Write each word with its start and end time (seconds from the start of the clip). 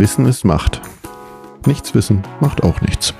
Wissen 0.00 0.26
ist 0.26 0.44
Macht. 0.44 0.80
Nichts 1.66 1.92
wissen 1.92 2.22
macht 2.40 2.62
auch 2.62 2.80
nichts. 2.82 3.12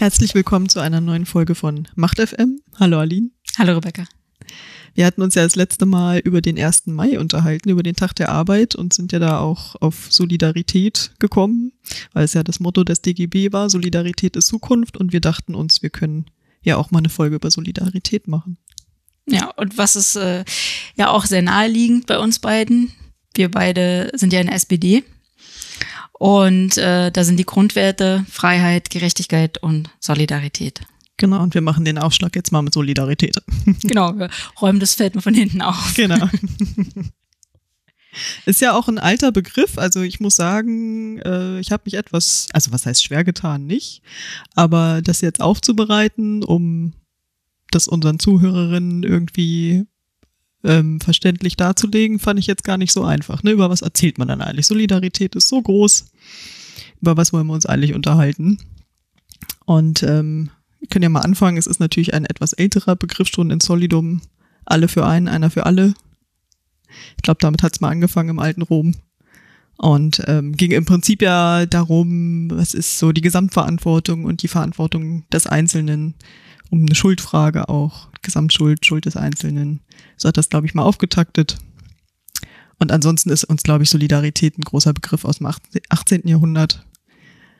Herzlich 0.00 0.34
willkommen 0.34 0.68
zu 0.68 0.80
einer 0.80 1.00
neuen 1.00 1.26
Folge 1.26 1.54
von 1.54 1.86
Macht 1.94 2.18
FM. 2.18 2.60
Hallo 2.80 2.98
Aline. 2.98 3.30
Hallo 3.58 3.74
Rebecca. 3.74 4.06
Wir 4.94 5.06
hatten 5.06 5.22
uns 5.22 5.36
ja 5.36 5.44
das 5.44 5.54
letzte 5.54 5.86
Mal 5.86 6.18
über 6.18 6.40
den 6.40 6.58
1. 6.58 6.88
Mai 6.88 7.16
unterhalten, 7.20 7.68
über 7.68 7.84
den 7.84 7.94
Tag 7.94 8.16
der 8.16 8.30
Arbeit 8.30 8.74
und 8.74 8.92
sind 8.92 9.12
ja 9.12 9.20
da 9.20 9.38
auch 9.38 9.76
auf 9.80 10.08
Solidarität 10.10 11.12
gekommen, 11.20 11.70
weil 12.12 12.24
es 12.24 12.34
ja 12.34 12.42
das 12.42 12.58
Motto 12.58 12.82
des 12.82 13.02
DGB 13.02 13.52
war, 13.52 13.70
Solidarität 13.70 14.34
ist 14.34 14.48
Zukunft 14.48 14.96
und 14.96 15.12
wir 15.12 15.20
dachten 15.20 15.54
uns, 15.54 15.80
wir 15.80 15.90
können 15.90 16.26
ja 16.62 16.76
auch 16.76 16.90
mal 16.90 16.98
eine 16.98 17.08
Folge 17.08 17.36
über 17.36 17.52
Solidarität 17.52 18.26
machen. 18.26 18.58
Ja, 19.30 19.50
und 19.56 19.78
was 19.78 19.96
ist 19.96 20.16
äh, 20.16 20.44
ja 20.96 21.10
auch 21.10 21.24
sehr 21.24 21.42
naheliegend 21.42 22.06
bei 22.06 22.18
uns 22.18 22.38
beiden. 22.38 22.92
Wir 23.34 23.50
beide 23.50 24.10
sind 24.14 24.32
ja 24.32 24.40
in 24.40 24.46
der 24.46 24.56
SPD. 24.56 25.04
Und 26.12 26.76
äh, 26.76 27.10
da 27.10 27.24
sind 27.24 27.38
die 27.38 27.46
Grundwerte 27.46 28.26
Freiheit, 28.30 28.90
Gerechtigkeit 28.90 29.58
und 29.58 29.88
Solidarität. 30.00 30.80
Genau, 31.16 31.42
und 31.42 31.54
wir 31.54 31.60
machen 31.60 31.84
den 31.84 31.98
Aufschlag 31.98 32.34
jetzt 32.34 32.50
mal 32.50 32.62
mit 32.62 32.74
Solidarität. 32.74 33.36
Genau, 33.82 34.16
wir 34.16 34.30
räumen 34.60 34.80
das 34.80 34.94
Feld 34.94 35.14
mal 35.14 35.20
von 35.20 35.34
hinten 35.34 35.62
auf. 35.62 35.94
Genau. 35.94 36.28
Ist 38.44 38.60
ja 38.60 38.72
auch 38.74 38.88
ein 38.88 38.98
alter 38.98 39.30
Begriff. 39.30 39.78
Also 39.78 40.02
ich 40.02 40.18
muss 40.20 40.36
sagen, 40.36 41.18
äh, 41.20 41.60
ich 41.60 41.72
habe 41.72 41.84
mich 41.86 41.94
etwas, 41.94 42.48
also 42.52 42.72
was 42.72 42.86
heißt 42.86 43.04
schwer 43.04 43.22
getan, 43.24 43.66
nicht, 43.66 44.02
aber 44.54 45.00
das 45.02 45.20
jetzt 45.20 45.40
aufzubereiten, 45.40 46.42
um 46.42 46.94
das 47.70 47.88
unseren 47.88 48.18
Zuhörerinnen 48.18 49.02
irgendwie 49.02 49.86
ähm, 50.64 51.00
verständlich 51.00 51.56
darzulegen, 51.56 52.18
fand 52.18 52.38
ich 52.38 52.46
jetzt 52.46 52.64
gar 52.64 52.76
nicht 52.76 52.92
so 52.92 53.04
einfach. 53.04 53.42
Ne? 53.42 53.52
Über 53.52 53.70
was 53.70 53.82
erzählt 53.82 54.18
man 54.18 54.28
dann 54.28 54.42
eigentlich? 54.42 54.66
Solidarität 54.66 55.34
ist 55.34 55.48
so 55.48 55.60
groß. 55.60 56.06
Über 57.00 57.16
was 57.16 57.32
wollen 57.32 57.46
wir 57.46 57.54
uns 57.54 57.66
eigentlich 57.66 57.94
unterhalten? 57.94 58.58
Und 59.64 60.02
ähm, 60.02 60.50
wir 60.78 60.88
können 60.88 61.04
ja 61.04 61.08
mal 61.08 61.20
anfangen. 61.20 61.56
Es 61.56 61.66
ist 61.66 61.80
natürlich 61.80 62.14
ein 62.14 62.24
etwas 62.24 62.52
älterer 62.52 62.96
Begriff 62.96 63.28
schon 63.28 63.50
in 63.50 63.60
Solidum. 63.60 64.22
Alle 64.64 64.88
für 64.88 65.06
einen, 65.06 65.28
einer 65.28 65.50
für 65.50 65.66
alle. 65.66 65.94
Ich 67.16 67.22
glaube, 67.22 67.38
damit 67.40 67.62
hat 67.62 67.74
es 67.74 67.80
mal 67.80 67.90
angefangen 67.90 68.30
im 68.30 68.38
alten 68.38 68.62
Rom. 68.62 68.94
Und 69.76 70.22
ähm, 70.26 70.52
ging 70.56 70.72
im 70.72 70.84
Prinzip 70.84 71.22
ja 71.22 71.64
darum, 71.64 72.50
was 72.50 72.74
ist 72.74 72.98
so 72.98 73.12
die 73.12 73.22
Gesamtverantwortung 73.22 74.26
und 74.26 74.42
die 74.42 74.48
Verantwortung 74.48 75.24
des 75.30 75.46
Einzelnen, 75.46 76.16
um 76.70 76.82
eine 76.82 76.94
Schuldfrage 76.94 77.68
auch, 77.68 78.08
Gesamtschuld, 78.22 78.86
Schuld 78.86 79.04
des 79.04 79.16
Einzelnen. 79.16 79.80
So 80.16 80.28
hat 80.28 80.36
das, 80.36 80.48
glaube 80.48 80.66
ich, 80.66 80.74
mal 80.74 80.84
aufgetaktet. 80.84 81.58
Und 82.78 82.92
ansonsten 82.92 83.30
ist 83.30 83.44
uns, 83.44 83.62
glaube 83.62 83.84
ich, 83.84 83.90
Solidarität 83.90 84.58
ein 84.58 84.62
großer 84.62 84.94
Begriff 84.94 85.24
aus 85.24 85.38
dem 85.38 85.52
18. 85.90 86.26
Jahrhundert, 86.26 86.86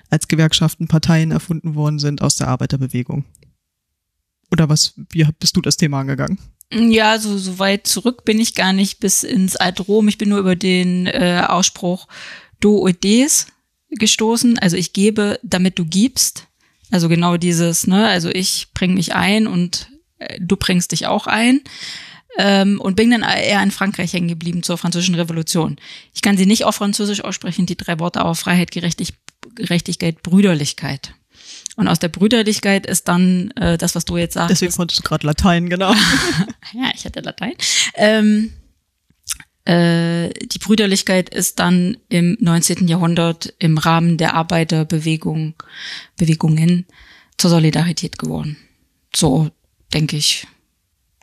als 0.08 0.28
Gewerkschaften 0.28 0.88
Parteien 0.88 1.30
erfunden 1.30 1.74
worden 1.74 1.98
sind 1.98 2.22
aus 2.22 2.36
der 2.36 2.48
Arbeiterbewegung. 2.48 3.24
Oder 4.50 4.68
was, 4.68 4.94
wie 5.10 5.26
bist 5.38 5.56
du 5.56 5.60
das 5.60 5.76
Thema 5.76 6.00
angegangen? 6.00 6.38
Ja, 6.72 7.18
so, 7.18 7.36
so 7.36 7.58
weit 7.58 7.86
zurück 7.86 8.24
bin 8.24 8.40
ich 8.40 8.54
gar 8.54 8.72
nicht 8.72 9.00
bis 9.00 9.22
ins 9.22 9.56
alte 9.56 9.82
Rom. 9.82 10.08
Ich 10.08 10.18
bin 10.18 10.28
nur 10.28 10.38
über 10.38 10.56
den 10.56 11.06
äh, 11.06 11.44
Ausspruch 11.46 12.06
do 12.60 12.78
oedes 12.78 13.46
gestoßen. 13.90 14.58
Also 14.58 14.76
ich 14.76 14.92
gebe, 14.92 15.40
damit 15.42 15.78
du 15.78 15.84
gibst. 15.84 16.46
Also 16.90 17.08
genau 17.08 17.36
dieses, 17.36 17.86
ne, 17.86 18.08
also 18.08 18.28
ich 18.30 18.68
bring 18.74 18.94
mich 18.94 19.14
ein 19.14 19.46
und 19.46 19.88
äh, 20.18 20.38
du 20.40 20.56
bringst 20.56 20.92
dich 20.92 21.06
auch 21.06 21.26
ein. 21.26 21.60
Ähm, 22.38 22.80
und 22.80 22.94
bin 22.94 23.10
dann 23.10 23.22
eher 23.22 23.60
in 23.60 23.72
Frankreich 23.72 24.12
hängen 24.12 24.28
geblieben 24.28 24.62
zur 24.62 24.78
französischen 24.78 25.16
Revolution. 25.16 25.76
Ich 26.14 26.22
kann 26.22 26.36
sie 26.36 26.46
nicht 26.46 26.64
auf 26.64 26.76
Französisch 26.76 27.24
aussprechen, 27.24 27.66
die 27.66 27.76
drei 27.76 27.98
Worte, 27.98 28.20
aber 28.20 28.36
Freiheit, 28.36 28.70
Gerechtig, 28.70 29.14
Gerechtigkeit, 29.56 30.22
Brüderlichkeit. 30.22 31.12
Und 31.74 31.88
aus 31.88 31.98
der 31.98 32.08
Brüderlichkeit 32.08 32.86
ist 32.86 33.08
dann 33.08 33.50
äh, 33.52 33.78
das, 33.78 33.94
was 33.94 34.04
du 34.04 34.16
jetzt 34.16 34.34
sagst. 34.34 34.50
Deswegen 34.50 34.72
konntest 34.72 35.00
du 35.00 35.02
gerade 35.02 35.26
Latein, 35.26 35.68
genau. 35.68 35.92
ja, 36.72 36.90
ich 36.94 37.04
hatte 37.04 37.20
Latein. 37.20 37.54
Ähm, 37.94 38.52
äh, 39.70 40.30
die 40.30 40.58
Brüderlichkeit 40.58 41.32
ist 41.32 41.60
dann 41.60 41.96
im 42.08 42.36
19. 42.40 42.88
Jahrhundert 42.88 43.54
im 43.60 43.78
Rahmen 43.78 44.16
der 44.16 44.34
Arbeiterbewegung, 44.34 45.54
Bewegungen 46.16 46.86
zur 47.38 47.50
Solidarität 47.50 48.18
geworden. 48.18 48.56
So 49.14 49.50
denke 49.94 50.16
ich. 50.16 50.48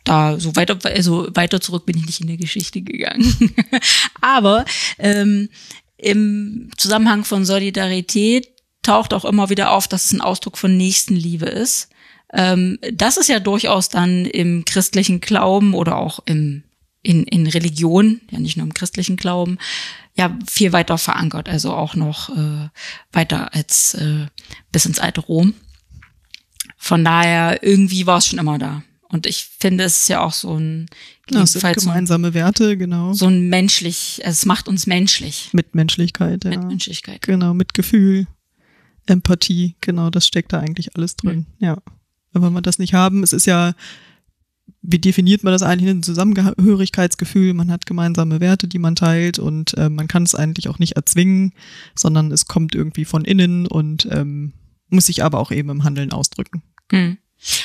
Da 0.04 0.40
so 0.40 0.56
weiter, 0.56 0.78
also 0.84 1.28
weiter 1.34 1.60
zurück 1.60 1.84
bin 1.84 1.98
ich 1.98 2.06
nicht 2.06 2.22
in 2.22 2.28
der 2.28 2.38
Geschichte 2.38 2.80
gegangen. 2.80 3.54
Aber 4.22 4.64
ähm, 4.98 5.50
im 5.98 6.70
Zusammenhang 6.78 7.24
von 7.24 7.44
Solidarität 7.44 8.48
taucht 8.82 9.12
auch 9.12 9.26
immer 9.26 9.50
wieder 9.50 9.72
auf, 9.72 9.88
dass 9.88 10.06
es 10.06 10.12
ein 10.12 10.22
Ausdruck 10.22 10.56
von 10.56 10.74
Nächstenliebe 10.74 11.44
ist. 11.44 11.90
Ähm, 12.32 12.78
das 12.94 13.18
ist 13.18 13.28
ja 13.28 13.40
durchaus 13.40 13.90
dann 13.90 14.24
im 14.24 14.64
christlichen 14.64 15.20
Glauben 15.20 15.74
oder 15.74 15.98
auch 15.98 16.20
im 16.24 16.62
in, 17.02 17.24
in 17.24 17.46
Religion, 17.46 18.20
ja 18.30 18.38
nicht 18.38 18.56
nur 18.56 18.66
im 18.66 18.74
christlichen 18.74 19.16
Glauben, 19.16 19.58
ja 20.14 20.36
viel 20.50 20.72
weiter 20.72 20.98
verankert, 20.98 21.48
also 21.48 21.72
auch 21.72 21.94
noch 21.94 22.30
äh, 22.30 22.68
weiter 23.12 23.54
als 23.54 23.94
äh, 23.94 24.26
bis 24.72 24.86
ins 24.86 24.98
alte 24.98 25.20
Rom. 25.20 25.54
Von 26.76 27.04
daher, 27.04 27.62
irgendwie 27.62 28.06
war 28.06 28.18
es 28.18 28.26
schon 28.26 28.38
immer 28.38 28.58
da. 28.58 28.82
Und 29.10 29.26
ich 29.26 29.48
finde, 29.58 29.84
es 29.84 29.96
ist 29.96 30.08
ja 30.08 30.20
auch 30.20 30.32
so 30.32 30.54
ein 30.56 30.86
ja, 31.30 31.42
es 31.42 31.52
sind 31.52 31.76
gemeinsame 31.76 32.28
so, 32.28 32.34
Werte, 32.34 32.76
genau. 32.76 33.12
So 33.12 33.26
ein 33.26 33.48
menschlich, 33.48 34.20
also 34.24 34.32
es 34.32 34.46
macht 34.46 34.68
uns 34.68 34.86
menschlich. 34.86 35.50
Mit 35.52 35.74
Menschlichkeit, 35.74 36.44
ja. 36.44 36.50
Mit 36.50 36.64
Menschlichkeit. 36.64 37.22
Genau, 37.22 37.54
mit 37.54 37.74
Gefühl, 37.74 38.26
Empathie, 39.06 39.76
genau, 39.80 40.10
das 40.10 40.26
steckt 40.26 40.52
da 40.52 40.60
eigentlich 40.60 40.94
alles 40.96 41.16
drin, 41.16 41.46
mhm. 41.58 41.64
ja. 41.64 41.78
Aber 42.32 42.46
wenn 42.46 42.52
wir 42.52 42.62
das 42.62 42.78
nicht 42.78 42.94
haben, 42.94 43.22
es 43.22 43.32
ist 43.32 43.46
ja 43.46 43.74
wie 44.82 44.98
definiert 44.98 45.44
man 45.44 45.52
das 45.52 45.62
eigentlich? 45.62 45.90
Ein 45.90 46.02
Zusammengehörigkeitsgefühl, 46.02 47.54
man 47.54 47.70
hat 47.70 47.86
gemeinsame 47.86 48.40
Werte, 48.40 48.68
die 48.68 48.78
man 48.78 48.96
teilt 48.96 49.38
und 49.38 49.74
äh, 49.76 49.88
man 49.88 50.08
kann 50.08 50.22
es 50.22 50.34
eigentlich 50.34 50.68
auch 50.68 50.78
nicht 50.78 50.96
erzwingen, 50.96 51.52
sondern 51.94 52.32
es 52.32 52.46
kommt 52.46 52.74
irgendwie 52.74 53.04
von 53.04 53.24
innen 53.24 53.66
und 53.66 54.08
ähm, 54.10 54.52
muss 54.88 55.06
sich 55.06 55.22
aber 55.22 55.38
auch 55.40 55.50
eben 55.50 55.70
im 55.70 55.84
Handeln 55.84 56.12
ausdrücken. 56.12 56.62
Hm. 56.90 57.18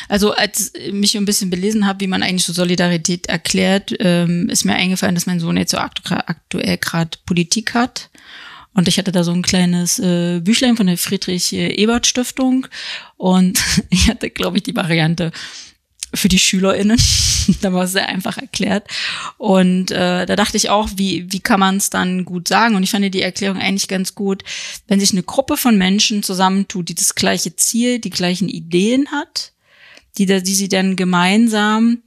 Also 0.07 0.33
als 0.33 0.73
ich 0.75 0.93
mich 0.93 1.17
ein 1.17 1.25
bisschen 1.25 1.49
belesen 1.49 1.87
habe, 1.87 2.01
wie 2.01 2.07
man 2.07 2.21
eigentlich 2.21 2.43
so 2.43 2.53
Solidarität 2.53 3.27
erklärt, 3.27 3.93
ähm, 3.99 4.49
ist 4.49 4.65
mir 4.65 4.75
eingefallen, 4.75 5.15
dass 5.15 5.25
mein 5.25 5.39
Sohn 5.39 5.57
jetzt 5.57 5.71
so 5.71 5.77
aktuell 5.77 6.77
gerade 6.77 7.17
Politik 7.25 7.73
hat. 7.73 8.09
Und 8.75 8.87
ich 8.87 8.97
hatte 8.97 9.11
da 9.11 9.23
so 9.23 9.31
ein 9.31 9.43
kleines 9.43 9.99
äh, 9.99 10.41
Büchlein 10.41 10.77
von 10.77 10.87
der 10.87 10.97
Friedrich-Ebert-Stiftung. 10.97 12.67
Und 13.17 13.63
ich 13.89 14.09
hatte, 14.09 14.29
glaube 14.29 14.57
ich, 14.57 14.63
die 14.63 14.75
Variante, 14.75 15.31
für 16.13 16.27
die 16.27 16.39
SchülerInnen. 16.39 16.99
da 17.61 17.73
war 17.73 17.83
es 17.83 17.91
sehr 17.91 18.07
einfach 18.07 18.37
erklärt. 18.37 18.87
Und 19.37 19.91
äh, 19.91 20.25
da 20.25 20.35
dachte 20.35 20.57
ich 20.57 20.69
auch, 20.69 20.89
wie, 20.95 21.31
wie 21.31 21.39
kann 21.39 21.59
man 21.59 21.77
es 21.77 21.89
dann 21.89 22.25
gut 22.25 22.47
sagen? 22.47 22.75
Und 22.75 22.83
ich 22.83 22.91
fand 22.91 23.13
die 23.13 23.21
Erklärung 23.21 23.57
eigentlich 23.57 23.87
ganz 23.87 24.15
gut, 24.15 24.43
wenn 24.87 24.99
sich 24.99 25.11
eine 25.11 25.23
Gruppe 25.23 25.57
von 25.57 25.77
Menschen 25.77 26.23
zusammentut, 26.23 26.89
die 26.89 26.95
das 26.95 27.15
gleiche 27.15 27.55
Ziel, 27.55 27.99
die 27.99 28.09
gleichen 28.09 28.49
Ideen 28.49 29.11
hat, 29.11 29.53
die, 30.17 30.25
da, 30.25 30.39
die 30.39 30.55
sie 30.55 30.69
dann 30.69 30.95
gemeinsam 30.95 32.03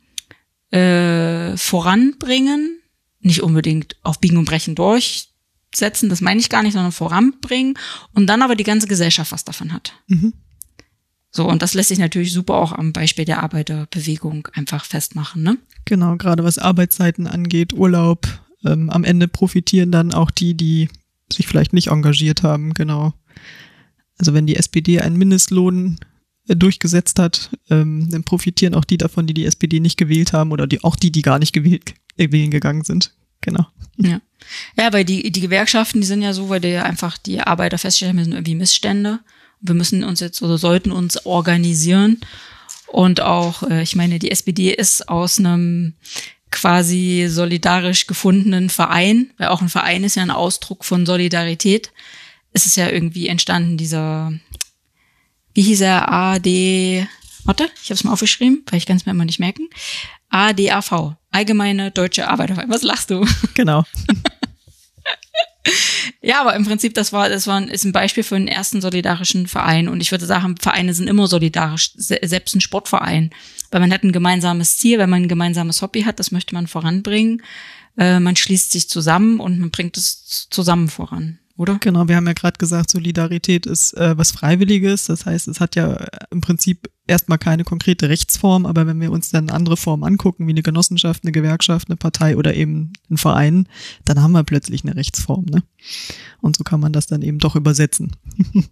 äh, 0.70 1.56
voranbringen, 1.56 2.80
nicht 3.20 3.42
unbedingt 3.42 3.96
auf 4.02 4.20
Biegen 4.20 4.38
und 4.38 4.44
Brechen 4.44 4.74
durchsetzen, 4.74 6.08
das 6.08 6.20
meine 6.20 6.40
ich 6.40 6.48
gar 6.48 6.62
nicht, 6.62 6.74
sondern 6.74 6.92
voranbringen 6.92 7.78
und 8.14 8.26
dann 8.26 8.42
aber 8.42 8.54
die 8.54 8.64
ganze 8.64 8.86
Gesellschaft 8.86 9.32
was 9.32 9.44
davon 9.44 9.72
hat. 9.72 9.92
Mhm. 10.06 10.32
So, 11.36 11.46
und 11.46 11.60
das 11.60 11.74
lässt 11.74 11.90
sich 11.90 11.98
natürlich 11.98 12.32
super 12.32 12.54
auch 12.54 12.72
am 12.72 12.94
Beispiel 12.94 13.26
der 13.26 13.42
Arbeiterbewegung 13.42 14.48
einfach 14.54 14.86
festmachen, 14.86 15.42
ne? 15.42 15.58
Genau, 15.84 16.16
gerade 16.16 16.42
was 16.44 16.56
Arbeitszeiten 16.56 17.26
angeht, 17.26 17.74
Urlaub, 17.74 18.26
ähm, 18.64 18.88
am 18.88 19.04
Ende 19.04 19.28
profitieren 19.28 19.92
dann 19.92 20.14
auch 20.14 20.30
die, 20.30 20.54
die 20.54 20.88
sich 21.30 21.46
vielleicht 21.46 21.74
nicht 21.74 21.88
engagiert 21.88 22.42
haben, 22.42 22.72
genau. 22.72 23.12
Also 24.16 24.32
wenn 24.32 24.46
die 24.46 24.56
SPD 24.56 24.98
einen 25.02 25.18
Mindestlohn 25.18 25.98
äh, 26.48 26.56
durchgesetzt 26.56 27.18
hat, 27.18 27.50
ähm, 27.68 28.08
dann 28.10 28.24
profitieren 28.24 28.74
auch 28.74 28.86
die 28.86 28.96
davon, 28.96 29.26
die 29.26 29.34
die 29.34 29.44
SPD 29.44 29.78
nicht 29.78 29.98
gewählt 29.98 30.32
haben 30.32 30.52
oder 30.52 30.66
die, 30.66 30.82
auch 30.84 30.96
die, 30.96 31.12
die 31.12 31.20
gar 31.20 31.38
nicht 31.38 31.52
gewählt, 31.52 31.92
äh, 32.16 32.32
wählen 32.32 32.50
gegangen 32.50 32.84
sind. 32.84 33.12
Genau. 33.42 33.66
Ja. 33.98 34.22
Ja, 34.78 34.90
weil 34.90 35.04
die, 35.04 35.30
die 35.30 35.40
Gewerkschaften, 35.42 36.00
die 36.00 36.06
sind 36.06 36.22
ja 36.22 36.32
so, 36.32 36.48
weil 36.48 36.60
die 36.60 36.76
einfach 36.76 37.18
die 37.18 37.40
Arbeiter 37.40 37.76
feststellen, 37.76 38.16
wir 38.16 38.24
sind 38.24 38.32
irgendwie 38.32 38.54
Missstände 38.54 39.20
wir 39.60 39.74
müssen 39.74 40.04
uns 40.04 40.20
jetzt 40.20 40.42
oder 40.42 40.58
sollten 40.58 40.92
uns 40.92 41.24
organisieren. 41.26 42.20
Und 42.86 43.20
auch, 43.20 43.62
äh, 43.64 43.82
ich 43.82 43.96
meine, 43.96 44.18
die 44.18 44.30
SPD 44.30 44.72
ist 44.72 45.08
aus 45.08 45.38
einem 45.38 45.94
quasi 46.50 47.26
solidarisch 47.28 48.06
gefundenen 48.06 48.70
Verein, 48.70 49.30
weil 49.38 49.48
auch 49.48 49.60
ein 49.60 49.68
Verein 49.68 50.04
ist 50.04 50.16
ja 50.16 50.22
ein 50.22 50.30
Ausdruck 50.30 50.84
von 50.84 51.04
Solidarität. 51.04 51.90
Es 52.52 52.66
ist 52.66 52.76
ja 52.76 52.88
irgendwie 52.88 53.28
entstanden, 53.28 53.76
dieser, 53.76 54.32
wie 55.52 55.62
hieß 55.62 55.80
er, 55.82 56.10
AD, 56.10 57.06
warte, 57.44 57.68
ich 57.82 57.90
habe 57.90 57.94
es 57.94 58.04
mal 58.04 58.12
aufgeschrieben, 58.12 58.64
weil 58.70 58.78
ich 58.78 58.86
kann 58.86 58.96
es 58.96 59.04
mir 59.04 59.12
immer 59.12 59.24
nicht 59.24 59.40
merken. 59.40 59.68
ADAV, 60.30 61.16
Allgemeine 61.30 61.90
Deutsche 61.90 62.28
Arbeiterverein. 62.28 62.70
Was 62.70 62.82
lachst 62.82 63.10
du? 63.10 63.26
Genau. 63.54 63.84
Ja, 66.22 66.40
aber 66.40 66.54
im 66.56 66.64
Prinzip, 66.64 66.94
das 66.94 67.12
war, 67.12 67.28
das 67.28 67.46
war 67.46 67.68
ist 67.70 67.84
ein 67.84 67.92
Beispiel 67.92 68.22
für 68.22 68.36
einen 68.36 68.48
ersten 68.48 68.80
solidarischen 68.80 69.46
Verein. 69.46 69.88
Und 69.88 70.00
ich 70.00 70.10
würde 70.10 70.26
sagen, 70.26 70.56
Vereine 70.60 70.94
sind 70.94 71.08
immer 71.08 71.26
solidarisch, 71.26 71.92
se- 71.96 72.20
selbst 72.22 72.54
ein 72.54 72.60
Sportverein. 72.60 73.30
Weil 73.70 73.80
man 73.80 73.92
hat 73.92 74.04
ein 74.04 74.12
gemeinsames 74.12 74.78
Ziel, 74.78 74.98
wenn 74.98 75.10
man 75.10 75.22
ein 75.22 75.28
gemeinsames 75.28 75.82
Hobby 75.82 76.02
hat, 76.02 76.18
das 76.20 76.30
möchte 76.30 76.54
man 76.54 76.66
voranbringen. 76.66 77.42
Äh, 77.98 78.20
man 78.20 78.36
schließt 78.36 78.72
sich 78.72 78.88
zusammen 78.88 79.40
und 79.40 79.58
man 79.58 79.70
bringt 79.70 79.96
es 79.96 80.48
zusammen 80.50 80.88
voran, 80.88 81.38
oder? 81.56 81.78
Genau, 81.80 82.06
wir 82.08 82.16
haben 82.16 82.26
ja 82.26 82.34
gerade 82.34 82.58
gesagt, 82.58 82.90
Solidarität 82.90 83.64
ist 83.66 83.94
äh, 83.94 84.16
was 84.18 84.30
Freiwilliges. 84.32 85.06
Das 85.06 85.24
heißt, 85.26 85.48
es 85.48 85.60
hat 85.60 85.74
ja 85.76 86.06
im 86.30 86.42
Prinzip 86.42 86.90
erstmal 87.06 87.38
keine 87.38 87.64
konkrete 87.64 88.08
Rechtsform, 88.08 88.66
aber 88.66 88.86
wenn 88.86 89.00
wir 89.00 89.12
uns 89.12 89.30
dann 89.30 89.50
andere 89.50 89.76
Formen 89.76 90.04
angucken, 90.04 90.46
wie 90.46 90.52
eine 90.52 90.62
Genossenschaft, 90.62 91.24
eine 91.24 91.32
Gewerkschaft, 91.32 91.88
eine 91.88 91.96
Partei 91.96 92.36
oder 92.36 92.54
eben 92.54 92.92
ein 93.10 93.16
Verein, 93.16 93.68
dann 94.04 94.22
haben 94.22 94.32
wir 94.32 94.44
plötzlich 94.44 94.84
eine 94.84 94.96
Rechtsform. 94.96 95.46
Ne? 95.46 95.62
Und 96.40 96.56
so 96.56 96.64
kann 96.64 96.80
man 96.80 96.92
das 96.92 97.06
dann 97.06 97.22
eben 97.22 97.38
doch 97.38 97.56
übersetzen. 97.56 98.12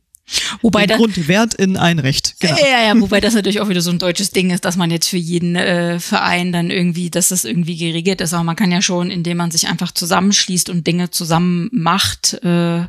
Wobei 0.63 0.87
das, 0.87 0.97
Grundwert 0.97 1.53
in 1.53 1.77
ein 1.77 1.99
Recht. 1.99 2.37
Genau. 2.41 2.57
Ja, 2.57 2.87
ja, 2.87 2.99
wobei 2.99 3.21
das 3.21 3.35
natürlich 3.35 3.61
auch 3.61 3.69
wieder 3.69 3.83
so 3.83 3.91
ein 3.91 3.99
deutsches 3.99 4.31
Ding 4.31 4.51
ist, 4.51 4.65
dass 4.65 4.77
man 4.77 4.91
jetzt 4.91 5.09
für 5.09 5.19
jeden 5.19 5.55
äh, 5.55 6.01
Verein 6.01 6.51
dann 6.51 6.71
irgendwie, 6.71 7.11
dass 7.11 7.29
das 7.29 7.45
irgendwie 7.45 7.77
geregelt 7.77 8.23
ist. 8.23 8.33
Aber 8.33 8.43
man 8.43 8.57
kann 8.57 8.73
ja 8.73 8.81
schon, 8.81 9.11
indem 9.11 9.37
man 9.37 9.51
sich 9.51 9.69
einfach 9.69 9.93
zusammenschließt 9.93 10.71
und 10.71 10.87
Dinge 10.87 11.11
zusammen 11.11 11.69
macht, 11.73 12.43
äh, 12.43 12.87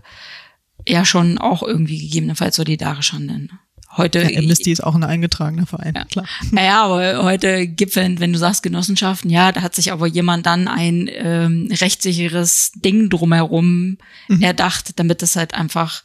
ja 0.88 1.04
schon 1.04 1.38
auch 1.38 1.62
irgendwie 1.62 2.00
gegebenenfalls 2.00 2.56
solidarisch 2.56 3.12
handeln. 3.12 3.52
Heute, 3.98 4.24
Ja, 4.32 4.40
Amnesty 4.40 4.72
ist 4.72 4.84
auch 4.84 4.96
ein 4.96 5.04
eingetragener 5.04 5.66
Verein, 5.66 5.94
Ja. 5.96 6.06
klar. 6.06 6.26
naja, 6.52 6.84
aber 6.84 7.24
heute 7.24 7.68
gibt 7.68 7.96
wenn, 7.96 8.20
du 8.34 8.40
sagst 8.40 8.64
Genossenschaften, 8.64 9.30
ja, 9.30 9.52
da 9.52 9.62
hat 9.62 9.76
sich 9.76 9.92
aber 9.92 10.08
jemand 10.08 10.46
dann 10.46 10.68
ein 10.68 11.10
ähm, 11.14 11.70
rechtssicheres 11.72 12.72
Ding 12.76 13.10
drumherum 13.10 13.98
erdacht, 14.42 15.00
damit 15.00 15.22
es 15.24 15.36
halt 15.36 15.54
einfach 15.54 16.04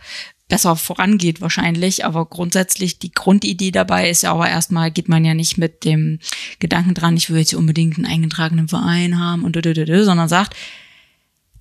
besser 0.49 0.77
vorangeht 0.77 1.41
wahrscheinlich. 1.41 2.05
Aber 2.05 2.27
grundsätzlich 2.27 2.99
die 2.99 3.13
Grundidee 3.13 3.71
dabei 3.71 4.11
ist 4.11 4.23
ja 4.23 4.33
aber 4.33 4.49
erstmal 4.49 4.91
geht 4.91 5.09
man 5.09 5.25
ja 5.25 5.33
nicht 5.33 5.57
mit 5.57 5.85
dem 5.85 6.19
Gedanken 6.59 6.93
dran, 6.95 7.17
ich 7.17 7.31
will 7.31 7.39
jetzt 7.39 7.51
hier 7.51 7.59
unbedingt 7.59 7.97
einen 7.97 8.07
eingetragenen 8.07 8.69
Verein 8.69 9.19
haben 9.19 9.45
und 9.45 9.57
sondern 10.05 10.29
sagt, 10.29 10.55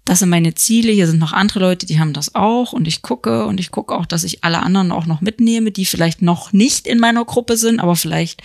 das 0.10 0.18
sind 0.18 0.30
meine 0.30 0.56
Ziele, 0.56 0.92
hier 0.92 1.06
sind 1.06 1.20
noch 1.20 1.34
andere 1.34 1.60
Leute, 1.60 1.86
die 1.86 2.00
haben 2.00 2.14
das 2.14 2.34
auch 2.34 2.74
und 2.74 2.88
ich 2.88 3.04
gucke 3.04 3.46
und 3.46 3.60
ich 3.60 3.70
gucke 3.70 3.96
auch, 3.96 4.08
dass 4.08 4.24
ich 4.24 4.44
alle 4.44 4.64
anderen 4.64 4.92
auch 4.92 5.06
noch 5.06 5.22
mitnehme, 5.22 5.70
die 5.70 5.86
vielleicht 5.86 6.24
noch 6.24 6.52
nicht 6.52 6.88
in 6.88 6.98
meiner 6.98 7.24
Gruppe 7.26 7.58
sind, 7.58 7.80
aber 7.80 7.96
vielleicht 7.96 8.42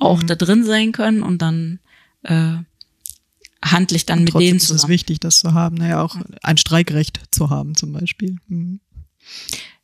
auch 0.00 0.24
da 0.24 0.34
drin 0.34 0.64
sein 0.64 0.90
können 0.90 1.22
und 1.22 1.40
dann 1.40 1.78
äh, 2.24 2.54
handle 3.64 3.96
ich 3.96 4.06
dann 4.06 4.24
mit 4.24 4.30
Trotzdem 4.30 4.46
denen 4.48 4.56
ist 4.56 4.64
es 4.64 4.68
zusammen. 4.70 4.90
wichtig, 4.92 5.20
das 5.20 5.38
zu 5.38 5.54
haben. 5.54 5.76
Naja, 5.76 6.02
auch 6.02 6.16
ein 6.42 6.56
Streikrecht 6.56 7.20
zu 7.30 7.48
haben 7.48 7.76
zum 7.76 7.92
Beispiel. 7.92 8.38
Mhm. 8.48 8.80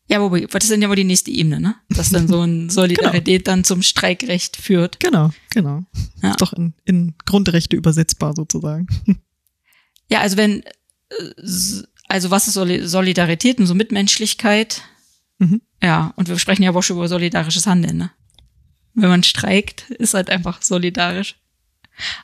Ja, 0.08 0.20
wobei, 0.20 0.40
das 0.40 0.68
ist 0.68 0.82
ja 0.82 0.88
wohl 0.88 0.96
die 0.96 1.04
nächste 1.04 1.30
Ebene, 1.30 1.60
ne? 1.60 1.76
Dass 1.90 2.10
dann 2.10 2.26
so 2.26 2.42
ein 2.42 2.70
Solidarität 2.70 3.46
dann 3.46 3.62
zum 3.62 3.82
Streikrecht 3.82 4.56
führt. 4.56 4.98
Genau, 4.98 5.30
genau. 5.50 5.84
Ja. 6.24 6.30
Ist 6.30 6.40
doch 6.40 6.54
in, 6.54 6.74
in 6.84 7.14
Grundrechte 7.24 7.76
übersetzbar 7.76 8.34
sozusagen. 8.34 8.88
Ja, 10.10 10.20
also 10.20 10.36
wenn, 10.36 10.62
also 12.08 12.30
was 12.30 12.48
ist 12.48 12.54
Soli- 12.56 12.86
Solidarität 12.86 13.58
und 13.58 13.66
so 13.66 13.74
Mitmenschlichkeit? 13.74 14.82
Mhm. 15.38 15.60
Ja, 15.82 16.12
und 16.16 16.28
wir 16.28 16.38
sprechen 16.38 16.62
ja 16.62 16.70
aber 16.70 16.78
auch 16.80 16.82
schon 16.82 16.96
über 16.96 17.08
solidarisches 17.08 17.66
Handeln, 17.66 17.96
ne? 17.96 18.10
Wenn 18.94 19.08
man 19.08 19.22
streikt, 19.24 19.90
ist 19.90 20.14
halt 20.14 20.30
einfach 20.30 20.62
solidarisch. 20.62 21.36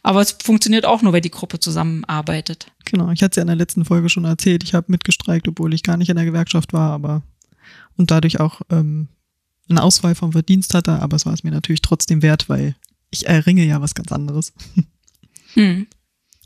Aber 0.02 0.20
es 0.20 0.32
funktioniert 0.32 0.84
auch 0.84 1.02
nur, 1.02 1.12
wenn 1.12 1.22
die 1.22 1.30
Gruppe 1.30 1.60
zusammenarbeitet. 1.60 2.72
Genau, 2.84 3.10
ich 3.10 3.22
hatte 3.22 3.32
es 3.32 3.36
ja 3.36 3.42
in 3.42 3.48
der 3.48 3.56
letzten 3.56 3.84
Folge 3.84 4.08
schon 4.08 4.24
erzählt, 4.24 4.64
ich 4.64 4.74
habe 4.74 4.90
mitgestreikt, 4.90 5.46
obwohl 5.48 5.74
ich 5.74 5.82
gar 5.82 5.96
nicht 5.96 6.08
in 6.08 6.16
der 6.16 6.24
Gewerkschaft 6.24 6.72
war, 6.72 6.90
aber 6.92 7.22
und 7.96 8.10
dadurch 8.10 8.40
auch 8.40 8.62
ähm, 8.70 9.08
einen 9.68 9.78
Ausfall 9.78 10.14
vom 10.14 10.32
Verdienst 10.32 10.74
hatte, 10.74 11.00
aber 11.00 11.16
es 11.16 11.26
war 11.26 11.32
es 11.32 11.44
mir 11.44 11.50
natürlich 11.50 11.82
trotzdem 11.82 12.22
wert, 12.22 12.48
weil 12.48 12.74
ich 13.10 13.26
erringe 13.26 13.64
ja 13.64 13.80
was 13.80 13.94
ganz 13.94 14.12
anderes. 14.12 14.52
Hm. 15.54 15.88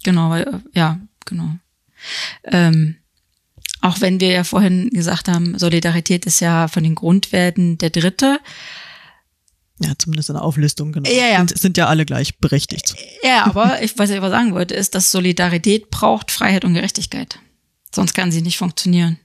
Genau, 0.02 0.30
weil, 0.30 0.44
äh, 0.44 0.60
ja, 0.72 0.98
genau. 1.26 1.56
Ähm, 2.44 2.96
auch 3.80 4.00
wenn 4.00 4.20
wir 4.20 4.30
ja 4.30 4.44
vorhin 4.44 4.88
gesagt 4.90 5.28
haben, 5.28 5.58
Solidarität 5.58 6.24
ist 6.26 6.40
ja 6.40 6.68
von 6.68 6.82
den 6.82 6.94
Grundwerten 6.94 7.76
der 7.78 7.90
dritte. 7.90 8.40
Ja, 9.80 9.92
zumindest 9.98 10.30
in 10.30 10.36
der 10.36 10.42
Auflistung, 10.42 10.92
genau. 10.92 11.10
Ja, 11.10 11.26
ja. 11.26 11.38
Sind, 11.38 11.58
sind 11.58 11.76
ja 11.76 11.88
alle 11.88 12.06
gleich 12.06 12.38
berechtigt. 12.38 12.94
Ja, 13.22 13.44
aber 13.44 13.82
ich, 13.82 13.98
was 13.98 14.10
ich 14.10 14.16
aber 14.16 14.30
sagen 14.30 14.54
wollte, 14.54 14.74
ist, 14.74 14.94
dass 14.94 15.10
Solidarität 15.10 15.90
braucht 15.90 16.30
Freiheit 16.30 16.64
und 16.64 16.74
Gerechtigkeit. 16.74 17.38
Sonst 17.92 18.14
kann 18.14 18.32
sie 18.32 18.42
nicht 18.42 18.56
funktionieren. 18.56 19.18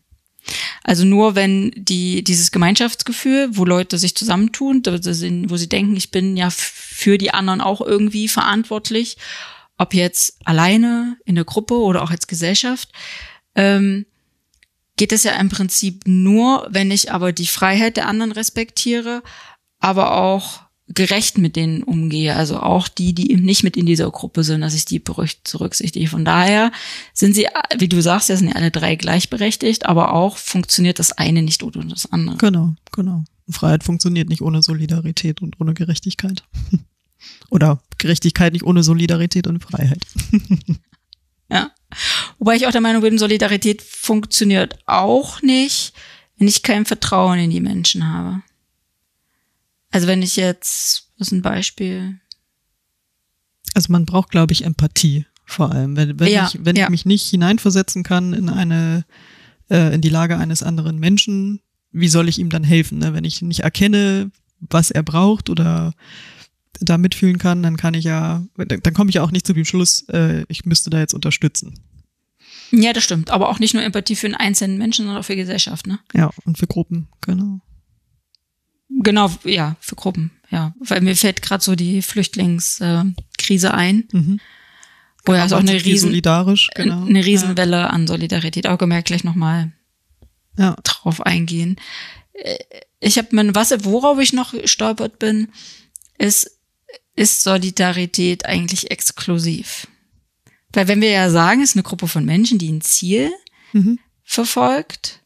Also 0.84 1.06
nur 1.06 1.36
wenn 1.36 1.72
die, 1.76 2.24
dieses 2.24 2.52
Gemeinschaftsgefühl, 2.52 3.50
wo 3.52 3.66
Leute 3.66 3.98
sich 3.98 4.16
zusammentun, 4.16 4.82
wo 4.86 5.58
sie 5.58 5.70
denken, 5.70 5.96
ich 5.96 6.12
bin 6.12 6.36
ja 6.36 6.50
für 6.50 7.18
die 7.18 7.32
anderen 7.32 7.62
auch 7.62 7.82
irgendwie 7.82 8.28
verantwortlich, 8.28 9.18
ob 9.80 9.94
jetzt 9.94 10.38
alleine, 10.46 11.18
in 11.26 11.36
der 11.36 11.46
Gruppe 11.46 11.76
oder 11.76 12.04
auch 12.04 12.12
als 12.12 12.28
Gesellschaft, 12.28 12.90
ähm, 13.56 14.06
geht 14.98 15.14
es 15.14 15.24
ja 15.24 15.32
im 15.40 15.50
Prinzip 15.50 16.04
nur, 16.06 16.68
wenn 16.70 16.92
ich 16.92 17.12
aber 17.12 17.32
die 17.32 17.48
Freiheit 17.48 17.98
der 17.98 18.08
anderen 18.08 18.34
respektiere, 18.34 19.24
aber 19.80 20.18
auch 20.18 20.60
gerecht 20.90 21.38
mit 21.38 21.56
denen 21.56 21.84
umgehe. 21.84 22.36
Also 22.36 22.60
auch 22.60 22.90
die, 22.90 23.14
die 23.14 23.32
eben 23.32 23.44
nicht 23.44 23.64
mit 23.64 23.78
in 23.78 23.86
dieser 23.86 24.12
Gruppe 24.12 24.44
sind, 24.44 24.62
dass 24.62 24.74
ich 24.74 24.84
die 24.84 25.00
berücksichtige. 25.00 26.08
Von 26.08 26.26
daher 26.26 26.74
sind 27.14 27.34
sie, 27.34 27.48
wie 27.78 27.88
du 27.88 28.02
sagst, 28.02 28.28
ja 28.28 28.36
sind 28.36 28.50
ja 28.50 28.56
alle 28.56 28.72
drei 28.72 28.96
gleichberechtigt, 28.96 29.86
aber 29.86 30.14
auch 30.14 30.36
funktioniert 30.36 31.00
das 31.00 31.14
eine 31.14 31.42
nicht 31.42 31.64
ohne 31.64 31.86
das 31.86 32.12
andere. 32.12 32.38
Genau, 32.38 32.76
genau. 32.92 33.24
Freiheit 33.50 33.84
funktioniert 33.84 34.28
nicht 34.28 34.42
ohne 34.42 34.62
Solidarität 34.62 35.42
und 35.42 35.62
ohne 35.62 35.74
Gerechtigkeit. 35.74 36.44
Oder 37.50 37.82
Gerechtigkeit 37.98 38.54
nicht 38.54 38.64
ohne 38.64 38.84
Solidarität 38.84 39.48
und 39.48 39.64
Freiheit. 39.64 40.06
Ja. 41.52 41.72
Wobei 42.38 42.56
ich 42.56 42.68
auch 42.68 42.72
der 42.72 42.82
Meinung 42.82 43.02
bin, 43.02 43.18
Solidarität 43.18 43.82
funktioniert 43.82 44.78
auch 44.86 45.42
nicht, 45.42 45.94
wenn 46.38 46.48
ich 46.48 46.62
kein 46.62 46.86
Vertrauen 46.86 47.40
in 47.40 47.50
die 47.50 47.60
Menschen 47.60 48.08
habe. 48.08 48.44
Also 49.92 50.08
wenn 50.08 50.22
ich 50.22 50.36
jetzt, 50.36 51.10
was 51.18 51.30
ist 51.30 51.32
ein 51.32 51.42
Beispiel? 51.42 52.20
Also 53.74 53.92
man 53.92 54.06
braucht, 54.06 54.30
glaube 54.30 54.54
ich, 54.54 54.64
Empathie 54.64 55.26
vor 55.46 55.72
allem. 55.72 55.96
Wenn, 55.96 56.20
wenn, 56.20 56.32
Ja, 56.32 56.50
ich, 56.54 56.64
wenn 56.64 56.76
ja. 56.76 56.86
ich 56.86 56.90
mich 56.92 57.06
nicht 57.06 57.28
hineinversetzen 57.28 58.04
kann 58.04 58.34
in 58.34 58.50
eine, 58.50 59.06
äh, 59.70 59.96
in 59.96 60.02
die 60.02 60.10
Lage 60.10 60.38
eines 60.38 60.62
anderen 60.62 61.00
Menschen, 61.00 61.62
wie 61.92 62.08
soll 62.08 62.30
ich 62.30 62.38
ihm 62.38 62.52
dann 62.52 62.64
helfen? 62.64 63.00
Ne? 63.00 63.14
Wenn 63.16 63.24
ich 63.24 63.42
nicht 63.42 63.62
erkenne, 63.62 64.30
was 64.60 64.92
er 64.92 65.02
braucht 65.02 65.50
oder 65.50 65.94
da 66.82 66.98
mitfühlen 66.98 67.38
kann, 67.38 67.64
dann 67.64 67.78
kann 67.78 67.94
ich 67.94 68.06
ja, 68.06 68.44
dann, 68.58 68.94
komme 68.94 69.10
ich 69.10 69.16
ja 69.16 69.24
auch 69.24 69.32
nicht 69.32 69.46
zu 69.48 69.54
dem 69.54 69.66
Schluss, 69.66 70.06
äh, 70.10 70.44
ich 70.48 70.66
müsste 70.66 70.90
da 70.90 71.00
jetzt 71.00 71.14
unterstützen. 71.14 71.80
Ja, 72.72 72.94
das 72.94 73.04
stimmt. 73.04 73.32
Aber 73.32 73.50
auch 73.50 73.60
nicht 73.60 73.74
nur 73.74 73.84
Empathie 73.84 74.16
für 74.16 74.28
einen 74.28 74.36
einzelnen 74.36 74.78
Menschen, 74.78 75.06
sondern 75.06 75.22
auch 75.22 75.26
für 75.26 75.36
Gesellschaft, 75.36 75.88
ne? 75.88 76.00
Ja, 76.14 76.30
und 76.46 76.58
für 76.58 76.68
Gruppen, 76.68 77.08
genau. 77.22 77.62
Genau, 79.02 79.32
ja, 79.44 79.76
für 79.80 79.96
Gruppen, 79.96 80.32
ja. 80.50 80.74
Weil 80.80 81.02
mir 81.02 81.16
fällt 81.16 81.42
gerade 81.42 81.64
so 81.64 81.76
die 81.76 82.02
Flüchtlingskrise 82.02 83.14
äh, 83.18 83.22
Krise 83.38 83.74
ein, 83.74 84.08
Mhm. 84.12 84.40
wo 85.26 85.34
ja 85.34 85.44
Aber 85.46 85.56
auch 85.58 85.60
eine 85.60 85.84
riesen, 85.84 86.10
solidarisch, 86.10 86.70
genau. 86.76 87.06
eine 87.06 87.24
Riesenwelle 87.26 87.90
an 87.90 88.08
Solidarität, 88.08 88.68
auch 88.68 88.78
gemerkt 88.78 89.08
gleich 89.08 89.24
nochmal 89.24 89.72
Ja. 90.58 90.76
drauf 90.84 91.22
eingehen. 91.26 91.76
Äh, 92.34 92.58
Ich 93.02 93.18
habe 93.18 93.30
mein 93.32 93.56
was, 93.56 93.72
worauf 93.86 94.20
ich 94.20 94.34
noch 94.34 94.52
gestolpert 94.52 95.20
bin, 95.20 95.48
ist, 96.18 96.59
ist 97.16 97.44
Solidarität 97.44 98.46
eigentlich 98.46 98.92
exklusiv? 98.92 99.88
Weil 100.74 100.88
wenn 100.88 101.02
wir 101.02 101.10
ja 101.10 101.30
sagen, 101.30 101.62
es 101.62 101.72
ist 101.72 101.76
eine 101.76 101.84
Gruppe 101.84 102.08
von 102.08 102.26
Menschen, 102.26 102.58
die 102.60 102.72
ein 102.72 102.82
Ziel 102.82 103.32
Mhm. 103.74 104.00
verfolgt, 104.24 105.22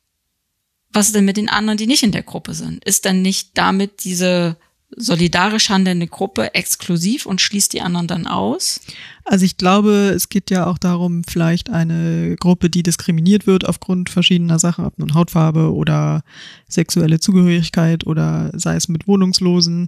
was 0.91 1.07
ist 1.07 1.15
denn 1.15 1.25
mit 1.25 1.37
den 1.37 1.49
anderen, 1.49 1.77
die 1.77 1.87
nicht 1.87 2.03
in 2.03 2.11
der 2.11 2.23
Gruppe 2.23 2.53
sind? 2.53 2.83
Ist 2.85 3.05
dann 3.05 3.21
nicht 3.21 3.57
damit 3.57 4.03
diese 4.03 4.57
solidarisch 4.95 5.69
handelnde 5.69 6.05
Gruppe 6.07 6.53
exklusiv 6.53 7.25
und 7.25 7.41
schließt 7.41 7.73
die 7.73 7.81
anderen 7.81 8.07
dann 8.07 8.27
aus? 8.27 8.79
Also 9.25 9.43
ich 9.43 9.57
glaube, 9.57 10.11
es 10.15 10.29
geht 10.29 10.51
ja 10.51 10.67
auch 10.67 10.77
darum, 10.77 11.23
vielleicht 11.23 11.69
eine 11.69 12.35
Gruppe, 12.39 12.69
die 12.69 12.83
diskriminiert 12.83 13.47
wird 13.47 13.65
aufgrund 13.67 14.09
verschiedener 14.11 14.59
Sachen, 14.59 14.85
ob 14.85 14.99
nun 14.99 15.15
Hautfarbe 15.15 15.73
oder 15.73 16.23
sexuelle 16.69 17.19
Zugehörigkeit 17.19 18.05
oder 18.05 18.51
sei 18.53 18.75
es 18.75 18.87
mit 18.87 19.07
Wohnungslosen, 19.07 19.87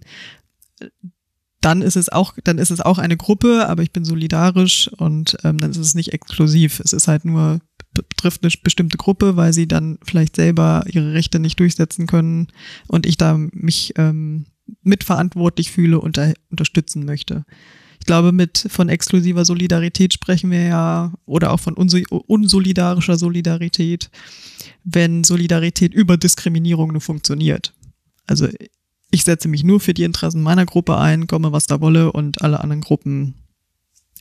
dann 1.66 1.82
ist 1.82 1.96
es 1.96 2.10
auch, 2.10 2.36
dann 2.44 2.60
ist 2.60 2.70
es 2.70 2.80
auch 2.80 3.00
eine 3.00 3.18
Gruppe, 3.18 3.68
aber 3.68 3.82
ich 3.82 3.92
bin 3.92 4.06
solidarisch 4.06 4.88
und 4.98 5.36
ähm, 5.44 5.58
dann 5.58 5.72
ist 5.72 5.78
es 5.78 5.96
nicht 5.96 6.14
exklusiv. 6.14 6.80
Es 6.80 6.94
ist 6.94 7.08
halt 7.08 7.26
nur 7.26 7.60
betrifft 7.92 8.44
eine 8.44 8.52
bestimmte 8.62 8.98
Gruppe, 8.98 9.36
weil 9.36 9.52
sie 9.52 9.68
dann 9.68 9.98
vielleicht 10.04 10.36
selber 10.36 10.84
ihre 10.88 11.14
Rechte 11.14 11.40
nicht 11.40 11.60
durchsetzen 11.60 12.06
können 12.06 12.50
und 12.88 13.08
ich 13.08 13.18
da 13.18 13.36
mich 13.52 13.94
ähm, 13.98 14.46
mitverantwortlich 14.84 15.72
fühle 15.72 16.00
und 16.00 16.18
da 16.18 16.34
unterstützen 16.52 17.04
möchte. 17.04 17.46
Ich 18.00 18.06
glaube, 18.06 18.32
mit 18.32 18.68
von 18.70 18.88
exklusiver 18.88 19.44
Solidarität 19.44 20.14
sprechen 20.14 20.52
wir 20.52 20.62
ja 20.62 21.14
oder 21.26 21.52
auch 21.52 21.60
von 21.60 21.74
unsolidarischer 21.74 23.18
Solidarität, 23.18 24.12
wenn 24.84 25.24
Solidarität 25.24 25.96
über 25.96 26.16
Diskriminierung 26.16 26.92
nur 26.92 27.02
funktioniert. 27.02 27.74
Also 28.28 28.48
ich 29.16 29.24
setze 29.24 29.48
mich 29.48 29.64
nur 29.64 29.80
für 29.80 29.94
die 29.94 30.04
Interessen 30.04 30.44
meiner 30.44 30.66
Gruppe 30.66 30.98
ein, 30.98 31.26
komme 31.26 31.54
was 31.54 31.68
da 31.68 31.80
wolle 31.80 32.12
und 32.12 32.42
alle 32.42 32.60
anderen 32.60 32.82
Gruppen, 32.82 33.36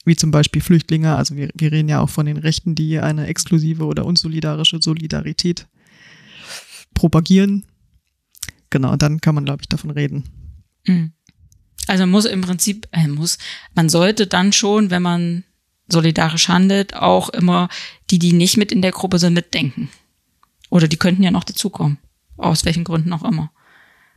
wie 0.05 0.15
zum 0.15 0.31
Beispiel 0.31 0.63
Flüchtlinge, 0.63 1.17
also 1.17 1.35
wir, 1.35 1.51
wir 1.53 1.73
reden 1.73 1.89
ja 1.89 2.01
auch 2.01 2.11
von 2.11 2.27
den 2.27 2.37
Rechten, 2.37 2.77
die 2.77 3.01
eine 3.01 3.27
exklusive 3.27 3.87
oder 3.87 4.07
unsolidarische 4.07 4.81
Solidarität 4.81 5.67
propagieren. 6.95 7.65
Genau, 8.71 8.95
dann 8.95 9.21
kann 9.21 9.35
man, 9.35 9.45
glaube 9.45 9.63
ich, 9.63 9.69
davon 9.69 9.91
reden. 9.91 10.23
Mhm. 10.87 11.13
Also 11.89 12.07
muss 12.07 12.25
im 12.25 12.43
Prinzip, 12.43 12.87
äh, 12.93 13.09
muss, 13.09 13.39
man 13.75 13.89
sollte 13.89 14.29
dann 14.29 14.53
schon, 14.53 14.91
wenn 14.91 15.03
man 15.03 15.43
solidarisch 15.89 16.49
handelt, 16.49 16.95
auch 16.95 17.31
immer 17.31 17.69
die, 18.11 18.21
die 18.21 18.33
nicht 18.33 18.57
mit 18.57 18.71
in 18.71 18.81
der 18.81 18.93
Gruppe 18.93 19.19
sind, 19.19 19.35
mitdenken. 19.35 19.91
Oder 20.71 20.87
die 20.87 20.99
könnten 20.99 21.25
ja 21.25 21.33
noch 21.33 21.45
dazukommen. 21.45 21.99
Aus 22.37 22.65
welchen 22.65 22.85
Gründen 22.85 23.13
auch 23.13 23.25
immer. 23.25 23.51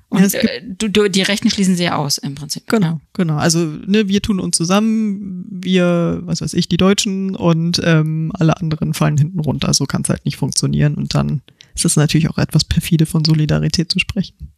Und 0.09 0.31
ja, 0.31 0.39
äh, 0.39 0.61
du, 0.63 0.89
du, 0.89 1.09
die 1.09 1.21
Rechten 1.21 1.49
schließen 1.49 1.75
sie 1.75 1.83
ja 1.83 1.97
aus 1.97 2.17
im 2.17 2.35
Prinzip. 2.35 2.67
Genau, 2.67 2.87
ja. 2.87 3.01
genau. 3.13 3.35
Also 3.35 3.59
ne, 3.59 4.07
wir 4.07 4.21
tun 4.21 4.39
uns 4.39 4.55
zusammen, 4.55 5.45
wir, 5.49 6.21
was 6.23 6.41
weiß 6.41 6.53
ich, 6.53 6.69
die 6.69 6.77
Deutschen 6.77 7.35
und 7.35 7.81
ähm, 7.83 8.31
alle 8.33 8.57
anderen 8.57 8.93
fallen 8.93 9.17
hinten 9.17 9.39
runter. 9.39 9.73
So 9.73 9.85
kann 9.85 10.03
es 10.03 10.09
halt 10.09 10.23
nicht 10.23 10.37
funktionieren. 10.37 10.95
Und 10.95 11.13
dann 11.13 11.41
ist 11.75 11.83
es 11.83 11.97
natürlich 11.97 12.29
auch 12.29 12.37
etwas 12.37 12.63
perfide 12.63 13.05
von 13.05 13.25
Solidarität 13.25 13.91
zu 13.91 13.99
sprechen. 13.99 14.35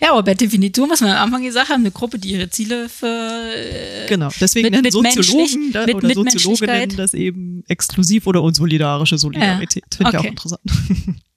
Ja, 0.00 0.12
aber 0.12 0.22
per 0.22 0.36
Definition, 0.36 0.88
was 0.88 1.00
wir 1.00 1.08
am 1.08 1.24
Anfang 1.24 1.42
gesagt 1.42 1.70
haben, 1.70 1.80
eine 1.80 1.90
Gruppe, 1.90 2.20
die 2.20 2.30
ihre 2.30 2.48
Ziele 2.50 2.88
für 2.88 3.06
äh, 3.06 4.06
genau. 4.08 4.28
Deswegen 4.40 4.70
mit, 4.70 4.74
nennen 4.74 4.92
Soziologen 4.92 5.72
da, 5.72 5.86
mit, 5.86 5.96
oder 5.96 6.14
Soziologinnen 6.14 6.96
das 6.96 7.14
eben 7.14 7.64
exklusiv 7.66 8.28
oder 8.28 8.40
unsolidarische 8.44 9.18
Solidarität. 9.18 9.84
Ja. 9.90 9.96
Finde 9.96 10.08
okay. 10.08 10.16
ich 10.16 10.20
auch 10.20 10.30
interessant. 10.30 10.60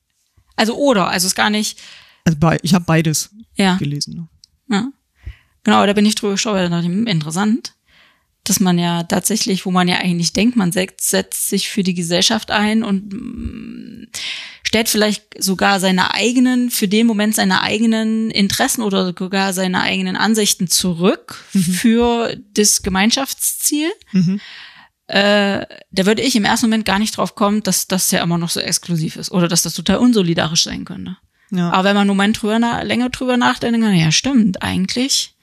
Also 0.57 0.75
oder, 0.75 1.07
also 1.07 1.25
ist 1.25 1.33
gar 1.33 1.49
nicht. 1.49 1.79
Also 2.23 2.37
bei, 2.39 2.57
ich 2.61 2.73
habe 2.73 2.85
beides 2.85 3.31
ja. 3.55 3.75
gelesen. 3.77 4.15
Ne? 4.67 4.75
Ja. 4.75 4.91
Genau, 5.63 5.85
da 5.85 5.93
bin 5.93 6.05
ich 6.05 6.15
drüber 6.15 6.33
gestolpert. 6.33 6.85
Interessant 6.85 7.73
dass 8.43 8.59
man 8.59 8.79
ja 8.79 9.03
tatsächlich, 9.03 9.65
wo 9.65 9.71
man 9.71 9.87
ja 9.87 9.97
eigentlich 9.97 10.33
denkt, 10.33 10.55
man 10.55 10.71
setzt, 10.71 11.09
setzt 11.09 11.47
sich 11.47 11.69
für 11.69 11.83
die 11.83 11.93
Gesellschaft 11.93 12.49
ein 12.49 12.83
und 12.83 13.13
mm, 13.13 14.07
stellt 14.63 14.89
vielleicht 14.89 15.41
sogar 15.41 15.79
seine 15.79 16.13
eigenen, 16.13 16.71
für 16.71 16.87
den 16.87 17.05
Moment 17.05 17.35
seine 17.35 17.61
eigenen 17.61 18.31
Interessen 18.31 18.81
oder 18.81 19.13
sogar 19.17 19.53
seine 19.53 19.81
eigenen 19.81 20.15
Ansichten 20.15 20.67
zurück 20.67 21.43
mhm. 21.53 21.61
für 21.61 22.35
das 22.53 22.81
Gemeinschaftsziel. 22.81 23.91
Mhm. 24.11 24.39
Äh, 25.07 25.65
da 25.91 26.05
würde 26.05 26.23
ich 26.23 26.35
im 26.35 26.45
ersten 26.45 26.67
Moment 26.67 26.85
gar 26.85 26.97
nicht 26.97 27.17
drauf 27.17 27.35
kommen, 27.35 27.61
dass 27.61 27.87
das 27.87 28.09
ja 28.09 28.23
immer 28.23 28.37
noch 28.37 28.49
so 28.49 28.59
exklusiv 28.59 29.17
ist 29.17 29.29
oder 29.31 29.47
dass 29.47 29.61
das 29.61 29.75
total 29.75 29.97
unsolidarisch 29.97 30.63
sein 30.63 30.85
könnte. 30.85 31.17
Ja. 31.51 31.71
Aber 31.71 31.83
wenn 31.83 31.95
man 31.95 32.01
einen 32.01 32.09
Moment 32.09 32.41
drüber 32.41 32.59
länger 32.83 33.09
drüber 33.09 33.37
nachdenkt, 33.37 33.81
dann 33.81 33.95
ja, 33.95 34.11
stimmt, 34.11 34.61
eigentlich 34.61 35.35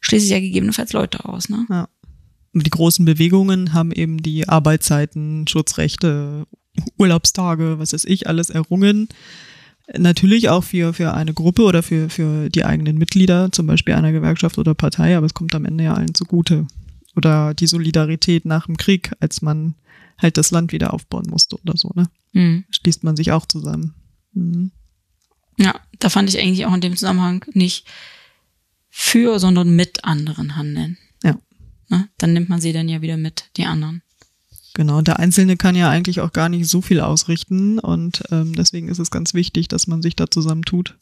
schließe 0.00 0.26
ich 0.26 0.30
ja 0.32 0.40
gegebenenfalls 0.40 0.92
Leute 0.92 1.24
aus. 1.24 1.48
Ne? 1.48 1.66
Ja 1.70 1.88
die 2.62 2.70
großen 2.70 3.04
Bewegungen 3.04 3.72
haben 3.72 3.90
eben 3.90 4.18
die 4.18 4.48
Arbeitszeiten, 4.48 5.46
Schutzrechte, 5.48 6.46
Urlaubstage, 6.98 7.78
was 7.78 7.92
weiß 7.92 8.04
ich, 8.04 8.28
alles 8.28 8.50
errungen. 8.50 9.08
Natürlich 9.96 10.48
auch 10.48 10.64
für, 10.64 10.94
für 10.94 11.12
eine 11.14 11.34
Gruppe 11.34 11.62
oder 11.62 11.82
für, 11.82 12.08
für 12.08 12.48
die 12.48 12.64
eigenen 12.64 12.96
Mitglieder, 12.96 13.50
zum 13.52 13.66
Beispiel 13.66 13.94
einer 13.94 14.12
Gewerkschaft 14.12 14.56
oder 14.56 14.74
Partei, 14.74 15.16
aber 15.16 15.26
es 15.26 15.34
kommt 15.34 15.54
am 15.54 15.64
Ende 15.64 15.84
ja 15.84 15.94
allen 15.94 16.14
zugute. 16.14 16.66
Oder 17.16 17.54
die 17.54 17.66
Solidarität 17.66 18.44
nach 18.44 18.66
dem 18.66 18.76
Krieg, 18.76 19.12
als 19.20 19.42
man 19.42 19.74
halt 20.18 20.36
das 20.36 20.50
Land 20.50 20.72
wieder 20.72 20.94
aufbauen 20.94 21.26
musste 21.28 21.56
oder 21.60 21.76
so, 21.76 21.90
ne? 21.94 22.08
Mhm. 22.32 22.64
Schließt 22.70 23.04
man 23.04 23.16
sich 23.16 23.32
auch 23.32 23.46
zusammen. 23.46 23.94
Mhm. 24.32 24.70
Ja, 25.56 25.80
da 25.98 26.08
fand 26.08 26.28
ich 26.28 26.38
eigentlich 26.38 26.66
auch 26.66 26.74
in 26.74 26.80
dem 26.80 26.96
Zusammenhang 26.96 27.44
nicht 27.52 27.86
für, 28.90 29.38
sondern 29.38 29.74
mit 29.74 30.04
anderen 30.04 30.56
handeln. 30.56 30.98
Ne? 31.88 32.08
Dann 32.18 32.32
nimmt 32.32 32.48
man 32.48 32.60
sie 32.60 32.72
dann 32.72 32.88
ja 32.88 33.02
wieder 33.02 33.16
mit, 33.16 33.50
die 33.56 33.66
anderen. 33.66 34.02
Genau, 34.74 35.00
der 35.02 35.20
Einzelne 35.20 35.56
kann 35.56 35.76
ja 35.76 35.88
eigentlich 35.88 36.20
auch 36.20 36.32
gar 36.32 36.48
nicht 36.48 36.66
so 36.66 36.80
viel 36.80 37.00
ausrichten 37.00 37.78
und 37.78 38.24
ähm, 38.32 38.54
deswegen 38.54 38.88
ist 38.88 38.98
es 38.98 39.10
ganz 39.10 39.32
wichtig, 39.32 39.68
dass 39.68 39.86
man 39.86 40.02
sich 40.02 40.16
da 40.16 40.28
zusammentut. 40.28 40.96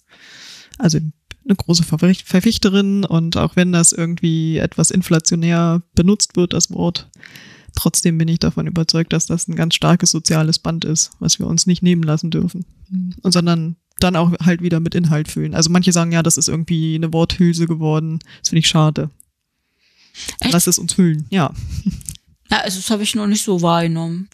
Also 0.78 0.98
eine 0.98 1.56
große 1.56 1.82
Verfichterin 1.84 3.04
und 3.04 3.36
auch 3.38 3.56
wenn 3.56 3.72
das 3.72 3.92
irgendwie 3.92 4.58
etwas 4.58 4.90
inflationär 4.90 5.82
benutzt 5.94 6.36
wird, 6.36 6.52
das 6.52 6.70
Wort, 6.70 7.08
trotzdem 7.74 8.18
bin 8.18 8.28
ich 8.28 8.38
davon 8.38 8.66
überzeugt, 8.66 9.14
dass 9.14 9.24
das 9.24 9.48
ein 9.48 9.56
ganz 9.56 9.74
starkes 9.74 10.10
soziales 10.10 10.58
Band 10.58 10.84
ist, 10.84 11.10
was 11.18 11.38
wir 11.38 11.46
uns 11.46 11.66
nicht 11.66 11.82
nehmen 11.82 12.02
lassen 12.02 12.30
dürfen. 12.30 12.66
Und 13.22 13.32
sondern 13.32 13.76
dann 14.00 14.16
auch 14.16 14.32
halt 14.44 14.62
wieder 14.62 14.80
mit 14.80 14.94
Inhalt 14.94 15.28
füllen. 15.28 15.54
Also 15.54 15.70
manche 15.70 15.92
sagen 15.92 16.12
ja, 16.12 16.22
das 16.22 16.36
ist 16.36 16.48
irgendwie 16.48 16.94
eine 16.94 17.12
Worthülse 17.12 17.66
geworden. 17.66 18.20
Das 18.40 18.50
finde 18.50 18.60
ich 18.60 18.68
schade. 18.68 19.10
Echt? 20.40 20.52
Lass 20.52 20.66
es 20.66 20.78
uns 20.78 20.92
fühlen, 20.92 21.26
ja. 21.30 21.52
Ja, 22.50 22.58
also 22.58 22.78
das 22.78 22.90
habe 22.90 23.02
ich 23.02 23.14
noch 23.14 23.26
nicht 23.26 23.44
so 23.44 23.62
wahrgenommen. 23.62 24.28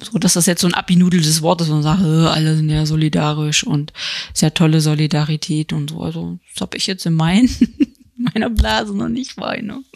So, 0.00 0.18
dass 0.18 0.34
das 0.34 0.46
jetzt 0.46 0.60
so 0.60 0.66
ein 0.66 0.74
abgenudeltes 0.74 1.40
Wort 1.40 1.62
ist 1.62 1.70
und 1.70 1.82
sagt, 1.82 2.02
äh, 2.02 2.26
alle 2.26 2.56
sind 2.56 2.68
ja 2.68 2.84
solidarisch 2.84 3.64
und 3.64 3.94
sehr 4.34 4.52
tolle 4.52 4.82
Solidarität 4.82 5.72
und 5.72 5.90
so. 5.90 6.02
Also, 6.02 6.38
das 6.52 6.60
habe 6.60 6.76
ich 6.76 6.86
jetzt 6.86 7.06
in 7.06 7.14
mein, 7.14 7.48
meiner 8.16 8.50
Blase 8.50 8.94
noch 8.94 9.08
nicht 9.08 9.38
wahrgenommen. 9.38 9.86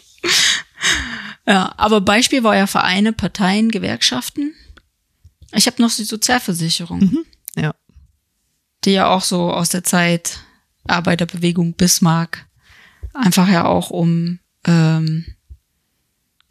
Ja, 1.45 1.73
aber 1.77 2.01
Beispiel 2.01 2.43
war 2.43 2.55
ja 2.55 2.65
Vereine, 2.65 3.13
Parteien, 3.13 3.69
Gewerkschaften. 3.69 4.53
Ich 5.53 5.67
habe 5.67 5.81
noch 5.81 5.93
die 5.93 6.03
Sozialversicherung. 6.03 6.99
Mhm, 6.99 7.25
ja. 7.55 7.75
Die 8.83 8.91
ja 8.91 9.09
auch 9.09 9.23
so 9.23 9.51
aus 9.51 9.69
der 9.69 9.83
Zeit 9.83 10.39
Arbeiterbewegung 10.87 11.73
Bismarck 11.73 12.47
Einfach 13.13 13.49
ja 13.49 13.65
auch 13.65 13.89
um 13.89 14.39
ähm, 14.65 15.25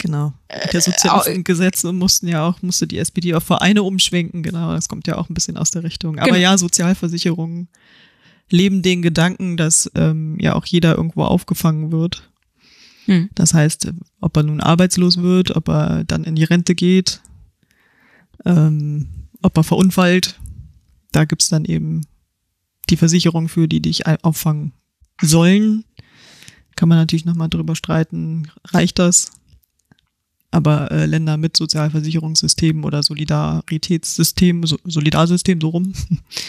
Genau. 0.02 0.33
Mit 0.64 0.73
der 0.73 0.80
Sozialistengesetze 0.80 1.88
äh, 1.90 1.92
mussten 1.92 2.26
ja 2.26 2.49
auch, 2.49 2.62
musste 2.62 2.87
die 2.87 2.97
SPD 2.97 3.35
auf 3.35 3.45
Vereine 3.45 3.83
umschwenken, 3.83 4.42
genau. 4.42 4.73
Das 4.73 4.88
kommt 4.88 5.07
ja 5.07 5.19
auch 5.19 5.28
ein 5.28 5.35
bisschen 5.35 5.59
aus 5.59 5.73
der 5.73 5.85
Richtung. 5.85 6.19
Aber 6.19 6.28
genau. 6.28 6.40
ja, 6.40 6.57
Sozialversicherungen 6.57 7.69
leben 8.49 8.80
den 8.80 9.02
Gedanken, 9.02 9.59
dass 9.59 9.90
ähm, 9.95 10.38
ja 10.40 10.54
auch 10.54 10.64
jeder 10.64 10.97
irgendwo 10.97 11.25
aufgefangen 11.25 11.92
wird. 11.92 12.30
Hm. 13.04 13.28
Das 13.35 13.52
heißt, 13.52 13.92
ob 14.23 14.37
er 14.38 14.42
nun 14.42 14.62
arbeitslos 14.62 15.19
wird, 15.19 15.54
ob 15.54 15.69
er 15.69 16.04
dann 16.04 16.25
in 16.25 16.35
die 16.35 16.45
Rente 16.45 16.75
geht, 16.75 17.21
ähm, 18.45 19.09
ob 19.43 19.57
er 19.57 19.65
verunfallt, 19.65 20.39
da 21.13 21.25
gibt's 21.25 21.49
dann 21.49 21.65
eben 21.65 22.03
die 22.89 22.97
Versicherung 22.97 23.49
für, 23.49 23.69
die 23.69 23.81
dich 23.81 24.07
auffangen 24.07 24.73
sollen. 25.21 25.85
Kann 26.77 26.89
man 26.89 26.99
natürlich 26.99 27.25
nochmal 27.25 27.49
drüber 27.49 27.77
streiten, 27.77 28.51
reicht 28.67 28.99
das? 28.99 29.33
Aber 30.51 30.91
äh, 30.91 31.07
Länder 31.07 31.37
mit 31.37 31.57
Sozialversicherungssystemen 31.57 32.85
oder 32.85 33.03
Solidaritätssystemen, 33.03 34.65
so, 34.67 34.79
Solidarsystem, 34.85 35.61
so 35.61 35.69
rum, 35.69 35.93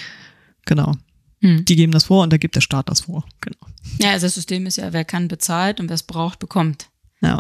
genau. 0.66 0.96
Hm. 1.42 1.66
Die 1.66 1.76
geben 1.76 1.92
das 1.92 2.06
vor 2.06 2.24
und 2.24 2.32
da 2.32 2.38
gibt 2.38 2.56
der 2.56 2.62
Staat 2.62 2.90
das 2.90 3.02
vor. 3.02 3.26
Genau. 3.42 3.58
Ja, 4.00 4.12
also 4.12 4.26
das 4.26 4.36
System 4.36 4.66
ist 4.66 4.78
ja, 4.78 4.94
wer 4.94 5.06
kann 5.06 5.28
bezahlt 5.28 5.80
und 5.80 5.90
wer 5.90 5.96
es 5.96 6.04
braucht, 6.04 6.40
bekommt. 6.40 6.90
Ja. 7.22 7.40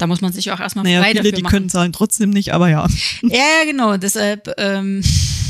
Da 0.00 0.06
muss 0.06 0.22
man 0.22 0.32
sich 0.32 0.50
auch 0.50 0.60
erstmal 0.60 0.84
naja, 0.84 1.00
frei 1.02 1.10
viele, 1.10 1.22
dafür 1.22 1.32
die 1.32 1.42
machen. 1.42 1.50
können 1.52 1.68
zahlen 1.68 1.92
trotzdem 1.92 2.30
nicht, 2.30 2.54
aber 2.54 2.68
ja. 2.68 2.88
Ja, 3.22 3.64
genau. 3.66 3.98
Deshalb, 3.98 4.50
ähm, 4.56 5.02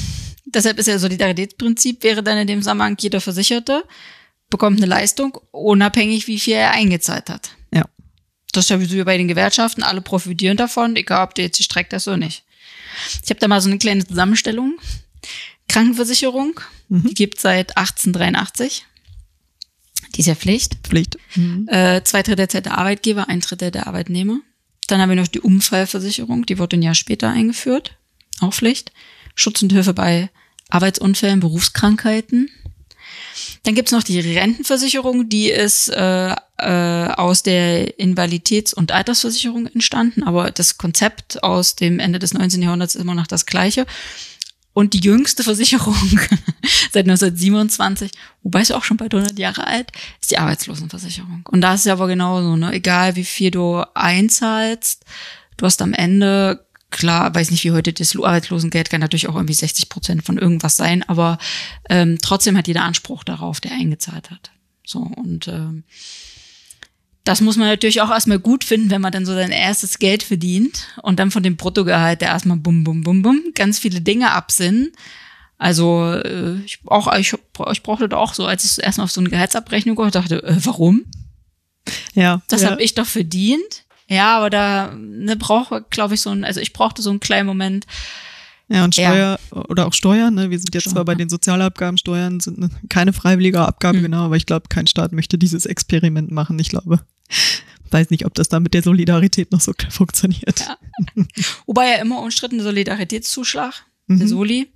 deshalb 0.44 0.78
ist 0.78 0.88
ja 0.88 0.98
Solidaritätsprinzip 0.98 2.02
wäre 2.02 2.22
dann 2.22 2.36
in 2.38 2.46
dem 2.48 2.60
Zusammenhang 2.60 2.96
jeder 2.98 3.20
Versicherte 3.20 3.84
bekommt 4.50 4.78
eine 4.78 4.86
Leistung, 4.86 5.38
unabhängig 5.52 6.26
wie 6.26 6.40
viel 6.40 6.54
er 6.54 6.72
eingezahlt 6.72 7.30
hat. 7.30 7.50
Ja. 7.72 7.84
Das 8.52 8.64
ist 8.64 8.70
ja 8.70 8.80
wie 8.80 9.04
bei 9.04 9.16
den 9.16 9.28
Gewerkschaften, 9.28 9.84
alle 9.84 10.00
profitieren 10.00 10.56
davon, 10.56 10.96
egal 10.96 11.24
ob 11.24 11.36
der 11.36 11.44
jetzt 11.44 11.60
die 11.60 11.62
streckt 11.62 11.92
das 11.92 12.08
oder 12.08 12.16
nicht. 12.16 12.42
Ich 13.22 13.30
habe 13.30 13.38
da 13.38 13.46
mal 13.46 13.60
so 13.60 13.68
eine 13.68 13.78
kleine 13.78 14.04
Zusammenstellung. 14.04 14.78
Krankenversicherung, 15.68 16.58
mhm. 16.88 17.04
die 17.04 17.14
gibt 17.14 17.40
seit 17.40 17.76
1883. 17.76 18.86
Die 20.14 20.20
ist 20.20 20.26
ja 20.26 20.34
Pflicht. 20.34 20.76
Pflicht. 20.82 21.18
Mhm. 21.34 21.68
Äh, 21.68 22.02
zwei 22.04 22.22
Drittel 22.22 22.62
der 22.62 22.78
Arbeitgeber, 22.78 23.28
ein 23.28 23.40
Drittel 23.40 23.70
der 23.70 23.86
Arbeitnehmer. 23.86 24.40
Dann 24.86 25.00
haben 25.00 25.08
wir 25.08 25.16
noch 25.16 25.28
die 25.28 25.40
Unfallversicherung, 25.40 26.46
die 26.46 26.58
wurde 26.58 26.76
ein 26.76 26.82
Jahr 26.82 26.94
später 26.94 27.28
eingeführt. 27.30 27.96
Auch 28.40 28.52
Pflicht. 28.52 28.92
Schutz 29.34 29.62
und 29.62 29.72
Hilfe 29.72 29.94
bei 29.94 30.30
Arbeitsunfällen, 30.68 31.40
Berufskrankheiten. 31.40 32.50
Dann 33.62 33.74
gibt's 33.74 33.92
noch 33.92 34.02
die 34.02 34.20
Rentenversicherung, 34.20 35.28
die 35.28 35.50
ist 35.50 35.88
äh, 35.88 36.34
äh, 36.58 37.06
aus 37.12 37.42
der 37.42 37.98
Invaliditäts- 37.98 38.74
und 38.74 38.92
Altersversicherung 38.92 39.66
entstanden, 39.66 40.22
aber 40.22 40.50
das 40.50 40.78
Konzept 40.78 41.42
aus 41.42 41.76
dem 41.76 41.98
Ende 41.98 42.18
des 42.18 42.34
19. 42.34 42.62
Jahrhunderts 42.62 42.94
ist 42.94 43.02
immer 43.02 43.14
noch 43.14 43.26
das 43.26 43.46
gleiche. 43.46 43.86
Und 44.80 44.94
die 44.94 45.00
jüngste 45.00 45.44
Versicherung 45.44 45.94
seit 46.90 47.04
1927, 47.04 48.12
wobei 48.42 48.62
es 48.62 48.70
auch 48.70 48.82
schon 48.82 48.96
bald 48.96 49.14
100 49.14 49.38
Jahre 49.38 49.66
alt, 49.66 49.92
ist 50.22 50.30
die 50.30 50.38
Arbeitslosenversicherung. 50.38 51.42
Und 51.50 51.60
da 51.60 51.74
ist 51.74 51.82
es 51.82 51.92
aber 51.92 52.08
genauso, 52.08 52.56
ne? 52.56 52.72
egal 52.72 53.14
wie 53.14 53.26
viel 53.26 53.50
du 53.50 53.84
einzahlst, 53.92 55.04
du 55.58 55.66
hast 55.66 55.82
am 55.82 55.92
Ende, 55.92 56.64
klar, 56.88 57.34
weiß 57.34 57.50
nicht 57.50 57.62
wie 57.64 57.72
heute, 57.72 57.92
das 57.92 58.16
Arbeitslosengeld 58.16 58.88
kann 58.88 59.02
natürlich 59.02 59.28
auch 59.28 59.34
irgendwie 59.34 59.52
60 59.52 59.90
Prozent 59.90 60.24
von 60.24 60.38
irgendwas 60.38 60.78
sein, 60.78 61.06
aber 61.06 61.36
ähm, 61.90 62.16
trotzdem 62.22 62.56
hat 62.56 62.66
jeder 62.66 62.84
Anspruch 62.84 63.22
darauf, 63.22 63.60
der 63.60 63.72
eingezahlt 63.72 64.30
hat. 64.30 64.50
So, 64.86 65.00
und 65.00 65.46
ähm, 65.46 65.84
das 67.24 67.40
muss 67.40 67.56
man 67.56 67.68
natürlich 67.68 68.00
auch 68.00 68.10
erstmal 68.10 68.38
gut 68.38 68.64
finden, 68.64 68.90
wenn 68.90 69.00
man 69.00 69.12
dann 69.12 69.26
so 69.26 69.34
sein 69.34 69.52
erstes 69.52 69.98
Geld 69.98 70.22
verdient 70.22 70.88
und 71.02 71.18
dann 71.18 71.30
von 71.30 71.42
dem 71.42 71.56
Bruttogehalt, 71.56 72.20
der 72.22 72.28
erstmal 72.28 72.56
bum, 72.56 72.82
bum, 72.84 73.02
bum, 73.02 73.22
bum, 73.22 73.42
ganz 73.54 73.78
viele 73.78 74.00
Dinge 74.00 74.32
absinnen. 74.32 74.92
Also 75.58 76.14
äh, 76.14 76.58
ich, 76.64 76.80
auch, 76.86 77.12
ich, 77.18 77.34
ich 77.72 77.82
brauchte 77.82 78.08
da 78.08 78.16
auch 78.16 78.32
so, 78.32 78.46
als 78.46 78.64
ich 78.64 78.82
erstmal 78.82 79.04
auf 79.04 79.10
so 79.10 79.20
eine 79.20 79.28
Gehaltsabrechnung 79.28 79.96
gehe, 79.96 80.10
dachte, 80.10 80.42
äh, 80.42 80.56
warum? 80.64 81.04
Ja. 82.14 82.40
Das 82.48 82.62
ja. 82.62 82.70
habe 82.70 82.82
ich 82.82 82.94
doch 82.94 83.06
verdient. 83.06 83.84
Ja, 84.08 84.38
aber 84.38 84.50
da 84.50 84.94
ne, 84.96 85.36
brauche, 85.36 85.84
glaube 85.90 86.14
ich, 86.14 86.22
so 86.22 86.30
ein, 86.30 86.44
also 86.44 86.60
ich 86.60 86.72
brauchte 86.72 87.02
so 87.02 87.10
einen 87.10 87.20
kleinen 87.20 87.46
Moment. 87.46 87.86
Ja, 88.72 88.84
und 88.84 88.94
Steuer 88.94 89.38
ja. 89.52 89.64
oder 89.68 89.86
auch 89.86 89.92
Steuern, 89.92 90.34
ne? 90.34 90.50
Wir 90.50 90.58
sind 90.58 90.72
jetzt 90.74 90.84
Steuern, 90.84 90.94
zwar 90.94 91.04
bei 91.04 91.16
den 91.16 91.28
Sozialabgaben, 91.28 91.98
Steuern 91.98 92.38
sind 92.38 92.58
ne, 92.58 92.70
keine 92.88 93.12
freiwillige 93.12 93.60
Abgabe, 93.60 93.98
mhm. 93.98 94.02
genau, 94.02 94.24
aber 94.26 94.36
ich 94.36 94.46
glaube, 94.46 94.68
kein 94.68 94.86
Staat 94.86 95.12
möchte 95.12 95.38
dieses 95.38 95.66
Experiment 95.66 96.30
machen. 96.30 96.56
Ich 96.60 96.68
glaube, 96.68 97.00
weiß 97.90 98.10
nicht, 98.10 98.26
ob 98.26 98.34
das 98.34 98.48
da 98.48 98.60
mit 98.60 98.72
der 98.72 98.84
Solidarität 98.84 99.50
noch 99.50 99.60
so 99.60 99.72
funktioniert. 99.90 100.60
Ja. 100.60 101.24
Wobei 101.66 101.90
ja 101.90 101.96
immer 101.96 102.22
umstrittene 102.22 102.62
Solidaritätszuschlag, 102.62 103.86
mhm. 104.06 104.18
der 104.20 104.28
Soli. 104.28 104.72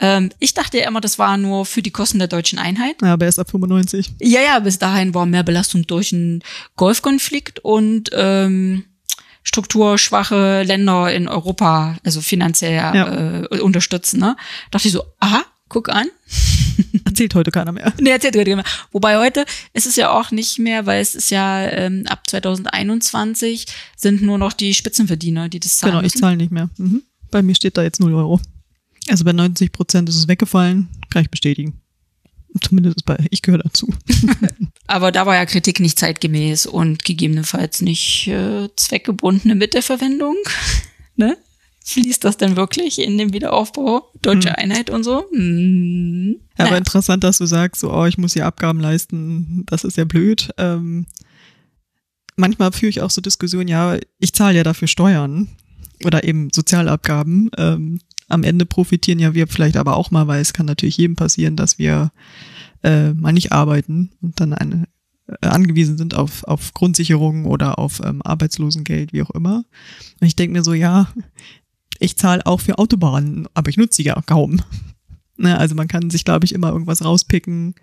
Ähm, 0.00 0.30
ich 0.40 0.54
dachte 0.54 0.78
ja 0.78 0.88
immer, 0.88 1.00
das 1.00 1.16
war 1.20 1.36
nur 1.36 1.66
für 1.66 1.82
die 1.82 1.92
Kosten 1.92 2.18
der 2.18 2.26
deutschen 2.26 2.58
Einheit. 2.58 2.96
Ja, 3.00 3.12
aber 3.12 3.26
erst 3.26 3.38
ab 3.38 3.48
95. 3.48 4.14
Ja, 4.20 4.40
ja, 4.40 4.58
bis 4.58 4.80
dahin 4.80 5.14
war 5.14 5.24
mehr 5.24 5.44
Belastung 5.44 5.86
durch 5.86 6.12
einen 6.12 6.42
Golfkonflikt 6.74 7.60
und 7.60 8.10
ähm, 8.12 8.86
strukturschwache 9.44 10.62
Länder 10.64 11.14
in 11.14 11.28
Europa, 11.28 11.96
also 12.02 12.20
finanziell 12.20 12.74
ja. 12.74 13.42
äh, 13.42 13.60
unterstützen. 13.60 14.18
Ne? 14.18 14.36
Dachte 14.70 14.88
ich 14.88 14.92
so, 14.92 15.04
aha, 15.20 15.44
guck 15.68 15.90
an. 15.90 16.08
erzählt 17.04 17.34
heute 17.34 17.50
keiner 17.50 17.70
mehr. 17.70 17.92
Nee, 18.00 18.10
erzählt 18.10 18.34
heute 18.36 18.50
keiner 18.50 18.62
mehr. 18.62 18.72
Wobei 18.90 19.18
heute 19.18 19.44
ist 19.72 19.86
es 19.86 19.96
ja 19.96 20.10
auch 20.10 20.30
nicht 20.30 20.58
mehr, 20.58 20.86
weil 20.86 21.00
es 21.00 21.14
ist 21.14 21.30
ja 21.30 21.62
ähm, 21.68 22.04
ab 22.08 22.22
2021 22.28 23.66
sind 23.96 24.22
nur 24.22 24.38
noch 24.38 24.52
die 24.52 24.74
Spitzenverdiener, 24.74 25.48
die 25.48 25.60
das 25.60 25.76
zahlen. 25.76 25.92
Genau, 25.92 26.04
ich 26.04 26.14
zahle 26.14 26.36
nicht 26.36 26.50
mehr. 26.50 26.70
Mhm. 26.78 27.02
Bei 27.30 27.42
mir 27.42 27.54
steht 27.54 27.76
da 27.76 27.82
jetzt 27.82 28.00
0 28.00 28.14
Euro. 28.14 28.40
Also 29.08 29.24
bei 29.24 29.32
90 29.32 29.72
Prozent 29.72 30.08
ist 30.08 30.16
es 30.16 30.28
weggefallen, 30.28 30.88
kann 31.10 31.22
ich 31.22 31.30
bestätigen. 31.30 31.80
Zumindest 32.60 33.04
bei, 33.04 33.18
ich 33.30 33.42
gehöre 33.42 33.62
dazu. 33.62 33.92
Aber 34.86 35.12
da 35.12 35.24
war 35.26 35.34
ja 35.34 35.46
Kritik 35.46 35.80
nicht 35.80 35.98
zeitgemäß 35.98 36.66
und 36.66 37.04
gegebenenfalls 37.04 37.80
nicht 37.80 38.28
äh, 38.28 38.68
zweckgebundene 38.76 39.54
Mittelverwendung. 39.54 40.36
ne? 41.16 41.36
Fließt 41.86 42.24
das 42.24 42.36
denn 42.36 42.56
wirklich 42.56 42.98
in 42.98 43.18
den 43.18 43.32
Wiederaufbau 43.32 44.10
deutsche 44.22 44.50
hm. 44.50 44.56
Einheit 44.56 44.90
und 44.90 45.04
so? 45.04 45.24
Hm. 45.30 46.36
Ja, 46.58 46.66
aber 46.66 46.78
interessant, 46.78 47.24
dass 47.24 47.38
du 47.38 47.46
sagst, 47.46 47.80
so, 47.80 47.92
oh, 47.92 48.06
ich 48.06 48.18
muss 48.18 48.34
hier 48.34 48.46
Abgaben 48.46 48.80
leisten, 48.80 49.64
das 49.66 49.84
ist 49.84 49.96
ja 49.96 50.04
blöd. 50.04 50.50
Ähm, 50.56 51.06
manchmal 52.36 52.72
führe 52.72 52.90
ich 52.90 53.00
auch 53.00 53.10
so 53.10 53.20
Diskussionen, 53.20 53.68
ja, 53.68 53.98
ich 54.18 54.32
zahle 54.32 54.56
ja 54.56 54.62
dafür 54.62 54.88
Steuern 54.88 55.48
oder 56.04 56.24
eben 56.24 56.50
Sozialabgaben. 56.52 57.50
Ähm, 57.56 58.00
am 58.28 58.44
Ende 58.44 58.66
profitieren 58.66 59.18
ja 59.18 59.34
wir 59.34 59.46
vielleicht 59.46 59.76
aber 59.76 59.96
auch 59.96 60.10
mal, 60.10 60.26
weil 60.26 60.40
es 60.40 60.52
kann 60.52 60.66
natürlich 60.66 60.96
jedem 60.96 61.16
passieren, 61.16 61.56
dass 61.56 61.78
wir 61.78 62.12
äh, 62.84 63.12
mal 63.14 63.32
nicht 63.32 63.52
arbeiten 63.52 64.12
und 64.20 64.40
dann 64.40 64.52
eine, 64.52 64.86
äh, 65.26 65.46
angewiesen 65.46 65.98
sind 65.98 66.14
auf, 66.14 66.44
auf 66.44 66.74
Grundsicherung 66.74 67.46
oder 67.46 67.78
auf 67.78 68.00
ähm, 68.04 68.22
Arbeitslosengeld, 68.22 69.12
wie 69.12 69.22
auch 69.22 69.30
immer. 69.30 69.64
Und 70.20 70.26
ich 70.26 70.36
denke 70.36 70.52
mir 70.52 70.62
so, 70.62 70.74
ja, 70.74 71.08
ich 71.98 72.16
zahle 72.16 72.44
auch 72.46 72.60
für 72.60 72.78
Autobahnen, 72.78 73.48
aber 73.54 73.70
ich 73.70 73.76
nutze 73.76 73.96
sie 73.96 74.04
ja 74.04 74.20
kaum. 74.22 74.60
Ne, 75.36 75.58
also 75.58 75.74
man 75.74 75.88
kann 75.88 76.10
sich, 76.10 76.24
glaube 76.24 76.44
ich, 76.44 76.54
immer 76.54 76.70
irgendwas 76.70 77.04
rauspicken. 77.04 77.74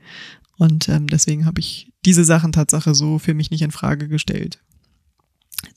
Und 0.58 0.88
ähm, 0.88 1.08
deswegen 1.08 1.46
habe 1.46 1.60
ich 1.60 1.92
diese 2.06 2.24
Sachen 2.24 2.54
Tatsache 2.54 2.96
so 2.96 3.20
für 3.20 3.34
mich 3.34 3.52
nicht 3.52 3.62
in 3.62 3.72
Frage 3.72 4.08
gestellt. 4.08 4.62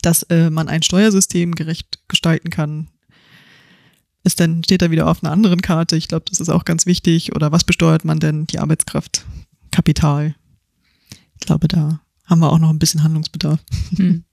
Dass 0.01 0.23
äh, 0.23 0.49
man 0.49 0.69
ein 0.69 0.83
Steuersystem 0.83 1.53
gerecht 1.53 1.99
gestalten 2.07 2.49
kann, 2.49 2.87
ist 4.25 4.39
dann, 4.39 4.63
steht 4.63 4.81
da 4.81 4.91
wieder 4.91 5.07
auf 5.07 5.23
einer 5.23 5.31
anderen 5.31 5.61
Karte. 5.61 5.95
Ich 5.95 6.07
glaube, 6.07 6.25
das 6.29 6.39
ist 6.39 6.49
auch 6.49 6.65
ganz 6.65 6.85
wichtig. 6.85 7.35
Oder 7.35 7.51
was 7.51 7.63
besteuert 7.63 8.03
man 8.05 8.19
denn? 8.19 8.47
Die 8.47 8.59
Arbeitskraft, 8.59 9.23
Kapital. 9.71 10.35
Ich 11.39 11.45
glaube, 11.45 11.67
da 11.67 12.01
haben 12.25 12.39
wir 12.39 12.51
auch 12.51 12.59
noch 12.59 12.71
ein 12.71 12.79
bisschen 12.79 13.03
Handlungsbedarf. 13.03 13.59
Hm. 13.95 14.23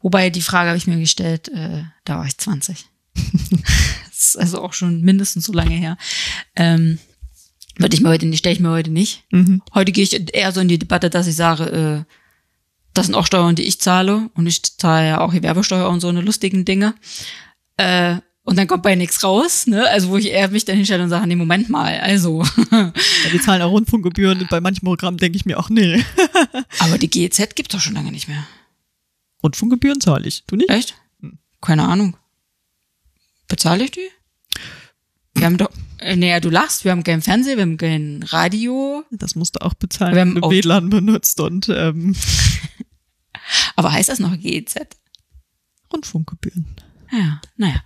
Wobei 0.00 0.30
die 0.30 0.42
Frage 0.42 0.68
habe 0.68 0.76
ich 0.76 0.86
mir 0.86 0.98
gestellt, 0.98 1.48
äh, 1.48 1.84
da 2.04 2.18
war 2.18 2.26
ich 2.26 2.36
20. 2.36 2.86
das 3.14 4.20
ist 4.20 4.38
also 4.38 4.60
auch 4.62 4.74
schon 4.74 5.00
mindestens 5.00 5.46
so 5.46 5.52
lange 5.52 5.74
her. 5.74 5.96
Ähm, 6.54 6.98
würde 7.76 7.94
ich 7.94 8.02
mir 8.02 8.10
heute 8.10 8.26
nicht, 8.26 8.40
stelle 8.40 8.54
ich 8.54 8.60
mir 8.60 8.70
heute 8.70 8.90
nicht. 8.90 9.24
Mhm. 9.30 9.62
Heute 9.74 9.92
gehe 9.92 10.04
ich 10.04 10.34
eher 10.34 10.52
so 10.52 10.60
in 10.60 10.68
die 10.68 10.78
Debatte, 10.78 11.08
dass 11.08 11.26
ich 11.26 11.36
sage, 11.36 11.64
äh, 12.06 12.12
das 12.92 13.06
sind 13.06 13.14
auch 13.14 13.26
Steuern, 13.26 13.54
die 13.54 13.62
ich 13.62 13.80
zahle 13.80 14.28
und 14.34 14.46
ich 14.46 14.62
zahle 14.62 15.08
ja 15.08 15.20
auch 15.20 15.32
Gewerbesteuer 15.32 15.88
und 15.88 16.00
so 16.00 16.08
eine 16.08 16.20
lustigen 16.20 16.64
Dinge. 16.64 16.94
Äh, 17.78 18.16
und 18.44 18.56
dann 18.56 18.66
kommt 18.66 18.82
bei 18.82 18.94
nichts 18.94 19.22
raus, 19.22 19.66
ne? 19.66 19.88
Also 19.88 20.08
wo 20.08 20.16
ich 20.16 20.26
eher 20.26 20.48
mich 20.48 20.64
dann 20.64 20.76
hinstelle 20.76 21.02
und 21.02 21.10
sage, 21.10 21.26
nee, 21.26 21.36
Moment 21.36 21.68
mal, 21.68 22.00
also. 22.00 22.42
ja, 22.70 22.92
wir 23.30 23.42
zahlen 23.42 23.62
auch 23.62 23.70
Rundfunkgebühren 23.70 24.40
und 24.40 24.50
bei 24.50 24.60
manchen 24.60 24.84
Programmen 24.84 25.18
denke 25.18 25.36
ich 25.36 25.44
mir 25.44 25.58
auch, 25.58 25.68
nee. 25.68 26.02
Aber 26.78 26.98
die 26.98 27.10
GEZ 27.10 27.54
gibt's 27.54 27.74
doch 27.74 27.80
schon 27.80 27.94
lange 27.94 28.10
nicht 28.10 28.28
mehr. 28.28 28.46
Rundfunkgebühren 29.42 30.00
zahle 30.00 30.26
ich, 30.26 30.44
du 30.46 30.56
nicht? 30.56 30.70
Echt? 30.70 30.94
Hm. 31.20 31.38
Keine 31.60 31.86
Ahnung. 31.86 32.16
Bezahle 33.48 33.84
ich 33.84 33.90
die? 33.90 34.08
Wir 35.34 35.46
haben 35.46 35.58
doch, 35.58 35.70
äh, 35.98 36.16
naja, 36.16 36.40
du 36.40 36.50
lachst, 36.50 36.84
wir 36.84 36.92
haben 36.92 37.04
kein 37.04 37.22
Fernsehen, 37.22 37.56
wir 37.56 37.62
haben 37.62 37.76
kein 37.76 38.22
Radio. 38.28 39.04
Das 39.10 39.34
musst 39.34 39.56
du 39.56 39.60
auch 39.60 39.74
bezahlen, 39.74 40.14
wir 40.14 40.20
haben 40.22 40.34
wenn 40.34 40.42
du 40.42 40.50
WLAN 40.50 40.90
benutzt 40.90 41.40
und 41.40 41.68
ähm. 41.68 42.16
Aber 43.76 43.92
heißt 43.92 44.08
das 44.08 44.18
noch 44.18 44.36
GEZ? 44.38 44.76
Rundfunkgebühren. 45.92 46.66
Ja, 47.12 47.40
naja. 47.56 47.82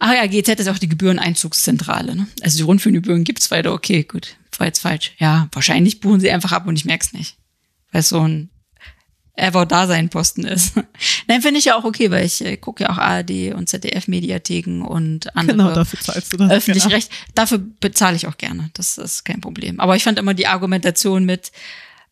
Ach 0.00 0.14
ja, 0.14 0.26
GZ 0.26 0.58
ist 0.58 0.68
auch 0.68 0.78
die 0.78 0.88
Gebühreneinzugszentrale. 0.88 2.16
Ne? 2.16 2.26
Also 2.42 2.56
die 2.56 2.62
Rundfunkgebühren 2.62 3.22
gibt's 3.22 3.50
weiter. 3.50 3.72
Okay, 3.72 4.02
gut. 4.02 4.36
War 4.56 4.66
jetzt 4.66 4.80
falsch. 4.80 5.12
Ja, 5.18 5.48
wahrscheinlich 5.52 6.00
buchen 6.00 6.20
sie 6.20 6.30
einfach 6.30 6.52
ab 6.52 6.66
und 6.66 6.76
ich 6.76 6.84
merk's 6.84 7.12
nicht. 7.12 7.36
Weil 7.92 8.00
es 8.00 8.08
so 8.08 8.20
ein 8.26 8.50
Ever-Dasein-Posten 9.36 10.44
ist. 10.44 10.74
Nein, 11.28 11.42
finde 11.42 11.58
ich 11.58 11.66
ja 11.66 11.76
auch 11.76 11.84
okay, 11.84 12.10
weil 12.10 12.24
ich 12.24 12.44
äh, 12.44 12.56
gucke 12.56 12.84
ja 12.84 12.90
auch 12.90 12.98
ARD 12.98 13.54
und 13.54 13.68
ZDF-Mediatheken 13.68 14.82
und 14.82 15.34
andere. 15.36 15.56
Genau, 15.56 15.74
dafür 15.74 16.00
zahlst 16.00 16.32
du 16.32 16.36
das. 16.38 16.50
Öffentlich 16.50 16.84
genau. 16.84 16.94
Recht. 16.94 17.10
Dafür 17.34 17.58
bezahle 17.58 18.16
ich 18.16 18.26
auch 18.26 18.38
gerne. 18.38 18.70
Das 18.74 18.98
ist 18.98 19.24
kein 19.24 19.40
Problem. 19.40 19.80
Aber 19.80 19.96
ich 19.96 20.04
fand 20.04 20.18
immer 20.18 20.34
die 20.34 20.46
Argumentation 20.46 21.24
mit, 21.24 21.52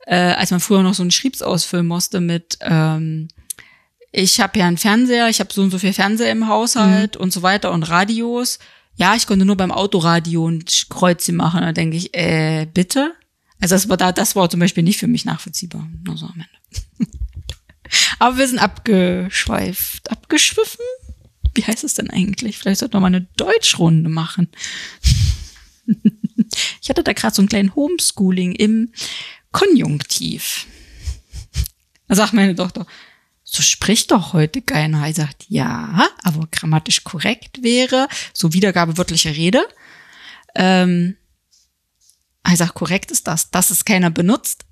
äh, 0.06 0.14
als 0.16 0.50
man 0.50 0.60
früher 0.60 0.82
noch 0.82 0.94
so 0.94 1.02
einen 1.02 1.10
Schriebs 1.10 1.42
ausfüllen 1.42 1.86
musste 1.86 2.20
mit, 2.20 2.58
ähm, 2.62 3.28
ich 4.10 4.40
habe 4.40 4.58
ja 4.58 4.66
einen 4.66 4.78
Fernseher, 4.78 5.28
ich 5.28 5.40
habe 5.40 5.52
so 5.52 5.62
und 5.62 5.70
so 5.70 5.78
viel 5.78 5.92
Fernseher 5.92 6.32
im 6.32 6.48
Haushalt 6.48 7.16
mhm. 7.16 7.20
und 7.20 7.32
so 7.32 7.42
weiter 7.42 7.72
und 7.72 7.82
Radios. 7.84 8.58
Ja, 8.96 9.14
ich 9.14 9.26
konnte 9.26 9.44
nur 9.44 9.56
beim 9.56 9.70
Autoradio 9.70 10.48
ein 10.48 10.64
Kreuze 10.88 11.32
machen. 11.32 11.60
Da 11.60 11.72
denke 11.72 11.96
ich, 11.96 12.14
äh, 12.14 12.66
bitte? 12.72 13.14
Also 13.60 13.74
das 13.74 13.88
war 13.88 13.96
da, 13.96 14.12
das 14.12 14.34
war 14.34 14.48
zum 14.50 14.60
Beispiel 14.60 14.82
nicht 14.82 14.98
für 14.98 15.06
mich 15.06 15.24
nachvollziehbar. 15.24 15.88
Nur 16.04 16.16
so 16.16 16.26
am 16.26 16.34
Ende. 16.34 17.08
Aber 18.18 18.38
wir 18.38 18.48
sind 18.48 18.58
abgeschweift, 18.58 20.10
abgeschwiffen. 20.10 20.84
Wie 21.54 21.64
heißt 21.64 21.84
es 21.84 21.94
denn 21.94 22.10
eigentlich? 22.10 22.58
Vielleicht 22.58 22.80
sollte 22.80 22.96
man 22.96 23.12
mal 23.12 23.16
eine 23.16 23.26
Deutschrunde 23.36 24.10
machen. 24.10 24.48
ich 26.80 26.88
hatte 26.88 27.02
da 27.02 27.12
gerade 27.12 27.34
so 27.34 27.42
einen 27.42 27.48
kleinen 27.48 27.74
Homeschooling 27.74 28.52
im 28.52 28.92
Konjunktiv. 29.52 30.66
Da 32.08 32.14
sagt 32.14 32.32
meine 32.32 32.54
Tochter, 32.54 32.86
so 33.50 33.62
spricht 33.62 34.10
doch 34.10 34.34
heute 34.34 34.60
keiner. 34.60 35.06
Er 35.06 35.14
sagt, 35.14 35.46
ja, 35.48 36.06
aber 36.22 36.46
grammatisch 36.50 37.02
korrekt 37.02 37.62
wäre, 37.62 38.06
so 38.34 38.52
Wiedergabe 38.52 38.98
wörtliche 38.98 39.34
Rede. 39.34 39.66
Ähm, 40.54 41.16
er 42.44 42.56
sagt, 42.56 42.74
korrekt 42.74 43.10
ist 43.10 43.26
das, 43.26 43.50
dass 43.50 43.70
es 43.70 43.86
keiner 43.86 44.10
benutzt, 44.10 44.66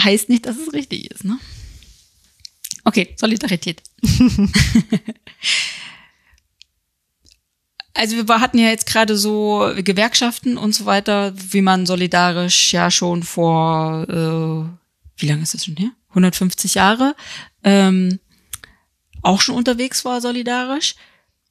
heißt 0.00 0.28
nicht, 0.28 0.46
dass 0.46 0.56
es 0.58 0.72
richtig 0.72 1.10
ist, 1.10 1.24
ne? 1.24 1.38
Okay, 2.84 3.16
Solidarität. 3.18 3.82
also 7.94 8.16
wir 8.16 8.40
hatten 8.40 8.58
ja 8.58 8.68
jetzt 8.68 8.86
gerade 8.86 9.18
so 9.18 9.72
Gewerkschaften 9.76 10.56
und 10.56 10.72
so 10.72 10.86
weiter, 10.86 11.34
wie 11.34 11.62
man 11.62 11.84
solidarisch 11.84 12.72
ja 12.72 12.92
schon 12.92 13.24
vor, 13.24 14.08
äh, 14.08 14.64
wie 15.20 15.26
lange 15.26 15.42
ist 15.42 15.54
das 15.54 15.64
schon 15.64 15.76
her? 15.76 15.90
150 16.10 16.74
Jahre 16.74 17.14
ähm, 17.64 18.18
auch 19.22 19.40
schon 19.40 19.54
unterwegs 19.54 20.04
war 20.04 20.20
solidarisch. 20.20 20.94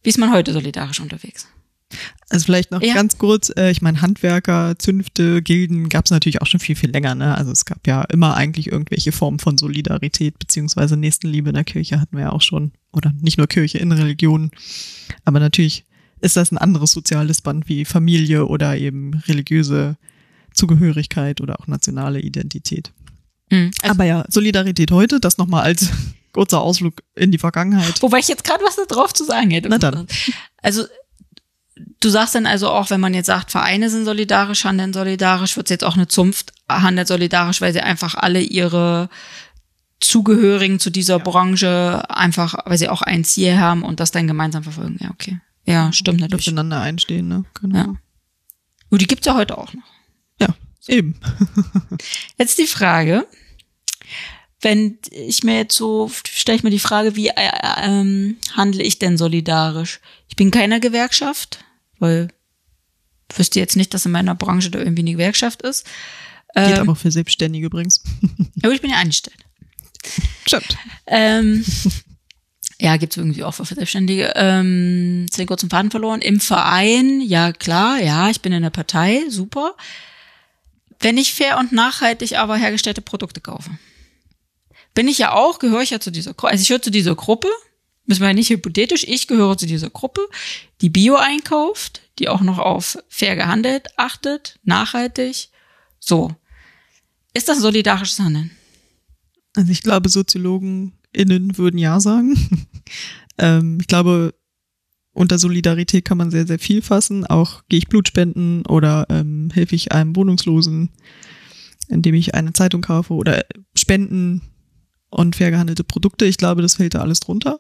Wie 0.04 0.10
ist 0.10 0.18
man 0.18 0.32
heute 0.32 0.54
solidarisch 0.54 1.00
unterwegs? 1.00 1.48
Also 2.30 2.46
vielleicht 2.46 2.72
noch 2.72 2.82
Ja. 2.82 2.94
ganz 2.94 3.18
kurz, 3.18 3.52
äh, 3.58 3.72
ich 3.72 3.82
meine, 3.82 4.02
Handwerker, 4.02 4.78
Zünfte, 4.78 5.42
Gilden 5.42 5.90
gab 5.90 6.06
es 6.06 6.12
natürlich 6.12 6.42
auch 6.42 6.46
schon 6.48 6.60
viel, 6.60 6.76
viel 6.76 6.92
länger. 6.92 7.16
Ne? 7.16 7.36
Also 7.36 7.52
es 7.52 7.66
gab 7.66 7.86
ja 7.88 8.04
immer 8.04 8.36
eigentlich 8.36 8.68
irgendwelche 8.72 9.12
Formen 9.12 9.40
von 9.40 9.58
Solidarität 9.58 10.38
beziehungsweise 10.38 10.98
Nächstenliebe 10.98 11.50
in 11.50 11.56
der 11.56 11.64
Kirche 11.64 12.00
hatten 12.00 12.16
wir 12.16 12.26
ja 12.26 12.32
auch 12.32 12.42
schon. 12.44 12.72
Oder 12.92 13.12
nicht 13.20 13.38
nur 13.38 13.48
Kirche, 13.48 13.80
in 13.80 13.92
Religionen. 13.92 14.52
Aber 15.26 15.40
natürlich 15.40 15.86
ist 16.22 16.38
das 16.38 16.52
ein 16.52 16.58
anderes 16.60 16.92
soziales 16.92 17.42
Band 17.42 17.68
wie 17.68 17.86
Familie 17.86 18.46
oder 18.46 18.78
eben 18.78 19.16
religiöse 19.28 19.98
Zugehörigkeit 20.54 21.42
oder 21.42 21.60
auch 21.60 21.68
nationale 21.68 22.20
Identität. 22.20 22.92
Mhm. 23.50 23.72
Also, 23.82 23.94
Aber 23.94 24.04
ja, 24.04 24.26
Solidarität 24.28 24.92
heute, 24.92 25.20
das 25.20 25.38
nochmal 25.38 25.64
als 25.64 25.90
kurzer 26.34 26.62
Ausflug 26.62 27.02
in 27.16 27.32
die 27.32 27.38
Vergangenheit. 27.38 28.02
wobei 28.02 28.20
ich 28.20 28.28
jetzt 28.28 28.44
gerade 28.44 28.64
was 28.64 28.76
da 28.76 28.86
drauf 28.86 29.14
zu 29.14 29.26
sagen 29.26 29.52
hätte. 29.52 29.70
Na 29.70 29.78
dann. 29.78 30.08
Also 30.62 30.86
du 32.00 32.10
sagst 32.10 32.36
dann 32.36 32.46
also 32.46 32.70
auch, 32.70 32.90
wenn 32.90 33.00
man 33.00 33.14
jetzt 33.14 33.28
sagt, 33.28 33.52
Vereine 33.52 33.90
sind 33.90 34.06
solidarisch, 34.06 34.64
handeln 34.64 34.94
solidarisch, 34.94 35.58
wird 35.58 35.70
jetzt 35.70 35.84
auch 35.84 35.96
eine 35.96 36.08
Zunft 36.08 36.54
handelt 36.68 37.08
solidarisch, 37.08 37.62
weil 37.62 37.74
sie 37.74 37.82
einfach 37.82 38.16
alle 38.16 38.42
ihre 38.42 39.10
Zugehörigen 40.00 40.80
zu 40.80 40.92
dieser 40.92 41.20
Branche 41.20 42.04
einfach, 42.10 42.56
weil 42.66 42.78
sie 42.78 42.90
auch 42.90 43.02
ein 43.02 43.24
Ziel 43.24 43.58
haben 43.58 43.84
und 43.84 44.00
das 44.00 44.12
dann 44.12 44.28
gemeinsam 44.28 44.64
verfolgen. 44.64 44.98
Ja, 45.02 45.10
okay. 45.12 45.40
Ja, 45.66 45.92
stimmt 45.92 46.22
natürlich. 46.22 46.46
Füreinander 46.46 46.80
einstehen, 46.82 47.28
ne? 47.28 47.44
Genau. 47.60 47.78
Ja. 47.78 47.96
Und 48.90 49.02
die 49.02 49.08
gibt's 49.08 49.26
ja 49.28 49.36
heute 49.36 49.58
auch 49.58 49.74
noch. 49.74 49.84
ja 50.40 50.48
eben. 50.88 51.20
Jetzt 52.38 52.58
die 52.58 52.68
Frage, 52.68 53.28
wenn 54.62 54.98
ich 55.12 55.44
mir 55.44 55.58
jetzt 55.58 55.76
so, 55.76 56.12
stelle 56.26 56.58
ich 56.58 56.64
mir 56.64 56.70
die 56.70 56.80
Frage, 56.80 57.16
wie 57.16 57.30
äh, 57.30 57.52
ähm, 57.82 58.38
handle 58.56 58.84
ich 58.84 59.00
denn 59.00 59.18
solidarisch? 59.18 60.00
Ich 60.28 60.36
bin 60.36 60.52
keiner 60.52 60.80
Gewerkschaft, 60.80 61.64
weil 62.00 62.30
wüsste 63.36 63.60
jetzt 63.60 63.76
nicht, 63.76 63.94
dass 63.94 64.06
in 64.06 64.12
meiner 64.12 64.36
Branche 64.36 64.72
da 64.72 64.80
irgendwie 64.80 65.02
eine 65.02 65.12
Gewerkschaft 65.14 65.62
ist. 65.62 65.86
Geht 66.56 66.68
Ähm, 66.68 66.80
aber 66.80 66.92
auch 66.94 66.98
für 66.98 67.12
Selbstständige 67.12 67.68
übrigens. 67.68 68.04
aber 68.64 68.74
ich 68.74 68.82
bin 68.82 68.92
ja 68.92 68.98
eingestellt. 68.98 69.38
Stimmt. 70.46 70.78
Ähm, 71.06 71.64
ja, 72.80 72.98
gibt's 72.98 73.18
irgendwie 73.18 73.44
auch 73.44 73.54
für 73.54 73.66
Selbstständige. 73.66 74.34
Ähm, 74.36 75.26
jetzt 75.26 75.38
den 75.38 75.48
kurzen 75.48 75.70
Faden 75.70 75.92
verloren. 75.92 76.22
Im 76.22 76.40
Verein, 76.40 77.22
ja 77.22 77.54
klar, 77.54 78.02
ja, 78.02 78.30
ich 78.30 78.42
bin 78.42 78.52
in 78.52 78.64
der 78.64 78.72
Partei, 78.72 79.24
super. 79.30 79.76
Wenn 81.00 81.18
ich 81.18 81.34
fair 81.34 81.60
und 81.60 81.72
nachhaltig 81.72 82.38
aber 82.38 82.58
hergestellte 82.58 83.02
Produkte 83.02 83.40
kaufe, 83.40 83.70
bin 85.00 85.08
ich 85.08 85.18
ja 85.18 85.32
auch, 85.32 85.60
gehöre 85.60 85.82
ich 85.82 85.92
ja 85.92 86.02
zu 86.02 86.12
dieser 86.12 86.34
Gruppe, 86.34 86.52
also 86.52 86.62
ich 86.62 86.68
gehöre 86.68 86.82
zu 86.82 86.92
dieser 86.92 87.16
Gruppe, 87.16 87.48
müssen 88.06 88.20
wir 88.20 88.28
ja 88.28 88.34
nicht 88.34 88.50
hypothetisch, 88.50 89.06
ich 89.08 89.30
gehöre 89.30 89.58
zu 89.58 89.66
dieser 89.66 89.90
Gruppe, 89.90 90.20
die 90.82 90.90
Bio 90.90 91.16
einkauft, 91.16 92.02
die 92.20 92.28
auch 92.28 92.42
noch 92.42 92.60
auf 92.60 92.98
fair 93.08 93.38
gehandelt 93.38 93.88
achtet, 93.96 94.60
nachhaltig. 94.64 95.52
So. 96.02 96.36
Ist 97.34 97.48
das 97.48 97.62
solidarisches 97.62 98.20
Handeln? 98.20 98.52
Also 99.56 99.72
ich 99.72 99.84
glaube, 99.84 100.10
Soziologen 100.10 100.92
innen 101.14 101.58
würden 101.58 101.78
ja 101.78 102.02
sagen. 102.02 102.68
ähm, 103.38 103.78
ich 103.80 103.88
glaube, 103.88 104.34
unter 105.14 105.40
Solidarität 105.40 106.04
kann 106.04 106.18
man 106.18 106.30
sehr, 106.30 106.46
sehr 106.46 106.60
viel 106.60 106.82
fassen. 106.82 107.26
Auch 107.26 107.64
gehe 107.70 107.80
ich 107.80 107.88
Blut 107.88 108.10
spenden 108.10 108.66
oder 108.66 109.06
ähm, 109.10 109.50
helfe 109.54 109.76
ich 109.76 109.94
einem 109.94 110.18
Wohnungslosen, 110.18 110.90
indem 111.88 112.16
ich 112.16 112.36
eine 112.36 112.52
Zeitung 112.52 112.82
kaufe 112.82 113.14
oder 113.14 113.46
spenden 113.74 114.42
und 115.10 115.36
fair 115.36 115.52
gehandelte 115.52 115.84
Produkte. 115.84 116.26
Ich 116.26 116.38
glaube, 116.38 116.62
das 116.62 116.76
fällt 116.76 116.96
da 116.96 117.02
alles 117.02 117.20
drunter. 117.20 117.60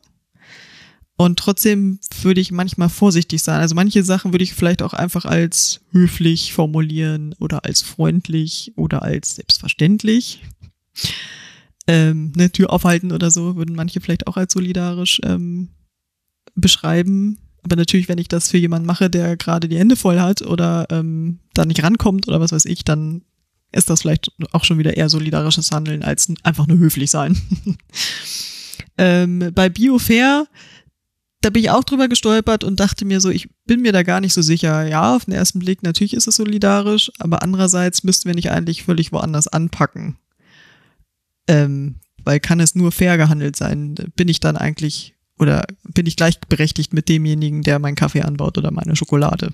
Und 1.18 1.38
trotzdem 1.38 2.00
würde 2.22 2.40
ich 2.40 2.52
manchmal 2.52 2.88
vorsichtig 2.88 3.44
sein. 3.44 3.60
Also 3.60 3.76
manche 3.76 4.06
Sachen 4.06 4.32
würde 4.32 4.44
ich 4.46 4.54
vielleicht 4.54 4.82
auch 4.82 4.94
einfach 4.94 5.26
als 5.26 5.82
höflich 5.92 6.54
formulieren 6.54 7.36
oder 7.40 7.66
als 7.66 7.82
freundlich 7.82 8.72
oder 8.78 9.02
als 9.04 9.36
selbstverständlich. 9.36 10.42
Ähm, 11.88 12.32
eine 12.36 12.52
Tür 12.52 12.72
aufhalten 12.72 13.12
oder 13.12 13.32
so, 13.32 13.58
würden 13.58 13.76
manche 13.76 14.00
vielleicht 14.00 14.28
auch 14.28 14.38
als 14.38 14.54
solidarisch 14.54 15.20
ähm, 15.26 15.68
beschreiben. 16.56 17.38
Aber 17.64 17.76
natürlich, 17.76 18.08
wenn 18.08 18.18
ich 18.18 18.30
das 18.30 18.50
für 18.50 18.58
jemanden 18.58 18.88
mache, 18.88 19.10
der 19.10 19.36
gerade 19.36 19.68
die 19.68 19.78
Hände 19.78 19.98
voll 19.98 20.22
hat 20.22 20.42
oder 20.42 20.88
ähm, 20.90 21.40
da 21.54 21.66
nicht 21.66 21.84
rankommt 21.84 22.30
oder 22.30 22.40
was 22.40 22.54
weiß 22.54 22.64
ich, 22.64 22.86
dann 22.86 23.24
ist 23.72 23.90
das 23.90 24.02
vielleicht 24.02 24.32
auch 24.52 24.64
schon 24.64 24.78
wieder 24.78 24.98
eher 24.98 25.10
solidarisches 25.10 25.72
Handeln 25.72 26.04
als 26.04 26.32
einfach 26.44 26.68
nur 26.68 26.80
höflich 26.80 27.12
sein. 27.12 27.40
ähm, 28.98 29.52
bei 29.54 29.70
Biofair, 29.70 30.48
da 31.42 31.50
bin 31.50 31.64
ich 31.64 31.70
auch 31.70 31.84
drüber 31.84 32.08
gestolpert 32.08 32.64
und 32.64 32.80
dachte 32.80 33.06
mir 33.06 33.22
so, 33.22 33.30
ich 33.30 33.50
bin 33.66 33.82
mir 33.82 33.92
da 33.92 34.04
gar 34.04 34.22
nicht 34.22 34.34
so 34.34 34.42
sicher. 34.42 34.88
Ja, 34.88 35.16
auf 35.16 35.26
den 35.26 35.34
ersten 35.34 35.60
Blick 35.60 35.84
natürlich 35.84 36.14
ist 36.14 36.28
es 36.28 36.36
solidarisch, 36.36 37.12
aber 37.20 37.44
andererseits 37.44 38.04
müssten 38.04 38.28
wir 38.28 38.36
nicht 38.36 38.52
eigentlich 38.52 38.84
völlig 38.84 39.12
woanders 39.12 39.48
anpacken. 39.48 40.18
Ähm, 41.48 41.96
weil 42.24 42.40
kann 42.40 42.60
es 42.60 42.76
nur 42.76 42.92
fair 42.92 43.18
gehandelt 43.18 43.56
sein? 43.56 43.96
Bin 44.16 44.28
ich 44.28 44.40
dann 44.40 44.58
eigentlich 44.58 45.16
oder 45.38 45.66
bin 45.84 46.06
ich 46.06 46.18
gleichberechtigt 46.18 46.94
mit 46.94 47.08
demjenigen, 47.08 47.62
der 47.62 47.80
meinen 47.80 47.96
Kaffee 47.96 48.22
anbaut 48.22 48.58
oder 48.58 48.72
meine 48.72 48.96
Schokolade? 48.96 49.54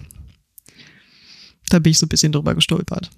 Da 1.70 1.80
bin 1.80 1.92
ich 1.92 2.00
so 2.00 2.06
ein 2.06 2.10
bisschen 2.10 2.32
drüber 2.32 2.56
gestolpert. 2.56 3.12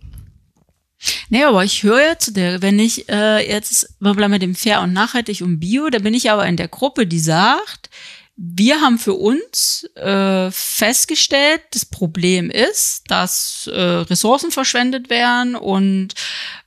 Nee, 1.29 1.43
aber 1.43 1.63
ich 1.63 1.83
höre 1.83 2.01
ja 2.01 2.17
zu 2.19 2.31
der, 2.31 2.61
wenn 2.61 2.79
ich 2.79 3.07
äh, 3.09 3.47
jetzt, 3.47 3.95
wir 3.99 4.13
bleiben 4.13 4.31
mit 4.31 4.41
dem 4.41 4.55
Fair 4.55 4.81
und 4.81 4.93
Nachhaltig 4.93 5.41
und 5.41 5.59
Bio, 5.59 5.89
da 5.89 5.99
bin 5.99 6.13
ich 6.13 6.31
aber 6.31 6.45
in 6.47 6.57
der 6.57 6.67
Gruppe, 6.67 7.05
die 7.05 7.19
sagt, 7.19 7.89
wir 8.35 8.81
haben 8.81 8.99
für 8.99 9.13
uns 9.15 9.83
äh, 9.95 10.51
festgestellt, 10.51 11.61
das 11.71 11.85
Problem 11.85 12.51
ist, 12.51 13.03
dass 13.07 13.67
äh, 13.71 13.79
Ressourcen 13.79 14.51
verschwendet 14.51 15.09
werden 15.09 15.55
und 15.55 16.13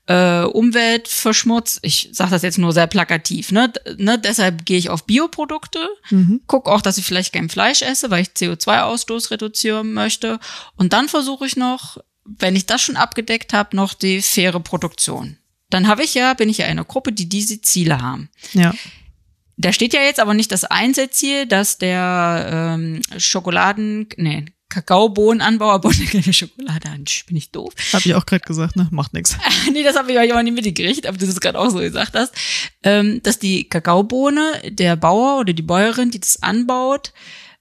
äh, 0.07 0.43
Umwelt 0.43 1.07
verschmutzt. 1.07 1.79
Ich 1.83 2.09
sage 2.13 2.33
das 2.33 2.43
jetzt 2.43 2.59
nur 2.59 2.73
sehr 2.73 2.89
plakativ. 2.89 3.53
Ne? 3.53 3.73
Ne? 3.99 4.19
Deshalb 4.19 4.67
gehe 4.67 4.79
ich 4.79 4.91
auf 4.91 5.05
Bioprodukte, 5.07 5.89
Mhm. 6.11 6.41
guck 6.49 6.69
auch, 6.69 6.83
dass 6.83 6.99
ich 6.99 7.05
vielleicht 7.05 7.33
kein 7.33 7.49
Fleisch 7.49 7.83
esse, 7.83 8.11
weil 8.11 8.23
ich 8.23 8.29
CO2-Ausstoß 8.31 9.31
reduzieren 9.31 9.93
möchte. 9.93 10.41
Und 10.75 10.93
dann 10.93 11.09
versuche 11.09 11.47
ich 11.47 11.57
noch, 11.57 11.99
wenn 12.39 12.57
ich 12.57 12.67
das 12.67 12.83
schon 12.83 12.97
abgedeckt 12.97 13.53
habe, 13.53 13.77
noch 13.77 13.95
die 13.95 14.23
faire 14.23 14.61
Produktion. 14.61 15.37
Dann 15.71 15.87
habe 15.87 16.03
ich 16.03 16.15
ja, 16.15 16.35
bin 16.35 16.49
ich 16.49 16.59
ja 16.59 16.67
in 16.67 16.73
einer 16.73 16.85
Gruppe, 16.85 17.13
die 17.13 17.29
diese 17.29 17.61
Ziele 17.61 18.01
haben. 18.01 18.29
Ja. 18.53 18.75
Da 19.57 19.73
steht 19.73 19.93
ja 19.93 20.01
jetzt 20.01 20.21
aber 20.21 20.35
nicht 20.35 20.53
das 20.53 20.65
Einzelziel, 20.65 21.47
dass 21.47 21.79
der 21.79 22.77
ähm, 22.79 23.03
Schokoladen, 23.19 24.09
nee, 24.17 24.47
Kakaobohnenanbauer 24.71 25.81
keine 26.11 26.33
Schokolade 26.33 26.89
an. 26.89 27.05
Bin 27.27 27.37
ich 27.37 27.51
doof? 27.51 27.75
Habe 27.93 28.05
ich 28.07 28.15
auch 28.15 28.25
gerade 28.25 28.45
gesagt, 28.45 28.77
ne? 28.77 28.89
Macht 28.91 29.13
nix. 29.13 29.37
nee, 29.73 29.83
das 29.83 29.97
habe 29.97 30.11
ich 30.13 30.19
euch 30.19 30.33
aber 30.33 30.43
nicht 30.43 30.55
mitgekriegt, 30.55 31.07
aber 31.07 31.19
du 31.19 31.27
das 31.27 31.41
gerade 31.41 31.59
auch 31.59 31.69
so 31.69 31.79
gesagt 31.79 32.15
hast, 32.15 32.33
ähm, 32.85 33.23
dass 33.23 33.39
die 33.39 33.69
Kakaobohne, 33.69 34.63
der 34.71 34.97
Bauer 34.97 35.41
oder 35.41 35.53
die 35.53 35.63
Bäuerin, 35.63 36.11
die 36.11 36.21
das 36.21 36.43
anbaut, 36.43 37.13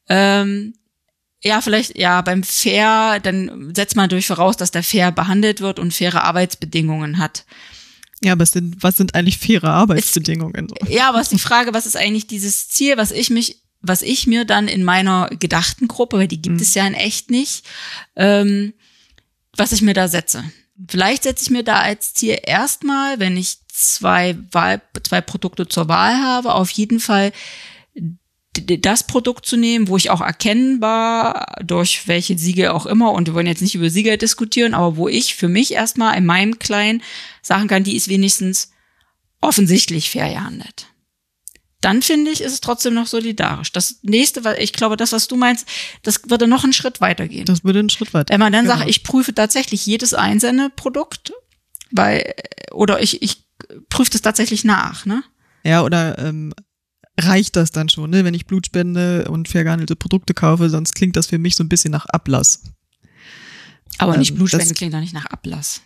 ähm, 0.07 0.73
ja, 1.41 1.61
vielleicht, 1.61 1.97
ja, 1.97 2.21
beim 2.21 2.43
Fair, 2.43 3.19
dann 3.21 3.73
setzt 3.73 3.95
man 3.95 4.09
durch 4.09 4.27
voraus, 4.27 4.57
dass 4.57 4.71
der 4.71 4.83
fair 4.83 5.11
behandelt 5.11 5.61
wird 5.61 5.79
und 5.79 5.93
faire 5.93 6.23
Arbeitsbedingungen 6.23 7.17
hat. 7.17 7.45
Ja, 8.21 8.33
aber 8.33 8.43
es 8.43 8.51
sind, 8.51 8.83
was 8.83 8.97
sind 8.97 9.15
eigentlich 9.15 9.37
faire 9.37 9.69
Arbeitsbedingungen? 9.69 10.67
So? 10.67 10.75
Ja, 10.91 11.09
aber 11.09 11.21
ist 11.21 11.31
die 11.31 11.39
Frage, 11.39 11.73
was 11.73 11.85
ist 11.85 11.95
eigentlich 11.95 12.27
dieses 12.27 12.67
Ziel, 12.67 12.97
was 12.97 13.11
ich 13.11 13.29
mich, 13.29 13.61
was 13.81 14.01
ich 14.01 14.27
mir 14.27 14.43
dann 14.43 14.67
in 14.67 14.83
meiner 14.83 15.29
gedachten 15.39 15.87
Gruppe, 15.87 16.17
weil 16.17 16.27
die 16.27 16.41
gibt 16.41 16.59
es 16.59 16.73
ja 16.73 16.85
in 16.85 16.93
echt 16.93 17.31
nicht, 17.31 17.65
ähm, 18.17 18.73
was 19.55 19.71
ich 19.71 19.81
mir 19.81 19.93
da 19.93 20.09
setze. 20.09 20.43
Vielleicht 20.89 21.23
setze 21.23 21.45
ich 21.45 21.49
mir 21.49 21.63
da 21.63 21.79
als 21.79 22.13
Ziel 22.13 22.37
erstmal, 22.45 23.19
wenn 23.19 23.37
ich 23.37 23.59
zwei 23.69 24.37
Wahl, 24.51 24.81
zwei 25.03 25.21
Produkte 25.21 25.67
zur 25.67 25.87
Wahl 25.87 26.21
habe, 26.21 26.53
auf 26.53 26.69
jeden 26.71 26.99
Fall 26.99 27.31
das 28.53 29.03
Produkt 29.05 29.45
zu 29.45 29.57
nehmen, 29.57 29.87
wo 29.87 29.95
ich 29.97 30.09
auch 30.09 30.21
erkennbar 30.21 31.55
durch 31.63 32.07
welche 32.07 32.37
Siegel 32.37 32.69
auch 32.69 32.85
immer, 32.85 33.11
und 33.11 33.27
wir 33.27 33.33
wollen 33.33 33.47
jetzt 33.47 33.61
nicht 33.61 33.75
über 33.75 33.89
Siegel 33.89 34.17
diskutieren, 34.17 34.73
aber 34.73 34.97
wo 34.97 35.07
ich 35.07 35.35
für 35.35 35.47
mich 35.47 35.73
erstmal 35.73 36.17
in 36.17 36.25
meinem 36.25 36.59
Kleinen 36.59 37.01
sagen 37.41 37.67
kann, 37.67 37.83
die 37.83 37.95
ist 37.95 38.07
wenigstens 38.09 38.71
offensichtlich 39.39 40.09
fair 40.09 40.29
gehandelt. 40.33 40.87
Dann 41.81 42.01
finde 42.01 42.31
ich, 42.31 42.41
ist 42.41 42.51
es 42.51 42.59
trotzdem 42.59 42.93
noch 42.93 43.07
solidarisch. 43.07 43.71
Das 43.71 43.99
nächste, 44.01 44.43
weil 44.43 44.61
ich 44.61 44.73
glaube, 44.73 44.97
das, 44.97 45.13
was 45.13 45.29
du 45.29 45.37
meinst, 45.37 45.65
das 46.03 46.29
würde 46.29 46.45
noch 46.45 46.65
einen 46.65 46.73
Schritt 46.73 46.99
weitergehen. 46.99 47.45
Das 47.45 47.63
würde 47.63 47.79
einen 47.79 47.89
Schritt 47.89 48.13
weiter. 48.13 48.33
Wenn 48.33 48.41
man 48.41 48.51
dann 48.51 48.65
Genau. 48.65 48.77
sagt, 48.79 48.89
ich 48.89 49.03
prüfe 49.03 49.33
tatsächlich 49.33 49.85
jedes 49.85 50.13
einzelne 50.13 50.69
Produkt, 50.71 51.31
weil, 51.91 52.33
oder 52.73 53.01
ich, 53.01 53.21
ich 53.21 53.45
prüfe 53.89 54.11
das 54.11 54.21
tatsächlich 54.21 54.65
nach, 54.65 55.05
ne? 55.05 55.23
Ja, 55.63 55.83
oder 55.83 56.17
ähm, 56.19 56.53
reicht 57.19 57.55
das 57.55 57.71
dann 57.71 57.89
schon, 57.89 58.09
ne? 58.09 58.23
wenn 58.25 58.33
ich 58.33 58.45
Blut 58.45 58.65
spende 58.67 59.25
und 59.29 59.47
fair 59.47 59.63
gehandelte 59.63 59.95
Produkte 59.95 60.33
kaufe, 60.33 60.69
sonst 60.69 60.93
klingt 60.95 61.15
das 61.15 61.27
für 61.27 61.37
mich 61.37 61.55
so 61.55 61.63
ein 61.63 61.69
bisschen 61.69 61.91
nach 61.91 62.05
Ablass. 62.07 62.63
Aber 63.97 64.17
nicht 64.17 64.31
Ähm, 64.31 64.37
Blutspenden 64.37 64.69
das- 64.69 64.77
klingt 64.77 64.93
doch 64.93 64.99
nicht 64.99 65.13
nach 65.13 65.25
Ablass. 65.25 65.81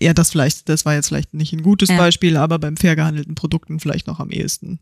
ja, 0.00 0.12
das 0.14 0.30
vielleicht, 0.30 0.68
das 0.68 0.84
war 0.84 0.94
jetzt 0.94 1.08
vielleicht 1.08 1.34
nicht 1.34 1.52
ein 1.52 1.62
gutes 1.62 1.88
Ja. 1.88 1.96
Beispiel, 1.96 2.36
aber 2.36 2.58
beim 2.58 2.76
fair 2.76 2.94
gehandelten 2.94 3.34
Produkten 3.34 3.80
vielleicht 3.80 4.06
noch 4.06 4.20
am 4.20 4.30
ehesten. 4.30 4.78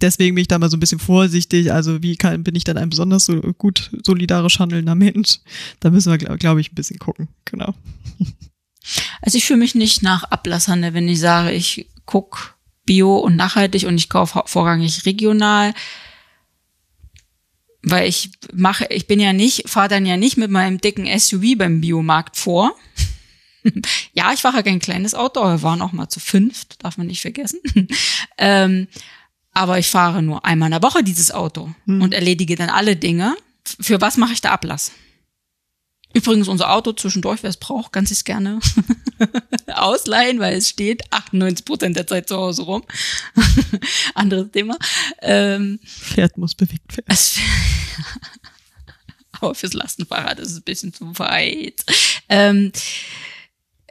Deswegen 0.00 0.34
bin 0.34 0.42
ich 0.42 0.48
da 0.48 0.58
mal 0.58 0.70
so 0.70 0.76
ein 0.76 0.80
bisschen 0.80 0.98
vorsichtig. 0.98 1.72
Also 1.72 2.02
wie 2.02 2.16
kann, 2.16 2.42
bin 2.42 2.54
ich 2.56 2.64
dann 2.64 2.76
ein 2.78 2.90
besonders 2.90 3.26
so 3.26 3.40
gut 3.56 3.90
solidarisch 4.04 4.58
handelnder 4.58 4.94
Mensch? 4.96 5.38
Da 5.80 5.90
müssen 5.90 6.10
wir, 6.10 6.18
glaube 6.18 6.38
glaub 6.38 6.58
ich, 6.58 6.72
ein 6.72 6.74
bisschen 6.74 6.98
gucken. 6.98 7.28
Genau. 7.44 7.74
Also 9.22 9.36
ich 9.38 9.44
fühle 9.44 9.58
mich 9.60 9.74
nicht 9.74 10.02
nach 10.02 10.24
Ablasshandel, 10.24 10.94
wenn 10.94 11.08
ich 11.08 11.20
sage, 11.20 11.52
ich 11.52 11.88
guck 12.04 12.55
bio 12.86 13.16
und 13.18 13.36
nachhaltig 13.36 13.84
und 13.84 13.96
ich 13.96 14.08
kaufe 14.08 14.42
vorrangig 14.46 15.04
regional. 15.04 15.74
Weil 17.82 18.08
ich 18.08 18.30
mache, 18.52 18.86
ich 18.90 19.06
bin 19.06 19.20
ja 19.20 19.32
nicht, 19.32 19.68
fahre 19.68 19.88
dann 19.88 20.06
ja 20.06 20.16
nicht 20.16 20.36
mit 20.36 20.50
meinem 20.50 20.80
dicken 20.80 21.06
SUV 21.18 21.56
beim 21.56 21.80
Biomarkt 21.80 22.36
vor. 22.36 22.74
ja, 24.12 24.32
ich 24.32 24.40
fahre 24.40 24.62
kein 24.62 24.80
kleines 24.80 25.14
Auto, 25.14 25.40
aber 25.40 25.58
wir 25.58 25.62
waren 25.62 25.82
auch 25.82 25.92
mal 25.92 26.08
zu 26.08 26.20
fünft, 26.20 26.82
darf 26.82 26.98
man 26.98 27.06
nicht 27.06 27.20
vergessen. 27.20 27.60
ähm, 28.38 28.88
aber 29.52 29.78
ich 29.78 29.88
fahre 29.88 30.22
nur 30.22 30.44
einmal 30.44 30.68
in 30.68 30.72
der 30.72 30.82
Woche 30.82 31.02
dieses 31.02 31.30
Auto 31.30 31.74
und 31.86 32.12
erledige 32.12 32.56
dann 32.56 32.68
alle 32.68 32.94
Dinge. 32.94 33.36
Für 33.80 34.00
was 34.00 34.16
mache 34.16 34.34
ich 34.34 34.40
da 34.40 34.50
Ablass? 34.50 34.92
Übrigens, 36.16 36.48
unser 36.48 36.72
Auto 36.72 36.94
zwischendurch, 36.94 37.42
wer 37.42 37.50
es 37.50 37.58
braucht, 37.58 37.92
kann 37.92 38.06
sich 38.06 38.24
gerne 38.24 38.58
ausleihen, 39.66 40.38
weil 40.38 40.56
es 40.56 40.70
steht 40.70 41.12
98 41.12 41.66
Prozent 41.66 41.94
der 41.94 42.06
Zeit 42.06 42.26
zu 42.26 42.38
Hause 42.38 42.62
rum. 42.62 42.84
Anderes 44.14 44.50
Thema. 44.50 44.78
Ähm, 45.20 45.78
Pferd 45.84 46.38
muss 46.38 46.54
bewegt 46.54 46.96
werden. 46.96 47.18
aber 49.32 49.54
fürs 49.54 49.74
Lastenfahrrad 49.74 50.40
ist 50.40 50.52
es 50.52 50.56
ein 50.56 50.62
bisschen 50.62 50.94
zu 50.94 51.18
weit. 51.18 51.84
Ähm, 52.30 52.72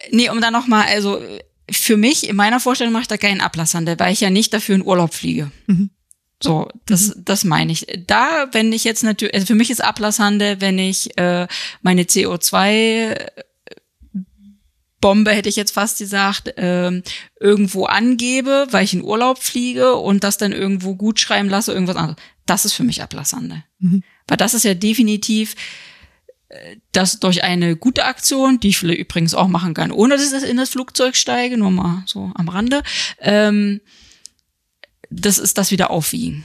nee, 0.09 0.27
um 0.29 0.41
da 0.41 0.49
nochmal, 0.49 0.87
also 0.87 1.21
für 1.69 1.95
mich, 1.95 2.27
in 2.27 2.35
meiner 2.35 2.59
Vorstellung 2.59 2.91
mache 2.91 3.03
ich 3.03 3.07
da 3.07 3.17
keinen 3.17 3.41
Ablasshandel, 3.41 3.99
weil 3.99 4.13
ich 4.13 4.21
ja 4.21 4.31
nicht 4.31 4.51
dafür 4.51 4.73
in 4.73 4.83
Urlaub 4.83 5.13
fliege. 5.13 5.51
Mhm. 5.67 5.91
So, 6.41 6.67
das, 6.85 7.13
das 7.17 7.43
meine 7.43 7.71
ich. 7.71 7.87
Da, 8.07 8.47
wenn 8.51 8.73
ich 8.73 8.83
jetzt 8.83 9.03
natürlich, 9.03 9.33
also 9.33 9.47
für 9.47 9.55
mich 9.55 9.71
ist 9.71 9.83
Ablasshandel, 9.83 10.61
wenn 10.61 10.77
ich 10.77 11.17
äh, 11.17 11.47
meine 11.81 12.03
CO2 12.03 13.31
Bombe, 15.05 15.31
hätte 15.31 15.49
ich 15.49 15.55
jetzt 15.55 15.73
fast 15.73 15.99
gesagt, 15.99 16.53
ähm, 16.57 17.03
irgendwo 17.39 17.85
angebe, 17.85 18.67
weil 18.71 18.83
ich 18.83 18.93
in 18.93 19.03
Urlaub 19.03 19.37
fliege 19.37 19.95
und 19.95 20.23
das 20.23 20.37
dann 20.37 20.51
irgendwo 20.51 20.95
gut 20.95 21.19
schreiben 21.19 21.47
lasse, 21.47 21.73
irgendwas 21.73 21.95
anderes. 21.95 22.17
Das 22.45 22.65
ist 22.65 22.73
für 22.73 22.83
mich 22.83 23.03
Ablasshandel. 23.03 23.63
Mhm. 23.79 24.03
Weil 24.27 24.37
das 24.37 24.55
ist 24.55 24.65
ja 24.65 24.73
definitiv 24.73 25.55
äh, 26.49 26.77
das 26.91 27.19
durch 27.19 27.43
eine 27.43 27.75
gute 27.75 28.05
Aktion, 28.05 28.59
die 28.59 28.69
ich 28.69 28.79
vielleicht 28.79 28.99
übrigens 28.99 29.35
auch 29.35 29.47
machen 29.47 29.75
kann, 29.75 29.91
ohne 29.91 30.15
dass 30.15 30.31
ich 30.31 30.49
in 30.49 30.57
das 30.57 30.69
Flugzeug 30.69 31.15
steige, 31.15 31.57
nur 31.57 31.71
mal 31.71 32.03
so 32.07 32.31
am 32.33 32.49
Rande, 32.49 32.81
ähm, 33.19 33.81
das 35.09 35.37
ist 35.37 35.57
das 35.57 35.71
wieder 35.71 35.89
aufwiegen. 35.91 36.43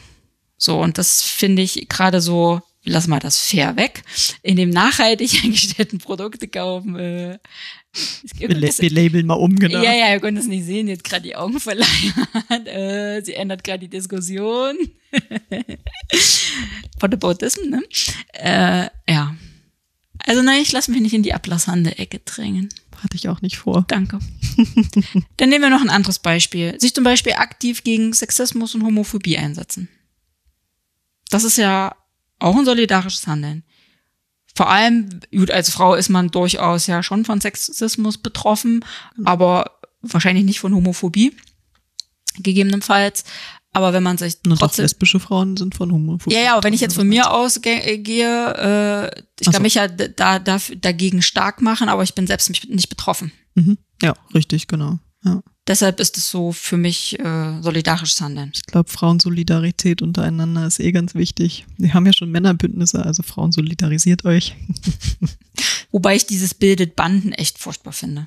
So, 0.56 0.78
und 0.80 0.98
das 0.98 1.22
finde 1.22 1.62
ich 1.62 1.88
gerade 1.88 2.20
so, 2.20 2.60
lass 2.84 3.06
mal 3.06 3.18
das 3.20 3.38
fair 3.38 3.76
weg, 3.76 4.02
in 4.42 4.56
dem 4.56 4.70
nachhaltig 4.70 5.40
eingestellten 5.44 5.98
Produkte 5.98 6.48
kaufen. 6.48 6.96
Äh, 6.96 7.38
Wir, 8.36 8.48
la- 8.50 8.68
wir 8.78 8.90
labeln 8.90 9.26
mal 9.26 9.34
um, 9.34 9.56
genau. 9.56 9.82
ja, 9.82 9.92
ja, 9.94 10.12
ihr 10.12 10.20
könnt 10.20 10.38
es 10.38 10.46
nicht 10.46 10.64
sehen, 10.64 10.86
jetzt 10.88 11.02
gerade 11.04 11.22
die 11.22 11.34
Augen 11.36 11.58
verleiht. 11.60 11.88
äh, 12.66 13.20
sie 13.22 13.34
ändert 13.34 13.64
gerade 13.64 13.80
die 13.80 13.88
Diskussion. 13.88 14.76
Whataboutism, 17.00 17.68
ne? 17.70 17.82
Äh, 18.34 18.88
ja. 19.12 19.34
Also 20.26 20.42
nein, 20.42 20.60
ich 20.62 20.72
lasse 20.72 20.90
mich 20.90 21.00
nicht 21.00 21.14
in 21.14 21.22
die 21.22 21.32
Ablasshandel-Ecke 21.34 22.20
drängen. 22.24 22.68
Hatte 23.02 23.16
ich 23.16 23.28
auch 23.28 23.40
nicht 23.40 23.56
vor. 23.56 23.84
Danke. 23.88 24.18
Dann 25.36 25.48
nehmen 25.48 25.62
wir 25.62 25.70
noch 25.70 25.80
ein 25.80 25.90
anderes 25.90 26.18
Beispiel. 26.18 26.78
Sich 26.78 26.94
zum 26.94 27.04
Beispiel 27.04 27.32
aktiv 27.34 27.82
gegen 27.82 28.12
Sexismus 28.12 28.74
und 28.74 28.84
Homophobie 28.84 29.38
einsetzen. 29.38 29.88
Das 31.30 31.44
ist 31.44 31.56
ja 31.56 31.96
auch 32.38 32.56
ein 32.56 32.64
solidarisches 32.64 33.26
Handeln. 33.26 33.64
Vor 34.54 34.68
allem, 34.68 35.20
gut, 35.30 35.50
als 35.50 35.70
Frau 35.70 35.94
ist 35.94 36.08
man 36.08 36.30
durchaus 36.30 36.86
ja 36.86 37.02
schon 37.02 37.24
von 37.24 37.40
Sexismus 37.40 38.18
betroffen, 38.18 38.84
aber 39.24 39.80
wahrscheinlich 40.02 40.44
nicht 40.44 40.60
von 40.60 40.74
Homophobie, 40.74 41.36
gegebenenfalls. 42.38 43.24
Aber 43.72 43.92
wenn 43.92 44.02
man 44.02 44.18
sich 44.18 44.38
Nur 44.44 44.56
doch 44.56 44.66
trotzdem 44.66 44.82
lesbische 44.82 45.20
Frauen 45.20 45.56
sind 45.56 45.76
von 45.76 45.92
Homophobie. 45.92 46.34
ja, 46.34 46.42
ja, 46.42 46.52
aber 46.54 46.64
wenn 46.64 46.74
ich 46.74 46.80
jetzt 46.80 46.94
von 46.94 47.08
mir 47.08 47.30
ausgehe, 47.32 47.80
äh, 47.80 49.06
ich 49.38 49.48
Ach 49.48 49.52
kann 49.52 49.54
so. 49.54 49.60
mich 49.62 49.74
ja 49.74 49.86
da, 49.86 50.38
da, 50.38 50.60
dagegen 50.80 51.22
stark 51.22 51.62
machen, 51.62 51.88
aber 51.88 52.02
ich 52.02 52.14
bin 52.14 52.26
selbst 52.26 52.50
nicht 52.50 52.88
betroffen. 52.88 53.32
Mhm. 53.54 53.78
Ja, 54.02 54.14
richtig, 54.34 54.66
genau. 54.66 54.98
Ja. 55.24 55.42
Deshalb 55.66 56.00
ist 56.00 56.16
es 56.16 56.30
so 56.30 56.50
für 56.50 56.76
mich 56.76 57.18
äh, 57.20 57.62
solidarisches 57.62 58.20
Handeln. 58.20 58.50
Ich 58.54 58.64
glaube, 58.64 58.90
Frauensolidarität 58.90 60.02
untereinander 60.02 60.66
ist 60.66 60.80
eh 60.80 60.90
ganz 60.90 61.14
wichtig. 61.14 61.66
Wir 61.76 61.94
haben 61.94 62.06
ja 62.06 62.12
schon 62.12 62.30
Männerbündnisse, 62.30 63.04
also 63.04 63.22
Frauen 63.22 63.52
solidarisiert 63.52 64.24
euch. 64.24 64.56
Wobei 65.92 66.16
ich 66.16 66.26
dieses 66.26 66.54
bildet 66.54 66.96
Banden 66.96 67.32
echt 67.32 67.58
furchtbar 67.58 67.92
finde. 67.92 68.26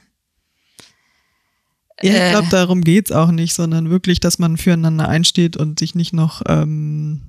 Ja, 2.03 2.11
ich 2.13 2.19
Äh. 2.19 2.31
glaube, 2.31 2.47
darum 2.49 2.81
geht's 2.81 3.11
auch 3.11 3.31
nicht, 3.31 3.53
sondern 3.53 3.89
wirklich, 3.89 4.19
dass 4.19 4.39
man 4.39 4.57
füreinander 4.57 5.07
einsteht 5.09 5.57
und 5.57 5.79
sich 5.79 5.95
nicht 5.95 6.13
noch, 6.13 6.41
ähm, 6.47 7.21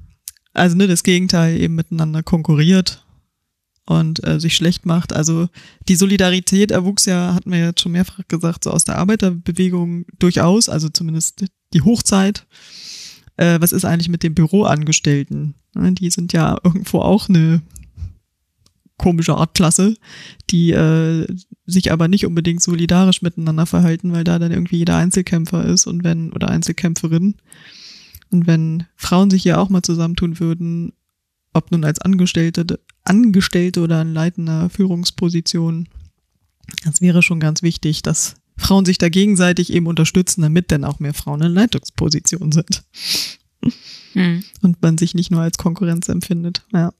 also 0.52 0.76
ne, 0.76 0.86
das 0.86 1.02
Gegenteil 1.02 1.58
eben 1.60 1.74
miteinander 1.74 2.22
konkurriert 2.22 3.04
und 3.86 4.26
äh, 4.26 4.40
sich 4.40 4.56
schlecht 4.56 4.86
macht. 4.86 5.12
Also 5.12 5.48
die 5.88 5.96
Solidarität 5.96 6.70
erwuchs 6.70 7.06
ja, 7.06 7.34
hatten 7.34 7.50
wir 7.52 7.58
jetzt 7.58 7.80
schon 7.80 7.92
mehrfach 7.92 8.20
gesagt, 8.28 8.64
so 8.64 8.70
aus 8.70 8.84
der 8.84 8.98
Arbeiterbewegung 8.98 10.06
durchaus, 10.18 10.68
also 10.68 10.88
zumindest 10.88 11.44
die 11.72 11.82
Hochzeit. 11.82 12.46
Äh, 13.36 13.60
was 13.60 13.72
ist 13.72 13.84
eigentlich 13.84 14.08
mit 14.08 14.22
den 14.22 14.34
Büroangestellten? 14.34 15.54
Ne, 15.74 15.92
die 15.92 16.10
sind 16.10 16.32
ja 16.32 16.56
irgendwo 16.64 17.00
auch 17.00 17.28
eine 17.28 17.62
komische 18.96 19.36
Artklasse, 19.36 19.96
die 20.50 20.70
äh, 20.70 21.26
sich 21.66 21.92
aber 21.92 22.08
nicht 22.08 22.26
unbedingt 22.26 22.62
solidarisch 22.62 23.22
miteinander 23.22 23.66
verhalten, 23.66 24.12
weil 24.12 24.24
da 24.24 24.38
dann 24.38 24.52
irgendwie 24.52 24.78
jeder 24.78 24.96
Einzelkämpfer 24.96 25.64
ist 25.64 25.86
und 25.86 26.04
wenn, 26.04 26.32
oder 26.32 26.48
Einzelkämpferin. 26.48 27.36
Und 28.30 28.46
wenn 28.46 28.86
Frauen 28.96 29.30
sich 29.30 29.42
hier 29.42 29.60
auch 29.60 29.68
mal 29.68 29.82
zusammentun 29.82 30.38
würden, 30.40 30.92
ob 31.52 31.70
nun 31.70 31.84
als 31.84 32.00
Angestellte, 32.00 32.80
Angestellte 33.04 33.80
oder 33.80 34.02
in 34.02 34.12
leitender 34.12 34.70
Führungsposition, 34.70 35.88
das 36.84 37.00
wäre 37.00 37.22
schon 37.22 37.40
ganz 37.40 37.62
wichtig, 37.62 38.02
dass 38.02 38.36
Frauen 38.56 38.84
sich 38.84 38.98
da 38.98 39.08
gegenseitig 39.08 39.72
eben 39.72 39.86
unterstützen, 39.86 40.42
damit 40.42 40.70
dann 40.70 40.84
auch 40.84 41.00
mehr 41.00 41.14
Frauen 41.14 41.42
in 41.42 41.52
Leitungspositionen 41.52 42.52
sind 42.52 42.84
Hm. 44.12 44.44
und 44.62 44.80
man 44.82 44.98
sich 44.98 45.14
nicht 45.14 45.30
nur 45.30 45.40
als 45.42 45.58
Konkurrenz 45.58 46.08
empfindet. 46.08 46.62
Ja. 46.72 46.92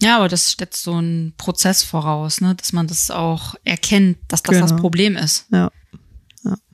Ja, 0.00 0.16
aber 0.16 0.28
das 0.28 0.52
stellt 0.52 0.76
so 0.76 0.94
einen 0.94 1.34
Prozess 1.36 1.82
voraus, 1.82 2.40
ne, 2.40 2.54
dass 2.54 2.72
man 2.72 2.86
das 2.86 3.10
auch 3.10 3.56
erkennt, 3.64 4.18
dass 4.28 4.42
das 4.42 4.58
das 4.60 4.70
Genau. 4.70 4.80
Problem 4.80 5.16
ist. 5.16 5.46
Ja. 5.50 5.70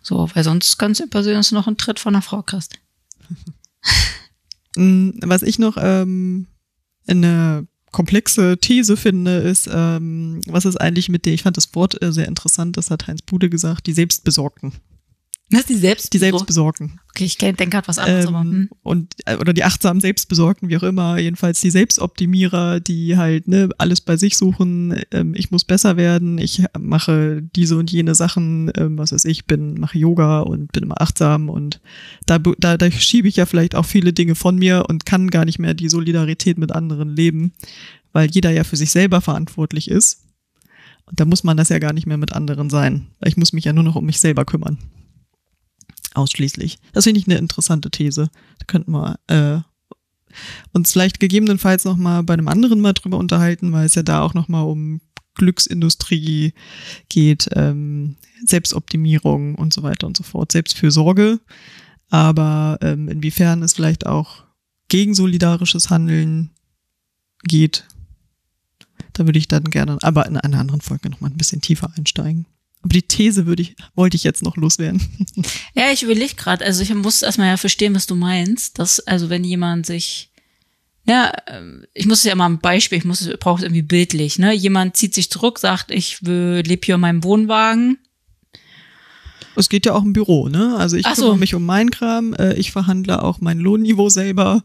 So, 0.02 0.28
weil 0.34 0.44
sonst 0.44 0.76
kann 0.76 0.92
es 0.92 0.98
ja 0.98 1.06
passieren, 1.06 1.38
dass 1.38 1.48
du 1.48 1.54
noch 1.54 1.66
einen 1.66 1.78
Tritt 1.78 1.98
von 1.98 2.14
einer 2.14 2.22
Frau 2.22 2.42
kriegst. 2.42 2.78
Mm, 4.76 5.10
Was 5.22 5.42
ich 5.42 5.60
noch 5.60 5.76
ähm, 5.78 6.48
eine 7.06 7.66
komplexe 7.92 8.58
These 8.58 8.96
finde, 8.96 9.37
ist, 9.37 9.68
ähm, 9.72 10.40
was 10.48 10.64
ist 10.64 10.80
eigentlich 10.80 11.08
mit 11.08 11.26
der, 11.26 11.32
ich 11.34 11.44
fand 11.44 11.56
das 11.56 11.72
Wort 11.76 12.02
äh, 12.02 12.10
sehr 12.12 12.26
interessant, 12.26 12.76
das 12.76 12.90
hat 12.90 13.06
Heinz 13.06 13.22
Bude 13.22 13.48
gesagt, 13.48 13.87
die 13.87 13.92
Selbstbesorgten. 13.92 14.72
Das 15.50 15.61
ist 15.61 15.68
die 15.68 15.74
selbst 15.74 16.12
Die 16.12 16.18
Selbstbesorgten. 16.18 17.00
Okay, 17.11 17.24
ich 17.24 17.37
denke 17.37 17.68
gerade 17.68 17.87
was 17.87 17.98
anderes, 17.98 18.26
aber 18.26 18.40
Ähm, 18.40 18.50
hm. 18.50 18.68
und, 18.83 19.14
äh, 19.26 19.37
oder 19.37 19.52
die 19.52 19.62
achtsamen 19.62 20.00
Selbstbesorgten, 20.00 20.68
wie 20.68 20.76
auch 20.78 20.83
immer, 20.83 21.18
jedenfalls 21.18 21.61
die 21.61 21.70
Selbstoptimierer, 21.70 22.80
die 22.80 23.16
halt 23.16 23.46
ne, 23.46 23.68
alles 23.76 24.00
bei 24.00 24.16
sich 24.16 24.37
suchen, 24.38 25.00
ähm, 25.12 25.35
ich 25.37 25.50
muss 25.50 25.64
besser 25.64 25.96
werden, 25.96 26.38
ich 26.38 26.64
mache 26.78 27.42
diese 27.54 27.76
und 27.76 27.92
jene 27.92 28.14
Sachen, 28.14 28.72
ähm, 28.76 28.96
was 28.96 29.12
weiß 29.12 29.26
ich, 29.26 29.44
bin, 29.44 29.78
mache 29.78 29.98
Yoga 29.98 30.40
und 30.40 30.72
bin 30.72 30.83
immer 30.83 31.00
achtsam 31.00 31.50
und 31.50 31.80
da, 32.26 32.38
da, 32.38 32.78
da 32.78 32.90
schiebe 32.90 33.28
ich 33.28 33.37
ja 33.37 33.46
vielleicht 33.46 33.74
auch 33.74 33.87
viele 33.87 34.12
Dinge 34.14 34.35
von 34.35 34.57
mir 34.57 34.87
und 34.88 35.04
kann 35.04 35.30
gar 35.30 35.44
nicht 35.44 35.59
mehr 35.59 35.74
die 35.74 35.90
Solidarität 35.90 36.57
mit 36.57 36.72
anderen 36.72 37.14
leben, 37.14 37.52
weil 38.12 38.30
jeder 38.30 38.50
ja 38.50 38.64
für 38.64 38.76
sich 38.76 38.90
selber 38.90 39.20
verantwortlich 39.20 39.90
ist. 39.90 40.22
Und 41.07 41.20
da 41.20 41.26
muss 41.26 41.44
man 41.44 41.59
das 41.59 41.68
ja 41.68 41.78
gar 41.78 41.92
nicht 41.92 42.07
mehr 42.07 42.16
mit 42.16 42.33
anderen 42.33 42.70
sein. 42.70 43.09
Ich 43.22 43.37
muss 43.37 43.52
mich 43.52 43.66
ja 43.66 43.74
nur 43.74 43.85
noch 43.85 43.94
um 43.94 44.07
mich 44.07 44.20
selber 44.20 44.46
kümmern 44.46 44.78
ausschließlich. 46.14 46.79
Das 46.92 47.05
finde 47.05 47.20
ich 47.20 47.27
eine 47.27 47.38
interessante 47.38 47.90
These. 47.90 48.31
Da 48.59 48.64
könnten 48.66 48.92
wir 48.92 49.18
äh, 49.27 49.61
uns 50.72 50.92
vielleicht 50.92 51.20
gegebenenfalls 51.20 51.85
noch 51.85 51.96
mal 51.96 52.22
bei 52.22 52.35
einem 52.35 52.48
anderen 52.48 52.81
mal 52.81 52.92
drüber 52.92 53.18
unterhalten, 53.18 53.72
weil 53.72 53.87
es 53.87 53.94
ja 53.94 54.03
da 54.03 54.22
auch 54.22 54.35
noch 54.35 54.48
mal 54.48 54.62
um 54.62 55.00
Glücksindustrie 55.35 56.55
geht, 57.09 57.48
ähm, 57.53 58.16
Selbstoptimierung 58.44 59.57
und 59.57 59.72
so 59.72 59.83
weiter 59.83 60.07
und 60.07 60.16
so 60.16 60.22
fort, 60.22 60.53
Selbstfürsorge. 60.53 61.40
Aber 62.11 62.79
ähm, 62.83 63.09
inwiefern 63.09 63.62
es 63.62 63.72
vielleicht 63.72 64.07
auch 64.07 64.44
gegen 64.88 65.14
solidarisches 65.14 65.90
Handeln 65.90 66.50
geht, 67.42 67.87
da 69.12 69.27
würde 69.27 69.38
ich 69.38 69.48
dann 69.48 69.64
gerne, 69.64 69.98
aber 70.03 70.27
in 70.27 70.37
einer 70.37 70.61
anderen 70.61 70.81
Folge 70.81 71.11
noch 71.11 71.20
mal 71.20 71.31
ein 71.31 71.37
bisschen 71.37 71.61
tiefer 71.61 71.90
einsteigen. 71.96 72.46
Aber 72.85 72.92
die 72.92 73.03
These 73.03 73.47
würde 73.47 73.62
ich, 73.62 73.77
wollte 73.94 74.14
ich 74.16 74.25
jetzt 74.25 74.42
noch 74.42 74.57
loswerden. 74.57 75.01
Ja, 75.75 75.90
ich 75.90 76.03
überlege 76.05 76.35
gerade, 76.37 76.64
also 76.64 76.83
ich 76.83 76.94
muss 76.94 77.23
erstmal 77.23 77.49
ja 77.49 77.57
verstehen, 77.57 77.94
was 77.94 78.07
du 78.07 78.14
meinst, 78.14 78.79
dass, 78.79 79.01
also 79.01 79.29
wenn 79.29 79.42
jemand 79.42 79.87
sich, 79.87 80.31
ja, 81.05 81.33
ähm, 81.49 81.85
ich 81.94 82.07
muss 82.07 82.18
es 82.18 82.25
ja 82.25 82.35
mal 82.37 82.47
ein 82.47 82.61
Beispiel, 82.61 82.99
ich 82.99 83.05
muss 83.05 83.23
es, 83.23 83.37
brauche 83.38 83.59
es 83.59 83.64
irgendwie 83.64 83.83
bildlich, 83.83 84.38
ne? 84.38 84.53
Jemand 84.53 84.97
zieht 84.97 85.14
sich 85.14 85.31
zurück, 85.31 85.59
sagt, 85.59 85.90
ich 85.90 86.20
lebe 86.20 86.81
hier 86.85 86.94
in 86.94 87.01
meinem 87.01 87.25
Wohnwagen. 87.25 87.99
Es 89.57 89.68
geht 89.68 89.87
ja 89.87 89.94
auch 89.94 90.05
im 90.05 90.12
Büro, 90.12 90.49
ne? 90.49 90.77
Also 90.77 90.97
ich 90.97 91.07
Ach 91.07 91.16
so. 91.16 91.23
kümmere 91.23 91.38
mich 91.38 91.55
um 91.55 91.64
meinen 91.64 91.90
Kram, 91.90 92.35
äh, 92.35 92.55
ich 92.55 92.70
verhandle 92.70 93.23
auch 93.23 93.40
mein 93.40 93.59
Lohnniveau 93.59 94.11
selber. 94.11 94.62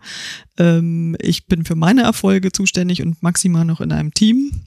Ähm, 0.57 1.15
ich 1.19 1.47
bin 1.47 1.65
für 1.65 1.75
meine 1.75 2.03
Erfolge 2.03 2.51
zuständig 2.51 3.01
und 3.01 3.23
maximal 3.23 3.65
noch 3.65 3.81
in 3.81 3.91
einem 3.91 4.13
Team. 4.13 4.65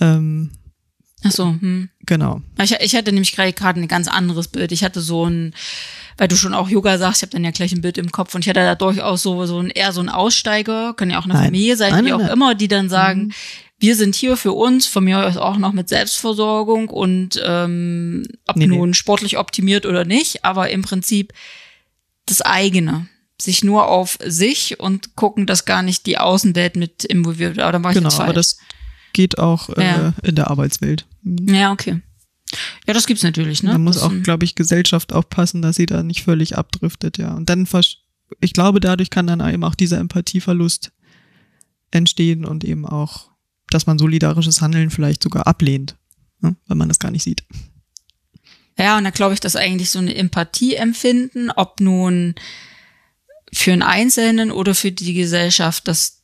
Ähm, 0.00 0.50
Ach 1.26 1.32
so, 1.32 1.46
hm. 1.46 1.88
genau. 2.04 2.42
Ich, 2.62 2.72
ich 2.72 2.94
hatte 2.94 3.10
nämlich 3.10 3.34
gerade 3.34 3.52
gerade 3.52 3.80
ein 3.80 3.88
ganz 3.88 4.08
anderes 4.08 4.48
Bild. 4.48 4.72
Ich 4.72 4.84
hatte 4.84 5.00
so 5.00 5.26
ein, 5.26 5.54
weil 6.18 6.28
du 6.28 6.36
schon 6.36 6.54
auch 6.54 6.68
Yoga 6.68 6.98
sagst, 6.98 7.22
ich 7.22 7.22
habe 7.22 7.32
dann 7.32 7.44
ja 7.44 7.50
gleich 7.50 7.72
ein 7.72 7.80
Bild 7.80 7.96
im 7.96 8.12
Kopf 8.12 8.34
und 8.34 8.42
ich 8.42 8.48
hatte 8.48 8.60
da 8.60 8.74
durchaus 8.74 9.22
so, 9.22 9.44
so 9.46 9.58
ein 9.58 9.70
eher 9.70 9.92
so 9.92 10.00
ein 10.00 10.10
Aussteiger, 10.10 10.92
kann 10.94 11.10
ja 11.10 11.18
auch 11.18 11.24
eine 11.24 11.34
Nein. 11.34 11.44
Familie 11.44 11.76
sein, 11.76 11.92
Nein, 11.92 12.04
wie 12.04 12.10
nein, 12.10 12.26
auch 12.26 12.32
immer, 12.32 12.54
die 12.54 12.68
dann 12.68 12.90
sagen, 12.90 13.32
wir 13.78 13.96
sind 13.96 14.14
hier 14.14 14.36
für 14.36 14.52
uns, 14.52 14.86
von 14.86 15.04
mir 15.04 15.26
aus 15.26 15.36
auch 15.36 15.56
noch 15.56 15.72
mit 15.72 15.88
Selbstversorgung 15.88 16.88
und 16.88 17.42
ähm, 17.44 18.26
ob 18.46 18.56
Nee, 18.56 18.66
nee. 18.66 18.76
nun 18.76 18.94
sportlich 18.94 19.38
optimiert 19.38 19.86
oder 19.86 20.04
nicht, 20.04 20.44
aber 20.44 20.70
im 20.70 20.82
Prinzip 20.82 21.32
das 22.26 22.40
eigene. 22.42 23.08
Sich 23.40 23.64
nur 23.64 23.88
auf 23.88 24.16
sich 24.24 24.78
und 24.78 25.16
gucken, 25.16 25.46
dass 25.46 25.64
gar 25.64 25.82
nicht 25.82 26.06
die 26.06 26.18
Außenwelt 26.18 26.76
mit 26.76 27.04
involviert 27.04 27.56
wird. 27.56 27.64
Aber 27.64 27.72
dann 27.72 27.82
war 27.82 27.90
ich 27.90 27.96
Genau, 27.96 28.14
aber 28.14 28.32
das 28.32 28.58
geht 29.14 29.38
auch 29.38 29.70
äh, 29.70 29.82
Ja. 29.82 30.12
in 30.22 30.34
der 30.34 30.50
Arbeitswelt. 30.50 31.06
Mhm. 31.22 31.48
Ja, 31.54 31.72
okay. 31.72 32.02
Ja, 32.86 32.92
das 32.94 33.06
gibt's 33.06 33.22
natürlich, 33.22 33.62
ne? 33.62 33.70
Da 33.72 33.78
muss 33.78 33.96
Das, 33.96 34.04
auch, 34.04 34.12
glaube 34.22 34.44
ich, 34.44 34.54
Gesellschaft 34.54 35.12
aufpassen, 35.14 35.62
dass 35.62 35.76
sie 35.76 35.86
da 35.86 36.02
nicht 36.02 36.22
völlig 36.22 36.56
abdriftet, 36.58 37.16
ja. 37.18 37.32
Und 37.34 37.48
dann, 37.48 37.64
versch- 37.66 37.96
ich 38.40 38.52
glaube, 38.52 38.78
dadurch 38.80 39.10
kann 39.10 39.26
dann 39.26 39.40
eben 39.52 39.64
auch 39.64 39.74
dieser 39.74 39.98
Empathieverlust 39.98 40.92
entstehen 41.90 42.44
und 42.44 42.62
eben 42.64 42.86
auch, 42.86 43.30
dass 43.70 43.86
man 43.86 43.98
solidarisches 43.98 44.60
Handeln 44.60 44.90
vielleicht 44.90 45.22
sogar 45.22 45.46
ablehnt, 45.46 45.96
ne, 46.40 46.54
wenn 46.66 46.78
man 46.78 46.88
das 46.88 46.98
gar 46.98 47.10
nicht 47.10 47.22
sieht. 47.22 47.42
Ja, 48.78 48.98
und 48.98 49.04
da 49.04 49.10
glaube 49.10 49.34
ich, 49.34 49.40
dass 49.40 49.56
eigentlich 49.56 49.90
so 49.90 50.00
eine 50.00 50.14
Empathie 50.14 50.74
empfinden, 50.74 51.50
ob 51.50 51.80
nun 51.80 52.34
für 53.52 53.72
einen 53.72 53.82
Einzelnen 53.82 54.50
oder 54.50 54.74
für 54.74 54.90
die 54.90 55.14
Gesellschaft, 55.14 55.86
dass 55.86 56.23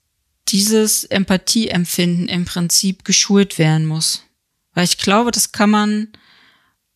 dieses 0.50 1.04
Empathieempfinden 1.04 2.28
im 2.28 2.44
Prinzip 2.44 3.04
geschult 3.04 3.58
werden 3.58 3.86
muss. 3.86 4.24
Weil 4.74 4.84
ich 4.84 4.98
glaube, 4.98 5.30
das 5.30 5.52
kann 5.52 5.70
man 5.70 6.08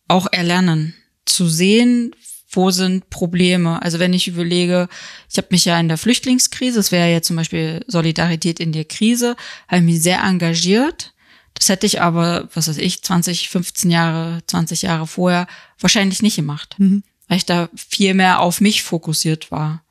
auch 0.07 0.27
erlernen, 0.31 0.93
zu 1.25 1.47
sehen, 1.47 2.15
wo 2.51 2.71
sind 2.71 3.09
Probleme. 3.09 3.81
Also 3.81 3.99
wenn 3.99 4.13
ich 4.13 4.27
überlege, 4.27 4.87
ich 5.29 5.37
habe 5.37 5.47
mich 5.51 5.65
ja 5.65 5.79
in 5.79 5.87
der 5.87 5.97
Flüchtlingskrise, 5.97 6.77
das 6.77 6.91
wäre 6.91 7.11
ja 7.11 7.21
zum 7.21 7.35
Beispiel 7.35 7.83
Solidarität 7.87 8.59
in 8.59 8.71
der 8.71 8.85
Krise, 8.85 9.35
habe 9.67 9.77
ich 9.77 9.83
mich 9.83 10.01
sehr 10.01 10.21
engagiert. 10.23 11.13
Das 11.53 11.69
hätte 11.69 11.85
ich 11.85 12.01
aber, 12.01 12.49
was 12.53 12.67
weiß 12.67 12.77
ich, 12.77 13.01
20, 13.01 13.49
15 13.49 13.89
Jahre, 13.89 14.41
20 14.47 14.83
Jahre 14.83 15.07
vorher 15.07 15.47
wahrscheinlich 15.79 16.21
nicht 16.21 16.35
gemacht, 16.35 16.75
Mhm. 16.77 17.03
weil 17.27 17.37
ich 17.37 17.45
da 17.45 17.69
viel 17.75 18.13
mehr 18.13 18.39
auf 18.39 18.61
mich 18.61 18.83
fokussiert 18.83 19.51
war. 19.51 19.83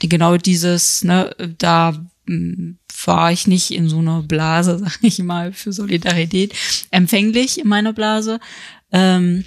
Die 0.00 0.08
genau 0.08 0.36
dieses, 0.36 1.04
ne, 1.04 1.34
da 1.58 1.94
war 2.26 3.32
ich 3.32 3.46
nicht 3.46 3.70
in 3.70 3.88
so 3.88 3.98
einer 3.98 4.22
Blase, 4.22 4.78
sag 4.84 4.98
ich 5.02 5.18
mal, 5.20 5.52
für 5.52 5.72
Solidarität 5.72 6.54
empfänglich 6.90 7.58
in 7.58 7.68
meiner 7.68 7.92
Blase. 7.92 8.40
Ähm, 8.90 9.44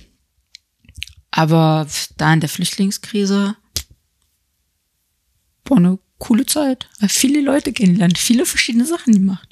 aber 1.32 1.88
da 2.18 2.34
in 2.34 2.40
der 2.40 2.50
Flüchtlingskrise 2.50 3.56
war 5.66 5.78
eine 5.78 6.00
coole 6.18 6.46
Zeit. 6.46 6.90
Viele 7.08 7.42
Leute 7.42 7.74
kennengelernt, 7.74 8.18
viele 8.18 8.46
verschiedene 8.46 8.86
Sachen 8.86 9.14
gemacht. 9.14 9.50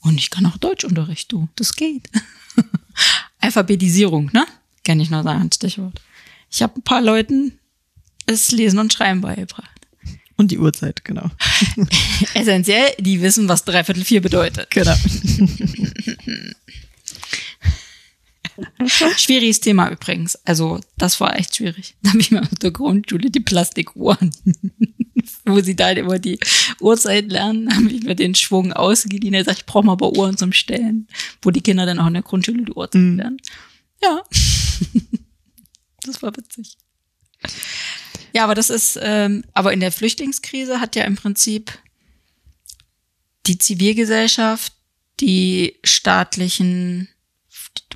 Und 0.00 0.16
ich 0.18 0.30
kann 0.30 0.46
auch 0.46 0.56
Deutschunterricht, 0.56 1.30
du. 1.32 1.48
Das 1.56 1.74
geht. 1.74 2.08
Alphabetisierung, 3.40 4.30
ne? 4.32 4.46
Kann 4.84 5.00
ich 5.00 5.10
noch 5.10 5.24
sagen, 5.24 5.50
Stichwort. 5.52 6.00
Ich 6.50 6.62
habe 6.62 6.76
ein 6.76 6.82
paar 6.82 7.02
Leuten 7.02 7.58
das 8.26 8.50
Lesen 8.50 8.78
und 8.78 8.92
Schreiben 8.92 9.20
beigebracht. 9.20 9.77
Und 10.38 10.50
die 10.50 10.58
Uhrzeit, 10.58 11.04
genau. 11.04 11.28
Essentiell, 12.34 12.94
die 12.98 13.20
wissen, 13.20 13.48
was 13.48 13.64
dreiviertel 13.64 14.04
vier 14.04 14.22
bedeutet. 14.22 14.70
Genau. 14.70 14.94
Schwieriges 19.16 19.60
Thema 19.60 19.90
übrigens. 19.90 20.36
Also, 20.44 20.80
das 20.96 21.20
war 21.20 21.36
echt 21.38 21.56
schwierig. 21.56 21.94
Da 22.02 22.10
habe 22.10 22.20
ich 22.20 22.30
mir 22.30 22.40
auf 22.42 22.48
der 22.60 22.70
Grundschule 22.70 23.30
die 23.30 23.40
Plastikuhren, 23.40 24.30
wo 25.44 25.60
sie 25.60 25.76
da 25.76 25.90
immer 25.90 26.18
die 26.18 26.38
Uhrzeit 26.80 27.30
lernen, 27.30 27.74
habe 27.74 27.88
ich 27.90 28.02
mir 28.02 28.14
den 28.14 28.34
Schwung 28.34 28.72
ausgeliehen. 28.72 29.34
Er 29.34 29.44
sagt, 29.44 29.58
ich 29.58 29.66
brauche 29.66 29.86
mal 29.86 29.92
aber 29.92 30.16
Uhren 30.16 30.36
zum 30.36 30.52
Stellen, 30.52 31.08
wo 31.42 31.50
die 31.50 31.60
Kinder 31.60 31.86
dann 31.86 31.98
auch 31.98 32.06
in 32.06 32.14
der 32.14 32.22
Grundschule 32.22 32.62
die 32.64 32.72
Uhrzeit 32.72 33.00
Mhm. 33.02 33.16
lernen. 33.16 33.36
Ja. 34.02 34.22
das 36.04 36.22
war 36.22 36.36
witzig. 36.36 36.76
Ja, 38.38 38.44
aber 38.44 38.54
das 38.54 38.70
ist, 38.70 38.96
ähm, 39.02 39.42
aber 39.52 39.72
in 39.72 39.80
der 39.80 39.90
Flüchtlingskrise 39.90 40.80
hat 40.80 40.94
ja 40.94 41.02
im 41.02 41.16
Prinzip 41.16 41.76
die 43.48 43.58
Zivilgesellschaft 43.58 44.74
die 45.18 45.74
staatlichen 45.82 47.08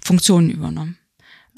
Funktionen 0.02 0.50
übernommen. 0.50 0.98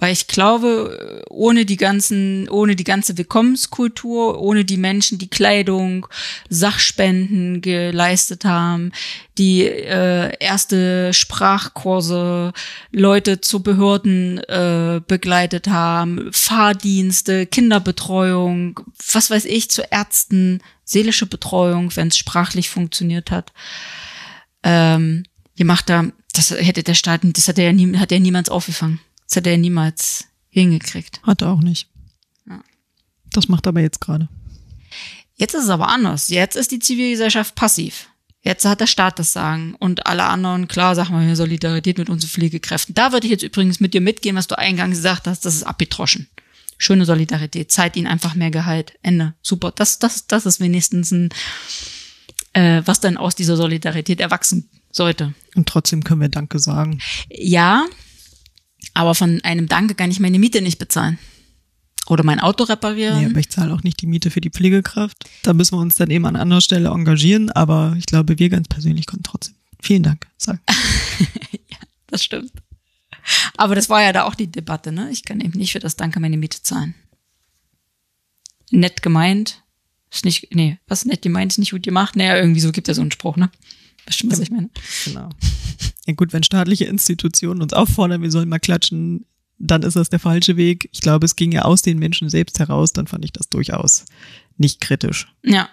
Weil 0.05 0.13
ich 0.13 0.27
glaube, 0.27 1.25
ohne 1.31 1.65
die 1.65 1.79
ganzen, 1.79 2.47
ohne 2.51 2.77
die 2.77 2.85
ganze 2.85 3.17
Willkommenskultur, 3.17 4.39
ohne 4.39 4.67
die 4.67 4.77
Menschen, 4.77 5.17
die 5.17 5.31
Kleidung, 5.31 6.07
Sachspenden 6.51 7.63
geleistet 7.63 8.45
haben, 8.45 8.93
die 9.39 9.63
äh, 9.63 10.37
erste 10.41 11.15
Sprachkurse, 11.15 12.53
Leute 12.93 13.41
zu 13.41 13.63
Behörden 13.63 14.41
äh, 14.41 15.01
begleitet 15.07 15.69
haben, 15.69 16.29
Fahrdienste, 16.33 17.47
Kinderbetreuung, 17.47 18.81
was 19.11 19.31
weiß 19.31 19.47
ich, 19.47 19.71
zu 19.71 19.91
Ärzten, 19.91 20.61
seelische 20.85 21.25
Betreuung, 21.25 21.97
wenn 21.97 22.09
es 22.09 22.19
sprachlich 22.19 22.69
funktioniert 22.69 23.31
hat. 23.31 23.55
Ähm, 24.63 25.25
gemacht 25.57 25.91
haben, 25.91 26.13
das 26.35 26.51
hätte 26.51 26.83
der 26.83 26.93
Staat, 26.93 27.23
das 27.23 27.49
hat 27.49 27.57
ja 27.57 27.73
nie, 27.73 27.97
hat 27.97 28.13
er 28.13 28.21
niemals 28.21 28.51
aufgefangen. 28.51 29.01
Das 29.29 29.37
hat 29.37 29.47
er 29.47 29.57
niemals 29.57 30.27
hingekriegt. 30.49 31.21
Hat 31.23 31.43
er 31.43 31.51
auch 31.51 31.61
nicht. 31.61 31.89
Ja. 32.49 32.61
Das 33.31 33.49
macht 33.49 33.67
er 33.67 33.71
aber 33.71 33.81
jetzt 33.81 34.01
gerade. 34.01 34.29
Jetzt 35.37 35.55
ist 35.55 35.65
es 35.65 35.71
aber 35.71 35.89
anders. 35.89 36.29
Jetzt 36.29 36.57
ist 36.57 36.71
die 36.71 36.79
Zivilgesellschaft 36.79 37.55
passiv. 37.55 38.09
Jetzt 38.43 38.67
hat 38.67 38.81
der 38.81 38.87
Staat 38.87 39.19
das 39.19 39.33
Sagen 39.33 39.75
und 39.79 40.07
alle 40.07 40.25
anderen, 40.25 40.69
klar, 40.69 40.95
sagen 40.95 41.15
wir 41.15 41.25
hier 41.25 41.35
Solidarität 41.35 41.97
mit 41.97 42.11
unseren 42.11 42.29
Pflegekräften. 42.29 42.95
Da 42.95 43.11
würde 43.11 43.27
ich 43.27 43.31
jetzt 43.31 43.43
übrigens 43.43 43.81
mit 43.81 43.95
dir 43.95 44.03
mitgehen, 44.03 44.37
was 44.37 44.47
du 44.47 44.59
eingangs 44.59 44.99
gesagt 44.99 45.27
hast, 45.27 45.47
das 45.47 45.55
ist 45.55 45.63
abgetroschen. 45.63 46.29
Schöne 46.77 47.07
Solidarität, 47.07 47.73
zahlt 47.73 47.97
ihnen 47.97 48.07
einfach 48.07 48.35
mehr 48.35 48.51
Gehalt. 48.51 48.99
Ende. 49.03 49.33
Super. 49.41 49.73
Das, 49.75 49.99
das, 49.99 50.27
das 50.27 50.45
ist 50.45 50.61
wenigstens 50.61 51.11
ein, 51.11 51.31
äh, 52.53 52.83
was 52.85 53.01
dann 53.01 53.17
aus 53.17 53.35
dieser 53.35 53.57
Solidarität 53.57 54.21
erwachsen 54.21 54.69
sollte. 54.91 55.33
Und 55.55 55.67
trotzdem 55.67 56.05
können 56.05 56.21
wir 56.21 56.29
Danke 56.29 56.59
sagen. 56.59 57.01
Ja, 57.31 57.87
aber 58.95 59.15
von 59.15 59.41
einem 59.43 59.69
Danke 59.69 59.95
kann 59.95 60.11
ich 60.11 60.21
meine 60.21 60.39
Miete 60.39 60.63
nicht 60.63 60.79
bezahlen. 60.79 61.19
Oder 62.07 62.23
mein 62.23 62.41
Auto 62.41 62.65
reparieren. 62.65 63.19
Nee, 63.19 63.27
aber 63.27 63.41
ich 63.41 63.49
zahle 63.49 63.73
auch 63.73 63.83
nicht 63.83 64.01
die 64.01 64.07
Miete 64.07 64.31
für 64.31 64.41
die 64.41 64.51
Pflegekraft. 64.51 65.17
Da 65.43 65.55
müssen 65.55 65.77
wir 65.77 65.81
uns 65.81 65.97
dann 65.97 66.11
eben 66.11 66.27
an 66.27 66.37
anderer 66.37 66.61
Stelle 66.61 66.91
engagieren, 66.91 67.51
aber 67.51 67.95
ich 67.99 68.07
glaube, 68.07 68.39
wir 68.39 68.49
ganz 68.51 68.69
persönlich 68.69 69.07
können 69.07 69.23
trotzdem. 69.23 69.55
Vielen 69.83 70.03
Dank 70.03 70.27
sagen. 70.37 70.61
Das 72.07 72.23
stimmt. 72.23 72.53
Aber 73.57 73.75
das 73.75 73.89
war 73.89 74.01
ja 74.01 74.13
da 74.13 74.23
auch 74.23 74.37
die 74.37 74.47
Debatte, 74.47 74.93
ne? 74.93 75.11
Ich 75.11 75.25
kann 75.25 75.41
eben 75.41 75.59
nicht 75.59 75.73
für 75.73 75.81
das 75.81 75.97
Danke 75.97 76.21
meine 76.21 76.37
Miete 76.37 76.63
zahlen. 76.63 76.95
Nett 78.71 79.03
gemeint. 79.03 79.65
Ist 80.13 80.25
nicht, 80.25 80.55
nee, 80.55 80.79
was 80.87 81.07
nett 81.07 81.23
gemeint 81.23 81.51
ist 81.51 81.59
nicht 81.59 81.73
gut 81.73 81.83
gemacht. 81.83 82.15
Naja, 82.15 82.37
irgendwie 82.37 82.61
so 82.61 82.71
gibt 82.71 82.87
es 82.87 82.93
ja 82.93 82.95
so 82.95 83.01
einen 83.01 83.11
Spruch, 83.11 83.37
ne? 83.37 83.51
Weißt 84.07 84.23
du, 84.23 84.31
was 84.31 84.39
ich 84.39 84.51
meine? 84.51 84.71
Genau. 85.05 85.29
Ja 86.07 86.15
gut, 86.15 86.33
wenn 86.33 86.43
staatliche 86.43 86.85
Institutionen 86.85 87.63
uns 87.63 87.73
auffordern, 87.73 88.23
wir 88.23 88.31
sollen 88.31 88.49
mal 88.49 88.59
klatschen, 88.59 89.25
dann 89.59 89.83
ist 89.83 89.97
das 89.97 90.11
der 90.11 90.19
falsche 90.19 90.57
Weg. 90.57 90.89
Ich 90.93 91.01
glaube, 91.01 91.25
es 91.25 91.37
ging 91.37 91.53
ja 91.53 91.63
aus 91.63 91.83
den 91.83 91.99
Menschen 91.99 92.29
selbst 92.29 92.59
heraus, 92.59 92.93
dann 92.93 93.07
fand 93.07 93.25
ich 93.25 93.33
das 93.33 93.49
durchaus 93.49 94.05
nicht 94.57 94.81
kritisch. 94.81 95.33
Ja. 95.43 95.69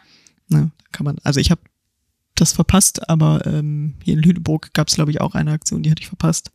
Ne? 0.47 0.71
Kann 0.91 1.05
man, 1.05 1.17
also 1.23 1.39
ich 1.39 1.51
habe 1.51 1.61
das 2.35 2.53
verpasst, 2.53 3.09
aber 3.09 3.45
ähm, 3.45 3.95
hier 4.03 4.15
in 4.15 4.21
Lüneburg 4.21 4.73
gab 4.73 4.87
es, 4.87 4.95
glaube 4.95 5.11
ich, 5.11 5.21
auch 5.21 5.35
eine 5.35 5.51
Aktion, 5.51 5.83
die 5.83 5.91
hatte 5.91 6.01
ich 6.01 6.07
verpasst. 6.07 6.51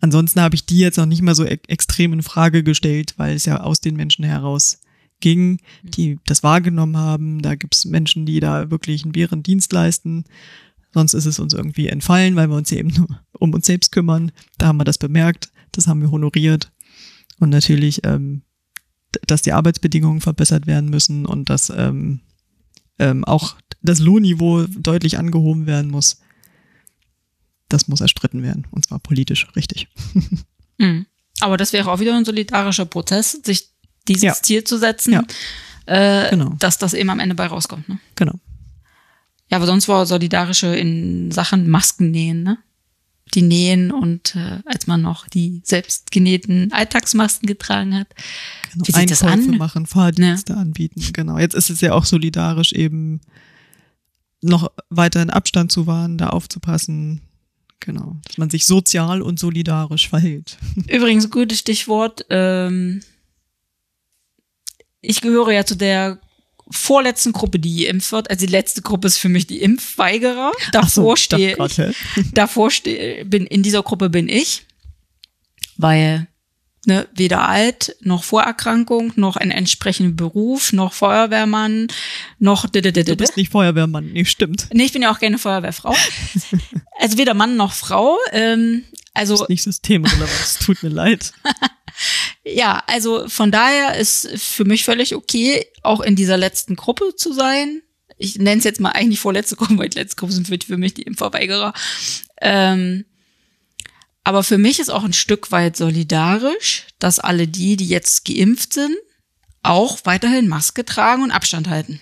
Ansonsten 0.00 0.40
habe 0.40 0.54
ich 0.54 0.66
die 0.66 0.78
jetzt 0.78 0.98
noch 0.98 1.06
nicht 1.06 1.22
mal 1.22 1.34
so 1.34 1.44
e 1.44 1.58
extrem 1.68 2.12
in 2.12 2.22
Frage 2.22 2.62
gestellt, 2.62 3.14
weil 3.16 3.34
es 3.34 3.44
ja 3.44 3.60
aus 3.60 3.80
den 3.80 3.96
Menschen 3.96 4.24
heraus 4.24 4.80
ging, 5.20 5.60
die 5.82 6.18
das 6.26 6.42
wahrgenommen 6.42 6.96
haben. 6.96 7.42
Da 7.42 7.54
gibt 7.54 7.74
es 7.74 7.86
Menschen, 7.86 8.26
die 8.26 8.40
da 8.40 8.70
wirklich 8.70 9.02
einen 9.02 9.12
Bärendienst 9.12 9.72
leisten. 9.72 10.24
Sonst 10.96 11.12
ist 11.12 11.26
es 11.26 11.38
uns 11.38 11.52
irgendwie 11.52 11.88
entfallen, 11.88 12.36
weil 12.36 12.48
wir 12.48 12.56
uns 12.56 12.72
eben 12.72 12.88
nur 12.88 13.06
um 13.38 13.52
uns 13.52 13.66
selbst 13.66 13.92
kümmern. 13.92 14.32
Da 14.56 14.68
haben 14.68 14.78
wir 14.78 14.84
das 14.84 14.96
bemerkt. 14.96 15.50
Das 15.72 15.86
haben 15.88 16.00
wir 16.00 16.10
honoriert. 16.10 16.72
Und 17.38 17.50
natürlich, 17.50 18.00
ähm, 18.06 18.40
dass 19.26 19.42
die 19.42 19.52
Arbeitsbedingungen 19.52 20.22
verbessert 20.22 20.66
werden 20.66 20.88
müssen 20.88 21.26
und 21.26 21.50
dass 21.50 21.68
ähm, 21.68 22.20
ähm, 22.98 23.26
auch 23.26 23.56
das 23.82 23.98
Lohnniveau 24.00 24.64
deutlich 24.68 25.18
angehoben 25.18 25.66
werden 25.66 25.90
muss. 25.90 26.22
Das 27.68 27.88
muss 27.88 28.00
erstritten 28.00 28.42
werden. 28.42 28.66
Und 28.70 28.86
zwar 28.86 28.98
politisch, 28.98 29.46
richtig. 29.54 29.88
Mhm. 30.78 31.06
Aber 31.40 31.56
das 31.58 31.72
wäre 31.72 31.90
auch 31.90 32.00
wieder 32.00 32.14
ein 32.16 32.26
solidarischer 32.26 32.84
Prozess, 32.84 33.32
sich 33.44 33.70
dieses 34.08 34.22
Ja. 34.24 34.32
Ziel 34.34 34.62
zu 34.64 34.78
setzen, 34.78 35.12
Ja. 35.14 35.24
äh, 35.86 36.28
Genau. 36.30 36.54
dass 36.58 36.76
das 36.76 36.92
eben 36.92 37.08
am 37.10 37.18
Ende 37.18 37.34
bei 37.34 37.46
rauskommt. 37.46 37.88
Ne? 37.88 37.98
Genau. 38.14 38.34
Ja, 39.50 39.58
aber 39.58 39.66
sonst 39.66 39.88
war 39.88 40.06
solidarische 40.06 40.74
in 40.74 41.30
Sachen 41.30 41.68
Masken 41.68 42.10
nähen, 42.10 42.42
ne? 42.42 42.58
Die 43.34 43.42
nähen 43.42 43.90
und 43.90 44.36
äh, 44.36 44.60
als 44.64 44.86
man 44.86 45.02
noch 45.02 45.28
die 45.28 45.60
selbst 45.64 46.10
genähten 46.10 46.72
Alltagsmasken 46.72 47.46
getragen 47.46 47.94
hat. 47.94 48.08
genau. 48.72 48.86
Wie 48.86 48.92
sieht 48.92 49.10
das 49.10 49.22
an? 49.22 49.56
machen, 49.56 49.86
Fahrdienste 49.86 50.56
anbieten. 50.56 51.02
Genau. 51.12 51.38
Jetzt 51.38 51.54
ist 51.54 51.68
es 51.68 51.80
ja 51.80 51.92
auch 51.92 52.04
solidarisch 52.04 52.72
eben 52.72 53.20
noch 54.42 54.70
weiterhin 54.90 55.30
Abstand 55.30 55.72
zu 55.72 55.86
wahren, 55.86 56.18
da 56.18 56.28
aufzupassen. 56.30 57.20
Genau. 57.80 58.16
Dass 58.26 58.38
man 58.38 58.48
sich 58.48 58.64
sozial 58.64 59.22
und 59.22 59.38
solidarisch 59.38 60.08
verhält. 60.08 60.58
Übrigens, 60.88 61.30
gutes 61.30 61.58
Stichwort. 61.58 62.24
Ähm, 62.30 63.00
ich 65.00 65.20
gehöre 65.20 65.52
ja 65.52 65.64
zu 65.64 65.76
der 65.76 66.20
vorletzten 66.70 67.32
Gruppe, 67.32 67.58
die 67.58 67.84
geimpft 67.84 68.12
wird. 68.12 68.30
Also 68.30 68.46
die 68.46 68.52
letzte 68.52 68.82
Gruppe 68.82 69.06
ist 69.06 69.18
für 69.18 69.28
mich 69.28 69.46
die 69.46 69.62
Impfweigerer. 69.62 70.52
Davor 70.72 71.14
dachte 71.14 71.22
stehe 71.22 71.56
ich. 71.64 71.78
hä? 71.78 71.92
Davor 72.34 72.70
stehe, 72.70 73.24
bin, 73.24 73.46
in 73.46 73.62
dieser 73.62 73.82
Gruppe 73.82 74.10
bin 74.10 74.28
ich, 74.28 74.66
weil 75.76 76.26
ne, 76.86 77.08
weder 77.14 77.48
alt, 77.48 77.96
noch 78.00 78.24
Vorerkrankung, 78.24 79.12
noch 79.16 79.36
ein 79.36 79.50
entsprechender 79.50 80.14
Beruf, 80.14 80.72
noch 80.72 80.92
Feuerwehrmann, 80.92 81.88
noch 82.38 82.66
Du 82.66 83.16
bist 83.16 83.36
nicht 83.36 83.52
Feuerwehrmann. 83.52 84.12
Nee, 84.12 84.24
stimmt. 84.24 84.68
Nee, 84.72 84.84
ich 84.84 84.92
bin 84.92 85.02
ja 85.02 85.12
auch 85.12 85.20
keine 85.20 85.38
Feuerwehrfrau. 85.38 85.94
also 86.98 87.18
weder 87.18 87.34
Mann 87.34 87.56
noch 87.56 87.72
Frau. 87.72 88.16
Ähm, 88.32 88.84
also 89.14 89.46
Nicht 89.48 89.62
systemrelevant. 89.62 90.30
Es 90.42 90.58
tut 90.58 90.82
mir 90.82 90.90
leid. 90.90 91.32
ja, 92.48 92.82
also 92.86 93.28
von 93.28 93.50
daher 93.50 93.96
ist 93.96 94.28
für 94.36 94.64
mich 94.64 94.84
völlig 94.84 95.16
okay, 95.16 95.66
auch 95.82 96.00
in 96.00 96.14
dieser 96.14 96.36
letzten 96.36 96.76
Gruppe 96.76 97.16
zu 97.16 97.32
sein. 97.32 97.82
Ich 98.18 98.36
nenne 98.36 98.58
es 98.58 98.64
jetzt 98.64 98.80
mal 98.80 98.90
eigentlich 98.90 99.18
vorletzte 99.18 99.56
Gruppe, 99.56 99.76
weil 99.78 99.88
die 99.88 99.98
letzte 99.98 100.16
Gruppe 100.16 100.32
sind 100.32 100.46
für, 100.46 100.76
mich 100.76 100.94
die 100.94 101.02
Impfverweigerer. 101.02 101.74
Ähm, 102.40 103.04
aber 104.22 104.44
für 104.44 104.58
mich 104.58 104.78
ist 104.78 104.90
auch 104.90 105.02
ein 105.02 105.12
Stück 105.12 105.50
weit 105.50 105.76
solidarisch, 105.76 106.86
dass 107.00 107.18
alle 107.18 107.48
die, 107.48 107.76
die 107.76 107.88
jetzt 107.88 108.24
geimpft 108.24 108.74
sind, 108.74 108.96
auch 109.64 109.98
weiterhin 110.04 110.46
Maske 110.46 110.84
tragen 110.84 111.24
und 111.24 111.32
Abstand 111.32 111.68
halten. 111.68 112.00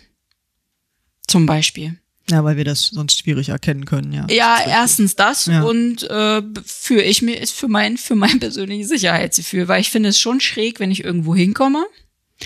Zum 1.26 1.46
Beispiel. 1.46 1.98
Ja, 2.30 2.42
weil 2.42 2.56
wir 2.56 2.64
das 2.64 2.86
sonst 2.86 3.18
schwierig 3.18 3.50
erkennen 3.50 3.84
können, 3.84 4.12
ja. 4.12 4.26
Ja, 4.30 4.58
erstens 4.66 5.14
das 5.14 5.46
Ja. 5.46 5.62
und 5.62 6.04
äh, 6.04 6.42
für 6.64 7.02
ich 7.02 7.20
mir 7.22 7.38
ist 7.40 7.52
für 7.52 7.68
mein 7.68 7.98
für 7.98 8.14
mein 8.14 8.40
persönliches 8.40 8.88
Sicherheitsgefühl, 8.88 9.68
weil 9.68 9.80
ich 9.82 9.90
finde 9.90 10.08
es 10.08 10.18
schon 10.18 10.40
schräg, 10.40 10.80
wenn 10.80 10.90
ich 10.90 11.04
irgendwo 11.04 11.34
hinkomme 11.34 11.84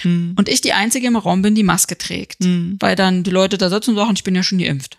Hm. 0.00 0.34
und 0.36 0.48
ich 0.48 0.60
die 0.60 0.72
einzige 0.72 1.06
im 1.06 1.16
Raum 1.16 1.42
bin, 1.42 1.54
die 1.54 1.62
Maske 1.62 1.96
trägt, 1.96 2.42
Hm. 2.44 2.76
weil 2.80 2.96
dann 2.96 3.22
die 3.22 3.30
Leute 3.30 3.56
da 3.56 3.70
sitzen 3.70 3.90
und 3.90 3.96
sagen, 3.96 4.12
ich 4.14 4.24
bin 4.24 4.34
ja 4.34 4.42
schon 4.42 4.58
geimpft. 4.58 4.98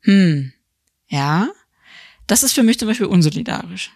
Hm, 0.00 0.52
ja, 1.08 1.48
das 2.26 2.42
ist 2.42 2.52
für 2.52 2.62
mich 2.62 2.78
zum 2.78 2.88
Beispiel 2.88 3.06
unsolidarisch. 3.06 3.90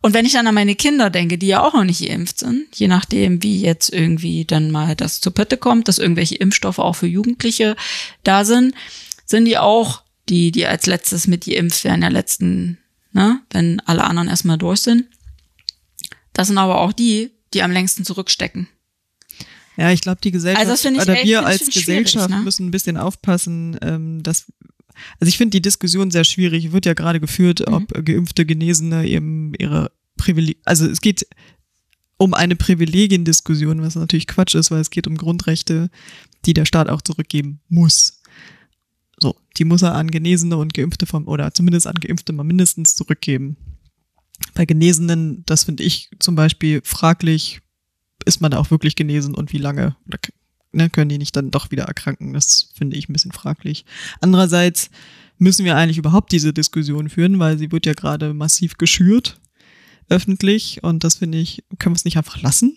Und 0.00 0.14
wenn 0.14 0.26
ich 0.26 0.32
dann 0.32 0.46
an 0.46 0.54
meine 0.54 0.74
Kinder 0.74 1.10
denke, 1.10 1.38
die 1.38 1.46
ja 1.46 1.62
auch 1.62 1.74
noch 1.74 1.84
nicht 1.84 2.06
geimpft 2.06 2.38
sind, 2.38 2.66
je 2.74 2.88
nachdem, 2.88 3.42
wie 3.42 3.60
jetzt 3.60 3.92
irgendwie 3.92 4.44
dann 4.44 4.70
mal 4.70 4.96
das 4.96 5.20
zur 5.20 5.34
Pötte 5.34 5.56
kommt, 5.56 5.88
dass 5.88 5.98
irgendwelche 5.98 6.36
Impfstoffe 6.36 6.78
auch 6.78 6.94
für 6.94 7.06
Jugendliche 7.06 7.76
da 8.24 8.44
sind, 8.44 8.74
sind 9.26 9.44
die 9.44 9.58
auch 9.58 10.02
die, 10.28 10.52
die 10.52 10.66
als 10.66 10.86
letztes 10.86 11.26
mit 11.26 11.44
geimpft 11.44 11.84
werden, 11.84 12.00
der 12.00 12.10
letzten, 12.10 12.78
ne, 13.12 13.40
wenn 13.50 13.80
alle 13.80 14.04
anderen 14.04 14.28
erstmal 14.28 14.58
durch 14.58 14.80
sind. 14.80 15.06
Das 16.32 16.48
sind 16.48 16.58
aber 16.58 16.80
auch 16.80 16.92
die, 16.92 17.30
die 17.54 17.62
am 17.62 17.72
längsten 17.72 18.04
zurückstecken. 18.04 18.68
Ja, 19.76 19.90
ich 19.90 20.02
glaube, 20.02 20.20
die 20.22 20.30
Gesellschaft 20.30 20.60
Also 20.60 20.72
das 20.72 20.82
finde 20.82 21.00
ich 21.00 21.08
oder 21.08 21.22
wir 21.22 21.46
als 21.46 21.66
Gesellschaft 21.66 22.28
ne? 22.28 22.36
müssen 22.38 22.66
ein 22.68 22.70
bisschen 22.70 22.96
aufpassen, 22.96 23.78
ähm, 23.80 24.22
dass 24.22 24.52
also 25.20 25.28
ich 25.28 25.36
finde 25.36 25.50
die 25.56 25.62
Diskussion 25.62 26.10
sehr 26.10 26.24
schwierig. 26.24 26.72
Wird 26.72 26.86
ja 26.86 26.94
gerade 26.94 27.20
geführt, 27.20 27.60
Mhm. 27.66 27.74
ob 27.74 28.04
geimpfte 28.04 28.46
Genesene 28.46 29.06
eben 29.06 29.54
ihre 29.58 29.90
Privileg 30.16 30.58
also 30.64 30.86
es 30.86 31.00
geht 31.00 31.26
um 32.18 32.34
eine 32.34 32.54
Privilegiendiskussion, 32.54 33.82
was 33.82 33.96
natürlich 33.96 34.28
Quatsch 34.28 34.54
ist, 34.54 34.70
weil 34.70 34.80
es 34.80 34.90
geht 34.90 35.06
um 35.08 35.16
Grundrechte, 35.16 35.90
die 36.44 36.54
der 36.54 36.66
Staat 36.66 36.88
auch 36.88 37.02
zurückgeben 37.02 37.60
muss. 37.68 38.20
So, 39.20 39.34
die 39.56 39.64
muss 39.64 39.82
er 39.82 39.94
an 39.94 40.10
Genesene 40.10 40.56
und 40.56 40.74
Geimpfte 40.74 41.06
vom 41.06 41.26
oder 41.26 41.52
zumindest 41.52 41.86
an 41.86 41.96
Geimpfte 41.96 42.32
mal 42.32 42.44
mindestens 42.44 42.94
zurückgeben. 42.94 43.56
Bei 44.54 44.64
Genesenen, 44.66 45.42
das 45.46 45.64
finde 45.64 45.82
ich 45.84 46.10
zum 46.18 46.34
Beispiel 46.34 46.80
fraglich, 46.84 47.60
ist 48.24 48.40
man 48.40 48.50
da 48.52 48.58
auch 48.58 48.70
wirklich 48.70 48.94
genesen 48.96 49.34
und 49.34 49.52
wie 49.52 49.58
lange? 49.58 49.96
Ne, 50.72 50.88
können 50.88 51.10
die 51.10 51.18
nicht 51.18 51.36
dann 51.36 51.50
doch 51.50 51.70
wieder 51.70 51.84
erkranken? 51.84 52.32
Das 52.32 52.70
finde 52.74 52.96
ich 52.96 53.08
ein 53.08 53.12
bisschen 53.12 53.32
fraglich. 53.32 53.84
Andererseits 54.20 54.90
müssen 55.38 55.64
wir 55.64 55.76
eigentlich 55.76 55.98
überhaupt 55.98 56.32
diese 56.32 56.52
Diskussion 56.52 57.10
führen, 57.10 57.38
weil 57.38 57.58
sie 57.58 57.70
wird 57.70 57.84
ja 57.84 57.92
gerade 57.92 58.32
massiv 58.32 58.78
geschürt 58.78 59.38
öffentlich 60.08 60.82
und 60.82 61.04
das 61.04 61.16
finde 61.16 61.38
ich, 61.38 61.64
können 61.78 61.94
wir 61.94 61.98
es 61.98 62.04
nicht 62.04 62.16
einfach 62.16 62.40
lassen? 62.42 62.76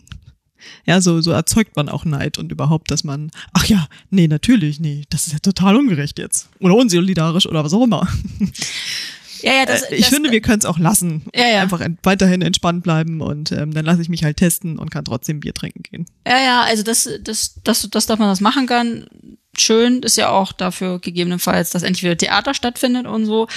Ja, 0.85 1.01
so, 1.01 1.21
so 1.21 1.31
erzeugt 1.31 1.75
man 1.75 1.89
auch 1.89 2.05
Neid 2.05 2.37
und 2.37 2.51
überhaupt, 2.51 2.89
dass 2.89 3.03
man, 3.03 3.29
ach 3.53 3.65
ja, 3.65 3.87
nee, 4.09 4.27
natürlich, 4.27 4.79
nee, 4.79 5.03
das 5.09 5.27
ist 5.27 5.33
ja 5.33 5.39
total 5.39 5.75
ungerecht 5.75 6.17
jetzt. 6.17 6.49
Oder 6.59 6.75
unsolidarisch 6.75 7.45
oder 7.45 7.63
was 7.63 7.73
auch 7.73 7.83
immer. 7.83 8.07
Ja, 9.45 9.53
ja, 9.53 9.65
das, 9.65 9.83
Äh, 9.83 9.95
ich 9.95 10.01
das, 10.01 10.09
finde, 10.09 10.31
wir 10.31 10.41
können 10.41 10.57
es 10.57 10.65
auch 10.65 10.79
lassen. 10.79 11.23
Ja, 11.35 11.47
ja. 11.47 11.61
Einfach 11.61 11.81
weiterhin 12.01 12.41
entspannt 12.41 12.83
bleiben 12.83 13.21
und 13.21 13.51
ähm, 13.51 13.73
dann 13.73 13.85
lasse 13.85 14.01
ich 14.01 14.09
mich 14.09 14.23
halt 14.23 14.37
testen 14.37 14.79
und 14.79 14.89
kann 14.89 15.05
trotzdem 15.05 15.39
Bier 15.39 15.53
trinken 15.53 15.83
gehen. 15.83 16.07
Ja, 16.27 16.39
ja, 16.39 16.61
also 16.63 16.81
das, 16.81 17.07
das, 17.21 17.59
das, 17.63 17.87
das, 17.89 18.05
dass 18.07 18.19
man 18.19 18.27
das 18.27 18.41
machen 18.41 18.65
kann, 18.65 19.05
schön, 19.55 20.01
ist 20.01 20.17
ja 20.17 20.29
auch 20.29 20.51
dafür 20.51 20.99
gegebenenfalls, 20.99 21.69
dass 21.69 21.83
endlich 21.83 22.03
wieder 22.03 22.17
Theater 22.17 22.55
stattfindet 22.55 23.05
und 23.05 23.25
so. 23.25 23.47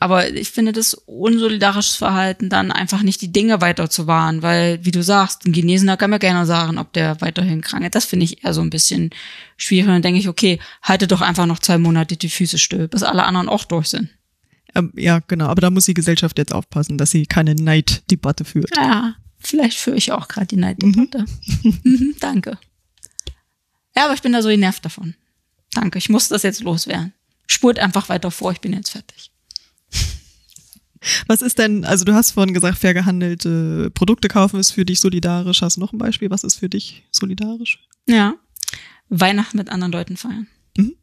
Aber 0.00 0.28
ich 0.28 0.50
finde 0.50 0.72
das 0.72 0.94
unsolidarisches 0.94 1.94
Verhalten, 1.94 2.48
dann 2.48 2.72
einfach 2.72 3.02
nicht 3.02 3.22
die 3.22 3.30
Dinge 3.30 3.60
weiter 3.60 3.88
zu 3.88 4.08
wahren, 4.08 4.42
weil, 4.42 4.84
wie 4.84 4.90
du 4.90 5.00
sagst, 5.04 5.46
ein 5.46 5.52
Genesener 5.52 5.96
kann 5.96 6.10
mir 6.10 6.18
gerne 6.18 6.44
sagen, 6.44 6.78
ob 6.78 6.92
der 6.92 7.20
weiterhin 7.20 7.60
krank 7.60 7.84
ist. 7.84 7.94
Das 7.94 8.06
finde 8.06 8.24
ich 8.24 8.42
eher 8.42 8.52
so 8.52 8.62
ein 8.62 8.70
bisschen 8.70 9.10
schwierig. 9.56 9.86
Und 9.86 9.92
dann 9.92 10.02
denke 10.02 10.18
ich, 10.18 10.28
okay, 10.28 10.58
halte 10.82 11.06
doch 11.06 11.20
einfach 11.20 11.46
noch 11.46 11.60
zwei 11.60 11.78
Monate 11.78 12.16
die 12.16 12.28
Füße 12.28 12.58
still, 12.58 12.88
bis 12.88 13.04
alle 13.04 13.22
anderen 13.22 13.48
auch 13.48 13.62
durch 13.62 13.90
sind. 13.90 14.08
Ähm, 14.74 14.92
ja, 14.96 15.20
genau. 15.20 15.46
Aber 15.46 15.60
da 15.60 15.70
muss 15.70 15.84
die 15.86 15.94
Gesellschaft 15.94 16.38
jetzt 16.38 16.54
aufpassen, 16.54 16.98
dass 16.98 17.10
sie 17.10 17.26
keine 17.26 17.54
Neiddebatte 17.54 18.44
führt. 18.44 18.76
Ja, 18.76 19.14
vielleicht 19.38 19.78
führe 19.78 19.96
ich 19.96 20.12
auch 20.12 20.28
gerade 20.28 20.46
die 20.46 20.56
Neiddebatte. 20.56 21.24
Mhm, 21.84 22.14
danke. 22.20 22.58
Ja, 23.94 24.06
aber 24.06 24.14
ich 24.14 24.22
bin 24.22 24.32
da 24.32 24.42
so 24.42 24.48
genervt 24.48 24.84
davon. 24.84 25.14
Danke, 25.72 25.98
ich 25.98 26.08
muss 26.08 26.28
das 26.28 26.42
jetzt 26.42 26.62
loswerden. 26.62 27.12
Spurt 27.46 27.78
einfach 27.78 28.08
weiter 28.08 28.30
vor, 28.30 28.52
ich 28.52 28.60
bin 28.60 28.72
jetzt 28.72 28.90
fertig. 28.90 29.30
Was 31.26 31.42
ist 31.42 31.58
denn, 31.58 31.84
also 31.84 32.04
du 32.04 32.14
hast 32.14 32.30
vorhin 32.30 32.54
gesagt, 32.54 32.78
fair 32.78 32.94
gehandelte 32.94 33.90
Produkte 33.90 34.28
kaufen 34.28 34.60
ist 34.60 34.70
für 34.70 34.84
dich 34.84 35.00
solidarisch. 35.00 35.62
Hast 35.62 35.76
du 35.76 35.80
noch 35.80 35.92
ein 35.92 35.98
Beispiel? 35.98 36.30
Was 36.30 36.44
ist 36.44 36.56
für 36.56 36.68
dich 36.68 37.04
solidarisch? 37.10 37.80
Ja. 38.06 38.34
Weihnachten 39.08 39.56
mit 39.56 39.68
anderen 39.68 39.92
Leuten 39.92 40.16
feiern. 40.16 40.46
Mhm. 40.76 40.94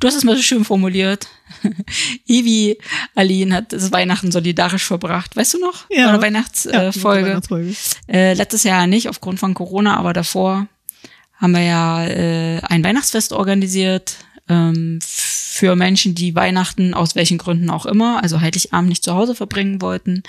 Du 0.00 0.06
hast 0.08 0.14
es 0.16 0.24
mal 0.24 0.36
so 0.36 0.42
schön 0.42 0.64
formuliert. 0.64 1.28
Ivi 2.26 2.78
Aline 3.14 3.54
hat 3.54 3.72
das 3.72 3.92
Weihnachten 3.92 4.32
solidarisch 4.32 4.84
verbracht. 4.84 5.36
Weißt 5.36 5.54
du 5.54 5.58
noch? 5.60 5.86
Ja. 5.90 6.08
Oder 6.10 6.22
Weihnachtsfolge. 6.22 6.76
Ja, 6.76 6.90
Äh. 6.90 7.30
Weihnachtsfolge. 7.30 7.74
Äh, 8.08 8.34
letztes 8.34 8.64
Jahr 8.64 8.86
nicht 8.86 9.08
aufgrund 9.08 9.38
von 9.40 9.54
Corona, 9.54 9.96
aber 9.96 10.12
davor 10.12 10.66
haben 11.36 11.52
wir 11.52 11.62
ja 11.62 12.06
äh, 12.06 12.60
ein 12.62 12.84
Weihnachtsfest 12.84 13.32
organisiert 13.32 14.16
ähm, 14.48 14.98
für 15.02 15.76
Menschen, 15.76 16.14
die 16.14 16.34
Weihnachten 16.34 16.94
aus 16.94 17.14
welchen 17.14 17.38
Gründen 17.38 17.70
auch 17.70 17.86
immer, 17.86 18.22
also 18.22 18.40
Heiligabend 18.40 18.88
nicht 18.88 19.04
zu 19.04 19.14
Hause 19.14 19.34
verbringen 19.34 19.80
wollten. 19.80 20.22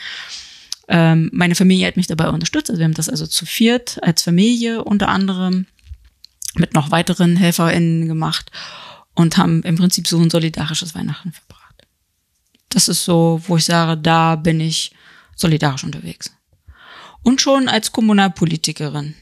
Ähm, 0.88 1.30
meine 1.34 1.56
Familie 1.56 1.88
hat 1.88 1.98
mich 1.98 2.08
dabei 2.08 2.30
unterstützt. 2.30 2.70
Also 2.70 2.80
wir 2.80 2.86
haben 2.86 2.94
das 2.94 3.10
also 3.10 3.26
zu 3.26 3.46
viert 3.46 4.00
als 4.04 4.22
Familie 4.22 4.84
unter 4.84 5.08
anderem 5.10 5.66
mit 6.56 6.74
noch 6.74 6.92
weiteren 6.92 7.36
HelferInnen 7.36 8.08
gemacht 8.08 8.52
und 9.16 9.38
haben 9.38 9.64
im 9.64 9.78
Prinzip 9.78 10.08
so 10.08 10.20
ein 10.20 10.30
solidarisches 10.30 10.94
Weihnachten 10.94 11.32
verbracht. 11.32 11.88
Das 12.70 12.88
ist 12.88 13.06
so, 13.06 13.42
wo 13.48 13.58
ich 13.58 13.66
sage, 13.66 14.00
da 14.00 14.36
bin 14.36 14.60
ich 14.60 14.92
solidarisch 15.36 15.84
unterwegs. 15.84 16.32
Und 17.24 17.42
schon 17.42 17.68
als 17.68 17.92
Kommunalpolitikerin, 17.92 19.16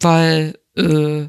weil, 0.00 0.58
äh, 0.76 1.28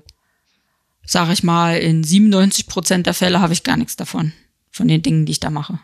sage 1.06 1.34
ich 1.34 1.44
mal, 1.44 1.78
in 1.78 2.04
97 2.04 2.68
Prozent 2.68 3.06
der 3.06 3.14
Fälle 3.14 3.40
habe 3.40 3.54
ich 3.54 3.64
gar 3.64 3.78
nichts 3.78 3.96
davon, 3.96 4.34
von 4.72 4.88
den 4.88 5.02
Dingen, 5.02 5.26
die 5.26 5.34
ich 5.34 5.40
da 5.40 5.50
mache. 5.50 5.80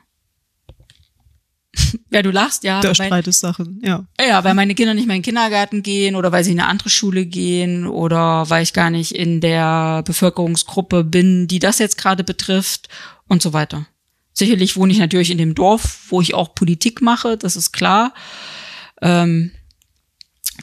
Ja, 2.11 2.21
du 2.21 2.31
lachst, 2.31 2.63
ja. 2.63 2.81
Der 2.81 2.93
Streit 2.93 3.27
ist 3.27 3.39
Sachen, 3.39 3.79
ja. 3.83 4.05
Ja, 4.19 4.43
weil 4.43 4.53
meine 4.53 4.75
Kinder 4.75 4.93
nicht 4.93 5.07
mehr 5.07 5.15
in 5.15 5.21
den 5.21 5.25
Kindergarten 5.25 5.83
gehen 5.83 6.15
oder 6.15 6.31
weil 6.31 6.43
sie 6.43 6.51
in 6.51 6.59
eine 6.59 6.67
andere 6.67 6.89
Schule 6.89 7.25
gehen 7.25 7.87
oder 7.87 8.49
weil 8.49 8.63
ich 8.63 8.73
gar 8.73 8.89
nicht 8.89 9.15
in 9.15 9.39
der 9.39 10.03
Bevölkerungsgruppe 10.03 11.03
bin, 11.05 11.47
die 11.47 11.59
das 11.59 11.79
jetzt 11.79 11.97
gerade 11.97 12.23
betrifft 12.25 12.89
und 13.27 13.41
so 13.41 13.53
weiter. 13.53 13.87
Sicherlich 14.33 14.75
wohne 14.75 14.91
ich 14.91 14.99
natürlich 14.99 15.31
in 15.31 15.37
dem 15.37 15.55
Dorf, 15.55 15.99
wo 16.09 16.21
ich 16.21 16.33
auch 16.33 16.55
Politik 16.55 17.01
mache, 17.01 17.37
das 17.37 17.55
ist 17.55 17.71
klar. 17.71 18.13
Ähm, 19.01 19.51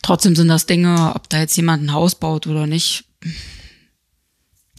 trotzdem 0.02 0.36
sind 0.36 0.48
das 0.48 0.66
Dinge, 0.66 1.12
ob 1.14 1.28
da 1.30 1.38
jetzt 1.38 1.56
jemand 1.56 1.82
ein 1.84 1.92
Haus 1.92 2.14
baut 2.16 2.46
oder 2.46 2.66
nicht. 2.66 3.04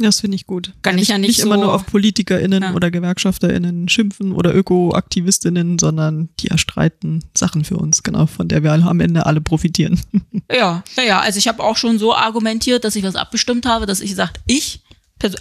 Das 0.01 0.21
finde 0.21 0.35
ich 0.35 0.47
gut. 0.47 0.73
Kann 0.81 0.97
ich 0.97 1.09
ja 1.09 1.17
nicht 1.17 1.27
Nicht 1.27 1.39
immer 1.41 1.55
so- 1.55 1.61
nur 1.65 1.73
auf 1.73 1.85
PolitikerInnen 1.85 2.63
Ja. 2.63 2.73
oder 2.73 2.89
GewerkschafterInnen 2.89 3.89
schimpfen 3.89 4.31
oder 4.31 4.55
ÖkoaktivistInnen, 4.55 5.77
sondern 5.79 6.29
die 6.39 6.47
erstreiten 6.47 7.23
Sachen 7.37 7.63
für 7.65 7.77
uns, 7.77 8.03
genau, 8.03 8.25
von 8.25 8.47
der 8.47 8.63
wir 8.63 8.71
am 8.73 8.99
Ende 8.99 9.25
alle 9.25 9.41
profitieren. 9.41 9.99
Ja, 10.51 10.83
ja, 10.97 11.03
ja. 11.03 11.19
Also 11.19 11.37
ich 11.37 11.47
habe 11.47 11.63
auch 11.63 11.77
schon 11.77 11.99
so 11.99 12.15
argumentiert, 12.15 12.83
dass 12.83 12.95
ich 12.95 13.03
was 13.03 13.15
abgestimmt 13.15 13.67
habe, 13.67 13.85
dass 13.85 13.99
ich 14.01 14.09
gesagt, 14.09 14.39
ich, 14.47 14.79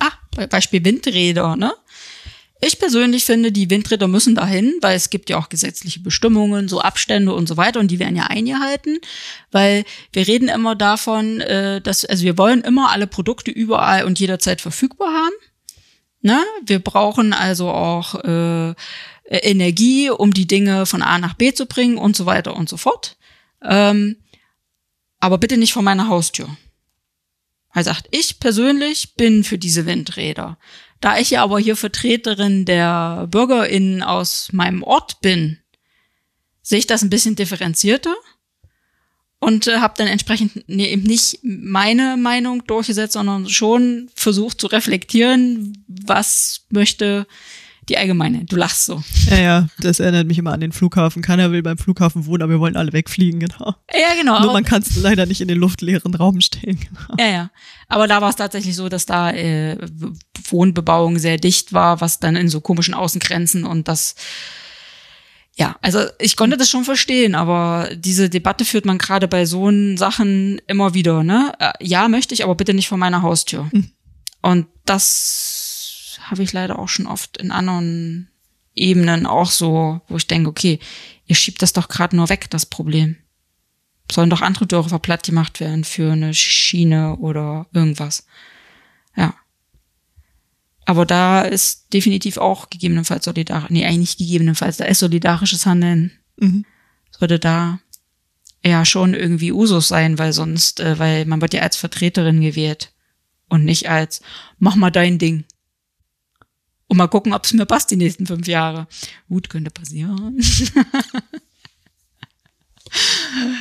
ah, 0.01 0.11
Be- 0.37 0.47
Beispiel 0.49 0.85
Windräder, 0.85 1.57
ne? 1.57 1.73
Ich 2.61 2.81
persönlich 2.81 3.25
finde, 3.25 3.53
die 3.53 3.71
Windräder 3.71 4.09
müssen 4.09 4.35
dahin, 4.35 4.75
weil 4.81 4.97
es 4.97 5.11
gibt 5.11 5.31
ja 5.31 5.39
auch 5.39 5.49
gesetzliche 5.49 6.01
Bestimmungen, 6.01 6.69
so 6.69 6.81
Abstände 6.81 7.33
und 7.33 7.47
so 7.47 7.57
weiter, 7.57 7.79
und 7.79 7.91
die 7.91 8.01
werden 8.01 8.17
ja 8.17 8.25
eingehalten, 8.25 8.99
weil 9.53 9.85
wir 10.13 10.27
reden 10.27 10.49
immer 10.49 10.75
davon, 10.75 11.41
äh, 11.41 11.81
dass, 11.81 12.05
also 12.05 12.25
wir 12.25 12.37
wollen 12.37 12.63
immer 12.63 12.91
alle 12.91 13.07
Produkte 13.07 13.53
überall 13.53 14.05
und 14.05 14.19
jederzeit 14.19 14.61
verfügbar 14.61 15.13
haben. 15.13 15.35
Ne? 16.21 16.43
Wir 16.67 16.81
brauchen 16.81 17.33
also 17.33 17.71
auch 17.71 18.17
äh, 18.25 18.75
Energie, 19.29 20.11
um 20.11 20.33
die 20.33 20.49
Dinge 20.49 20.85
von 20.87 21.03
A 21.03 21.19
nach 21.19 21.35
B 21.35 21.53
zu 21.53 21.67
bringen 21.67 21.97
und 21.97 22.17
so 22.17 22.27
weiter 22.27 22.57
und 22.57 22.69
so 22.69 22.77
fort. 22.77 23.17
Ähm, 23.63 24.17
aber 25.21 25.39
bitte 25.39 25.57
nicht 25.57 25.73
vor 25.73 25.83
meiner 25.83 26.09
Haustür. 26.09 26.49
Er 27.75 27.85
sagt, 27.85 28.09
ich 28.11 28.41
persönlich 28.41 29.15
bin 29.15 29.45
für 29.45 29.59
diese 29.59 29.87
Windräder. 29.87 30.59
Da 31.01 31.19
ich 31.19 31.31
ja 31.31 31.43
aber 31.43 31.59
hier 31.59 31.77
Vertreterin 31.77 32.65
der 32.65 33.29
BürgerInnen 33.31 34.03
aus 34.03 34.49
meinem 34.53 34.83
Ort 34.83 35.21
bin, 35.21 35.59
sehe 36.63 36.79
ich 36.79 36.87
das 36.87 37.03
ein 37.03 37.11
bisschen 37.11 37.37
differenzierter 37.37 38.15
und 39.41 39.69
äh, 39.69 39.79
habe 39.79 39.95
dann 39.97 40.09
entsprechend 40.09 40.69
nee, 40.69 40.91
eben 40.91 41.05
nicht 41.05 41.39
meine 41.43 42.17
Meinung 42.17 42.67
durchgesetzt, 42.67 43.13
sondern 43.13 43.49
schon 43.49 44.11
versucht 44.15 44.61
zu 44.61 44.67
reflektieren, 44.67 45.85
was 45.87 46.67
möchte 46.71 47.27
die 47.89 47.99
allgemeine. 47.99 48.45
Du 48.45 48.57
lachst 48.57 48.85
so. 48.85 49.03
ja, 49.31 49.39
ja, 49.39 49.69
das 49.81 50.01
erinnert 50.01 50.27
mich 50.27 50.39
immer 50.39 50.53
an 50.53 50.61
den 50.61 50.73
Flughafen. 50.73 51.23
Keiner 51.23 51.51
will 51.53 51.63
beim 51.63 51.79
Flughafen 51.79 52.27
wohnen, 52.27 52.43
aber 52.43 52.53
wir 52.53 52.61
wollen 52.61 52.77
alle 52.77 52.93
wegfliegen, 52.93 53.41
genau. 53.41 53.75
Ja, 53.93 54.15
genau. 54.19 54.41
Nur 54.41 54.53
man 54.53 54.65
kann 54.65 54.83
es 54.83 54.97
leider 54.97 55.27
nicht 55.27 55.41
in 55.41 55.49
den 55.49 55.59
luftleeren 55.59 56.15
Raum 56.15 56.41
stellen. 56.41 56.79
Genau. 56.79 57.15
Ja, 57.19 57.27
ja. 57.33 57.51
Aber 57.89 58.07
da 58.07 58.21
war 58.21 58.31
es 58.31 58.37
tatsächlich 58.37 58.77
so, 58.77 58.89
dass 58.89 59.07
da 59.07 59.31
äh, 59.31 59.77
Wohnbebauung 60.51 61.19
sehr 61.19 61.39
dicht 61.39 61.73
war, 61.73 62.01
was 62.01 62.21
dann 62.21 62.37
in 62.37 62.49
so 62.49 62.61
komischen 62.61 62.95
Außengrenzen 62.95 63.65
und 63.65 63.89
das 63.89 64.15
ja, 65.57 65.75
also 65.83 66.05
ich 66.21 66.37
konnte 66.37 66.57
das 66.57 66.71
schon 66.71 66.85
verstehen, 66.85 67.35
aber 67.35 67.91
diese 67.97 68.31
Debatte 68.31 68.65
führt 68.65 68.85
man 68.85 68.97
gerade 68.97 69.27
bei 69.27 69.45
so 69.45 69.69
Sachen 69.97 70.61
immer 70.69 70.95
wieder, 70.95 71.25
ne? 71.25 71.53
Äh, 71.59 71.73
Ja, 71.81 72.07
möchte 72.07 72.33
ich, 72.33 72.45
aber 72.45 72.55
bitte 72.55 72.75
nicht 72.75 72.87
vor 72.87 72.97
meiner 72.99 73.23
Haustür. 73.23 73.69
Und 74.41 74.67
das 74.85 75.48
habe 76.31 76.43
ich 76.43 76.53
leider 76.53 76.79
auch 76.79 76.89
schon 76.89 77.07
oft 77.07 77.37
in 77.37 77.51
anderen 77.51 78.29
Ebenen 78.75 79.27
auch 79.27 79.51
so, 79.51 80.01
wo 80.09 80.17
ich 80.17 80.27
denke, 80.27 80.49
okay, 80.49 80.79
ihr 81.27 81.35
schiebt 81.35 81.63
das 81.63 81.73
doch 81.73 81.89
gerade 81.89 82.17
nur 82.17 82.29
weg, 82.29 82.49
das 82.51 82.67
Problem 82.67 83.17
sollen 84.11 84.31
doch 84.31 84.41
andere 84.41 84.67
Dörfer 84.67 84.99
platt 84.99 85.25
gemacht 85.25 85.61
werden 85.61 85.85
für 85.85 86.13
eine 86.13 86.33
Schiene 86.35 87.17
oder 87.17 87.67
irgendwas. 87.73 88.27
Ja. 89.17 89.35
Aber 90.87 91.05
da 91.05 91.43
ist 91.43 91.93
definitiv 91.93 92.39
auch 92.39 92.71
gegebenenfalls 92.71 93.27
solidarisch, 93.27 93.71
nee, 93.71 93.85
eigentlich 93.85 94.17
gegebenenfalls, 94.17 94.79
da 94.79 94.87
ist 94.87 95.01
solidarisches 95.01 95.67
Handeln, 95.67 96.13
Mhm. 96.41 96.65
sollte 97.11 97.39
da 97.39 97.81
ja 98.65 98.85
schon 98.85 99.13
irgendwie 99.13 99.53
Usus 99.53 99.89
sein, 99.89 100.19
weil 100.19 100.33
sonst, 100.33 100.81
äh, 100.81 100.99
weil 100.99 101.27
man 101.27 101.41
wird 101.41 101.53
ja 101.53 101.63
als 101.63 101.77
Vertreterin 101.77 102.41
gewählt 102.41 102.93
und 103.49 103.65
nicht 103.65 103.91
als, 103.91 104.23
mach 104.59 104.77
mal 104.77 104.91
dein 104.91 105.19
Ding. 105.19 105.45
Und 106.89 106.97
mal 106.97 107.07
gucken, 107.07 107.33
ob 107.35 107.45
es 107.45 107.53
mir 107.53 107.67
passt 107.67 107.91
die 107.91 107.97
nächsten 107.97 108.27
fünf 108.27 108.47
Jahre. 108.49 108.87
Gut, 109.29 109.49
könnte 109.51 109.71
passieren. 109.71 110.39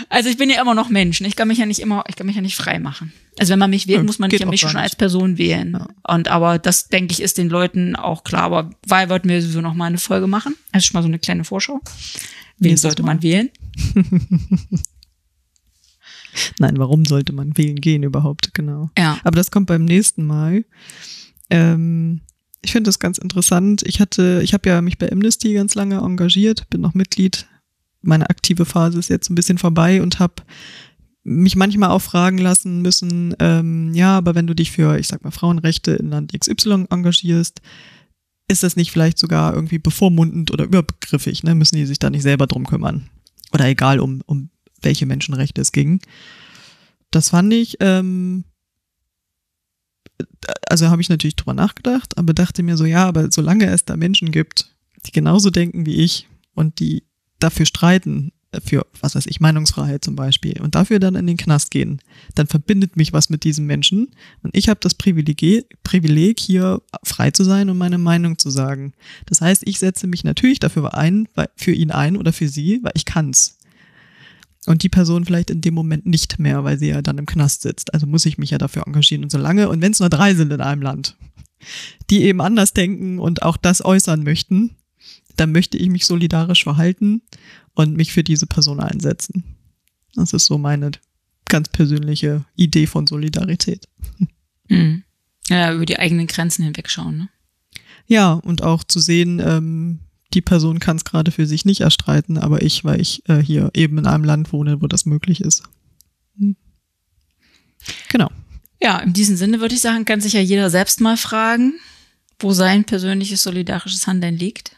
Also 0.07 0.29
ich 0.29 0.37
bin 0.37 0.49
ja 0.49 0.61
immer 0.61 0.73
noch 0.73 0.87
Mensch. 0.89 1.19
ne? 1.19 1.27
Ich 1.27 1.35
kann 1.35 1.49
mich 1.49 1.57
ja 1.57 1.65
nicht 1.65 1.79
immer, 1.79 2.05
ich 2.07 2.15
kann 2.15 2.25
mich 2.27 2.37
ja 2.37 2.41
nicht 2.41 2.55
frei 2.55 2.79
machen. 2.79 3.11
Also 3.37 3.51
wenn 3.51 3.59
man 3.59 3.69
mich 3.69 3.85
wählt, 3.87 3.97
Ja, 3.97 4.03
muss 4.03 4.19
man 4.19 4.31
ja 4.31 4.45
mich 4.45 4.61
schon 4.61 4.69
nicht. 4.71 4.79
als 4.79 4.95
Person 4.95 5.37
wählen. 5.37 5.73
Ja. 5.73 5.89
Und 6.15 6.29
aber 6.29 6.59
das 6.59 6.87
denke 6.87 7.11
ich 7.11 7.21
ist 7.21 7.37
den 7.37 7.49
Leuten 7.49 7.97
auch 7.97 8.23
klar. 8.23 8.43
Aber 8.43 8.69
weil 8.87 9.09
wollten 9.09 9.27
wir 9.27 9.41
sowieso 9.41 9.59
noch 9.59 9.73
mal 9.73 9.87
eine 9.87 9.97
Folge 9.97 10.27
machen. 10.27 10.55
Also 10.71 10.87
schon 10.87 10.93
mal 10.93 11.01
so 11.01 11.09
eine 11.09 11.19
kleine 11.19 11.43
Vorschau. 11.43 11.81
Wen 12.57 12.69
Nächstes 12.69 12.81
sollte 12.83 13.03
Mal. 13.03 13.15
man 13.15 13.23
wählen? 13.23 13.49
Nein, 16.59 16.77
warum 16.77 17.03
sollte 17.05 17.33
man 17.33 17.57
wählen 17.57 17.81
gehen 17.81 18.03
überhaupt? 18.03 18.53
Genau. 18.53 18.89
Ja. 18.97 19.19
Aber 19.23 19.35
das 19.35 19.51
kommt 19.51 19.67
beim 19.67 19.83
nächsten 19.85 20.25
Mal. 20.25 20.63
Ähm, 21.49 22.21
ich 22.61 22.71
finde 22.71 22.87
das 22.87 22.99
ganz 22.99 23.17
interessant. 23.17 23.83
Ich 23.85 23.99
hatte, 23.99 24.41
ich 24.43 24.53
habe 24.53 24.69
ja 24.69 24.81
mich 24.81 24.97
bei 24.97 25.11
Amnesty 25.11 25.53
ganz 25.53 25.75
lange 25.75 25.97
engagiert, 25.97 26.69
bin 26.69 26.81
noch 26.81 26.93
Mitglied. 26.93 27.47
Meine 28.01 28.29
aktive 28.29 28.65
Phase 28.65 28.99
ist 28.99 29.09
jetzt 29.09 29.29
ein 29.29 29.35
bisschen 29.35 29.57
vorbei 29.57 30.01
und 30.01 30.19
habe 30.19 30.43
mich 31.23 31.57
manchmal 31.57 31.89
auch 31.89 32.01
fragen 32.01 32.37
lassen 32.37 32.81
müssen, 32.81 33.35
ähm, 33.39 33.93
ja, 33.93 34.17
aber 34.17 34.33
wenn 34.33 34.47
du 34.47 34.55
dich 34.55 34.71
für, 34.71 34.97
ich 34.97 35.07
sag 35.07 35.25
mal, 35.25 35.31
Frauenrechte 35.31 35.91
in 35.91 36.09
Land 36.09 36.31
XY 36.31 36.85
engagierst, 36.89 37.61
ist 38.47 38.63
das 38.63 38.77
nicht 38.77 38.91
vielleicht 38.91 39.17
sogar 39.17 39.53
irgendwie 39.53 39.77
bevormundend 39.77 40.51
oder 40.51 40.63
übergriffig? 40.63 41.43
Ne? 41.43 41.53
Müssen 41.53 41.75
die 41.75 41.85
sich 41.85 41.99
da 41.99 42.09
nicht 42.09 42.21
selber 42.23 42.47
drum 42.47 42.65
kümmern? 42.65 43.09
Oder 43.51 43.65
egal, 43.65 43.99
um, 43.99 44.21
um 44.25 44.49
welche 44.81 45.05
Menschenrechte 45.05 45.59
es 45.59 45.73
ging. 45.73 45.99
Das 47.11 47.29
fand 47.29 47.53
ich, 47.53 47.75
ähm, 47.81 48.45
also 50.69 50.87
habe 50.87 51.01
ich 51.01 51.09
natürlich 51.09 51.35
drüber 51.35 51.53
nachgedacht, 51.53 52.17
aber 52.17 52.33
dachte 52.33 52.63
mir 52.63 52.77
so, 52.77 52.85
ja, 52.85 53.05
aber 53.05 53.31
solange 53.31 53.67
es 53.67 53.85
da 53.85 53.95
Menschen 53.95 54.31
gibt, 54.31 54.71
die 55.05 55.11
genauso 55.11 55.49
denken 55.49 55.85
wie 55.85 55.95
ich 55.95 56.27
und 56.53 56.79
die 56.79 57.03
dafür 57.39 57.65
streiten, 57.65 58.31
äh, 58.51 58.61
für, 58.61 58.85
was 58.99 59.15
weiß 59.15 59.27
ich, 59.27 59.39
Meinungsfreiheit 59.39 60.03
zum 60.03 60.15
Beispiel, 60.15 60.59
und 60.61 60.75
dafür 60.75 60.99
dann 60.99 61.15
in 61.15 61.27
den 61.27 61.37
Knast 61.37 61.71
gehen, 61.71 62.01
dann 62.35 62.47
verbindet 62.47 62.97
mich 62.97 63.13
was 63.13 63.29
mit 63.29 63.43
diesen 63.43 63.65
Menschen 63.65 64.09
und 64.41 64.55
ich 64.55 64.69
habe 64.69 64.79
das 64.81 64.95
Privileg, 64.95 65.65
Privileg, 65.83 66.39
hier 66.39 66.81
frei 67.03 67.31
zu 67.31 67.43
sein 67.43 67.69
und 67.69 67.77
meine 67.77 67.97
Meinung 67.97 68.37
zu 68.37 68.49
sagen. 68.49 68.93
Das 69.25 69.41
heißt, 69.41 69.63
ich 69.65 69.79
setze 69.79 70.07
mich 70.07 70.23
natürlich 70.23 70.59
dafür 70.59 70.93
ein, 70.95 71.27
für 71.55 71.71
ihn 71.71 71.91
ein 71.91 72.17
oder 72.17 72.33
für 72.33 72.47
sie, 72.47 72.79
weil 72.83 72.93
ich 72.95 73.05
kann's. 73.05 73.57
Und 74.67 74.83
die 74.83 74.89
Person 74.89 75.23
vielleicht 75.25 75.49
in 75.49 75.61
dem 75.61 75.73
Moment 75.73 76.05
nicht 76.05 76.39
mehr, 76.39 76.63
weil 76.63 76.77
sie 76.77 76.89
ja 76.89 77.01
dann 77.01 77.17
im 77.17 77.25
Knast 77.25 77.61
sitzt. 77.61 77.93
Also 77.93 78.05
muss 78.05 78.25
ich 78.25 78.37
mich 78.37 78.51
ja 78.51 78.57
dafür 78.57 78.85
engagieren. 78.85 79.23
Und 79.23 79.31
solange, 79.31 79.69
und 79.69 79.81
wenn 79.81 79.93
es 79.93 79.99
nur 80.01 80.09
drei 80.09 80.35
sind 80.35 80.51
in 80.51 80.59
einem 80.59 80.81
Land, 80.81 81.15
die 82.09 82.23
eben 82.23 82.41
anders 82.41 82.73
denken 82.73 83.17
und 83.19 83.43
auch 83.43 83.55
das 83.55 83.83
äußern 83.83 84.23
möchten, 84.23 84.75
dann 85.37 85.53
möchte 85.53 85.77
ich 85.77 85.89
mich 85.89 86.05
solidarisch 86.05 86.63
verhalten 86.63 87.21
und 87.75 87.95
mich 87.95 88.11
für 88.11 88.23
diese 88.23 88.45
Person 88.45 88.79
einsetzen. 88.79 89.43
Das 90.15 90.33
ist 90.33 90.47
so 90.47 90.57
meine 90.57 90.91
ganz 91.45 91.69
persönliche 91.69 92.43
Idee 92.55 92.87
von 92.87 93.07
Solidarität. 93.07 93.87
Mhm. 94.67 95.03
Ja, 95.47 95.73
über 95.73 95.85
die 95.85 95.97
eigenen 95.97 96.27
Grenzen 96.27 96.63
hinwegschauen. 96.63 97.17
Ne? 97.17 97.29
Ja, 98.07 98.33
und 98.33 98.63
auch 98.63 98.83
zu 98.83 98.99
sehen, 98.99 99.41
ähm, 99.43 99.99
die 100.33 100.41
Person 100.41 100.79
kann 100.79 100.97
es 100.97 101.05
gerade 101.05 101.31
für 101.31 101.45
sich 101.45 101.65
nicht 101.65 101.81
erstreiten, 101.81 102.37
aber 102.37 102.61
ich, 102.61 102.83
weil 102.83 102.99
ich 102.99 103.27
äh, 103.29 103.37
hier 103.37 103.71
eben 103.73 103.97
in 103.97 104.07
einem 104.07 104.23
Land 104.23 104.51
wohne, 104.51 104.81
wo 104.81 104.87
das 104.87 105.05
möglich 105.05 105.41
ist. 105.41 105.63
Hm. 106.37 106.55
Genau. 108.09 108.29
Ja, 108.81 108.99
in 108.99 109.13
diesem 109.13 109.37
Sinne 109.37 109.59
würde 109.59 109.75
ich 109.75 109.81
sagen, 109.81 110.05
kann 110.05 110.21
sich 110.21 110.33
ja 110.33 110.41
jeder 110.41 110.69
selbst 110.69 111.01
mal 111.01 111.17
fragen, 111.17 111.73
wo 112.39 112.51
sein 112.51 112.83
persönliches 112.83 113.41
solidarisches 113.41 114.05
Handeln 114.05 114.37
liegt. 114.37 114.75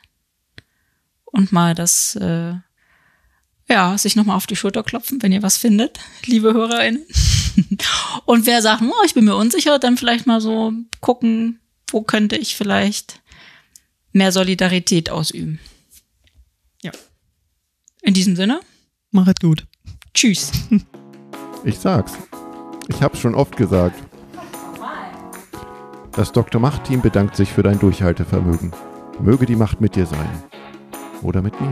Und 1.25 1.51
mal 1.51 1.75
das, 1.75 2.15
äh, 2.15 2.53
ja, 3.67 3.97
sich 3.97 4.15
nochmal 4.15 4.37
auf 4.37 4.47
die 4.47 4.55
Schulter 4.55 4.83
klopfen, 4.83 5.21
wenn 5.21 5.31
ihr 5.31 5.43
was 5.43 5.57
findet, 5.57 5.99
liebe 6.25 6.53
HörerInnen. 6.53 7.05
Und 8.25 8.45
wer 8.45 8.61
sagt, 8.61 8.83
oh, 8.83 9.05
ich 9.05 9.13
bin 9.13 9.25
mir 9.25 9.35
unsicher, 9.35 9.79
dann 9.79 9.97
vielleicht 9.97 10.27
mal 10.27 10.41
so 10.41 10.73
gucken, 11.01 11.59
wo 11.91 12.01
könnte 12.01 12.37
ich 12.37 12.55
vielleicht 12.55 13.18
mehr 14.11 14.31
Solidarität 14.31 15.09
ausüben. 15.09 15.59
Ja. 16.81 16.91
In 18.01 18.13
diesem 18.13 18.35
Sinne, 18.35 18.59
Machet 19.11 19.39
gut. 19.39 19.65
tschüss. 20.13 20.51
Ich 21.65 21.77
sag's. 21.77 22.13
Ich 22.87 23.01
hab's 23.01 23.19
schon 23.19 23.35
oft 23.35 23.57
gesagt. 23.57 24.01
Das 26.13 26.31
Dr. 26.31 26.61
Macht-Team 26.61 27.01
bedankt 27.01 27.35
sich 27.35 27.49
für 27.49 27.63
dein 27.63 27.79
Durchhaltevermögen. 27.79 28.71
Möge 29.19 29.45
die 29.45 29.57
Macht 29.57 29.81
mit 29.81 29.95
dir 29.95 30.05
sein. 30.05 30.43
Oder 31.21 31.41
mit 31.41 31.59
mir. 31.59 31.71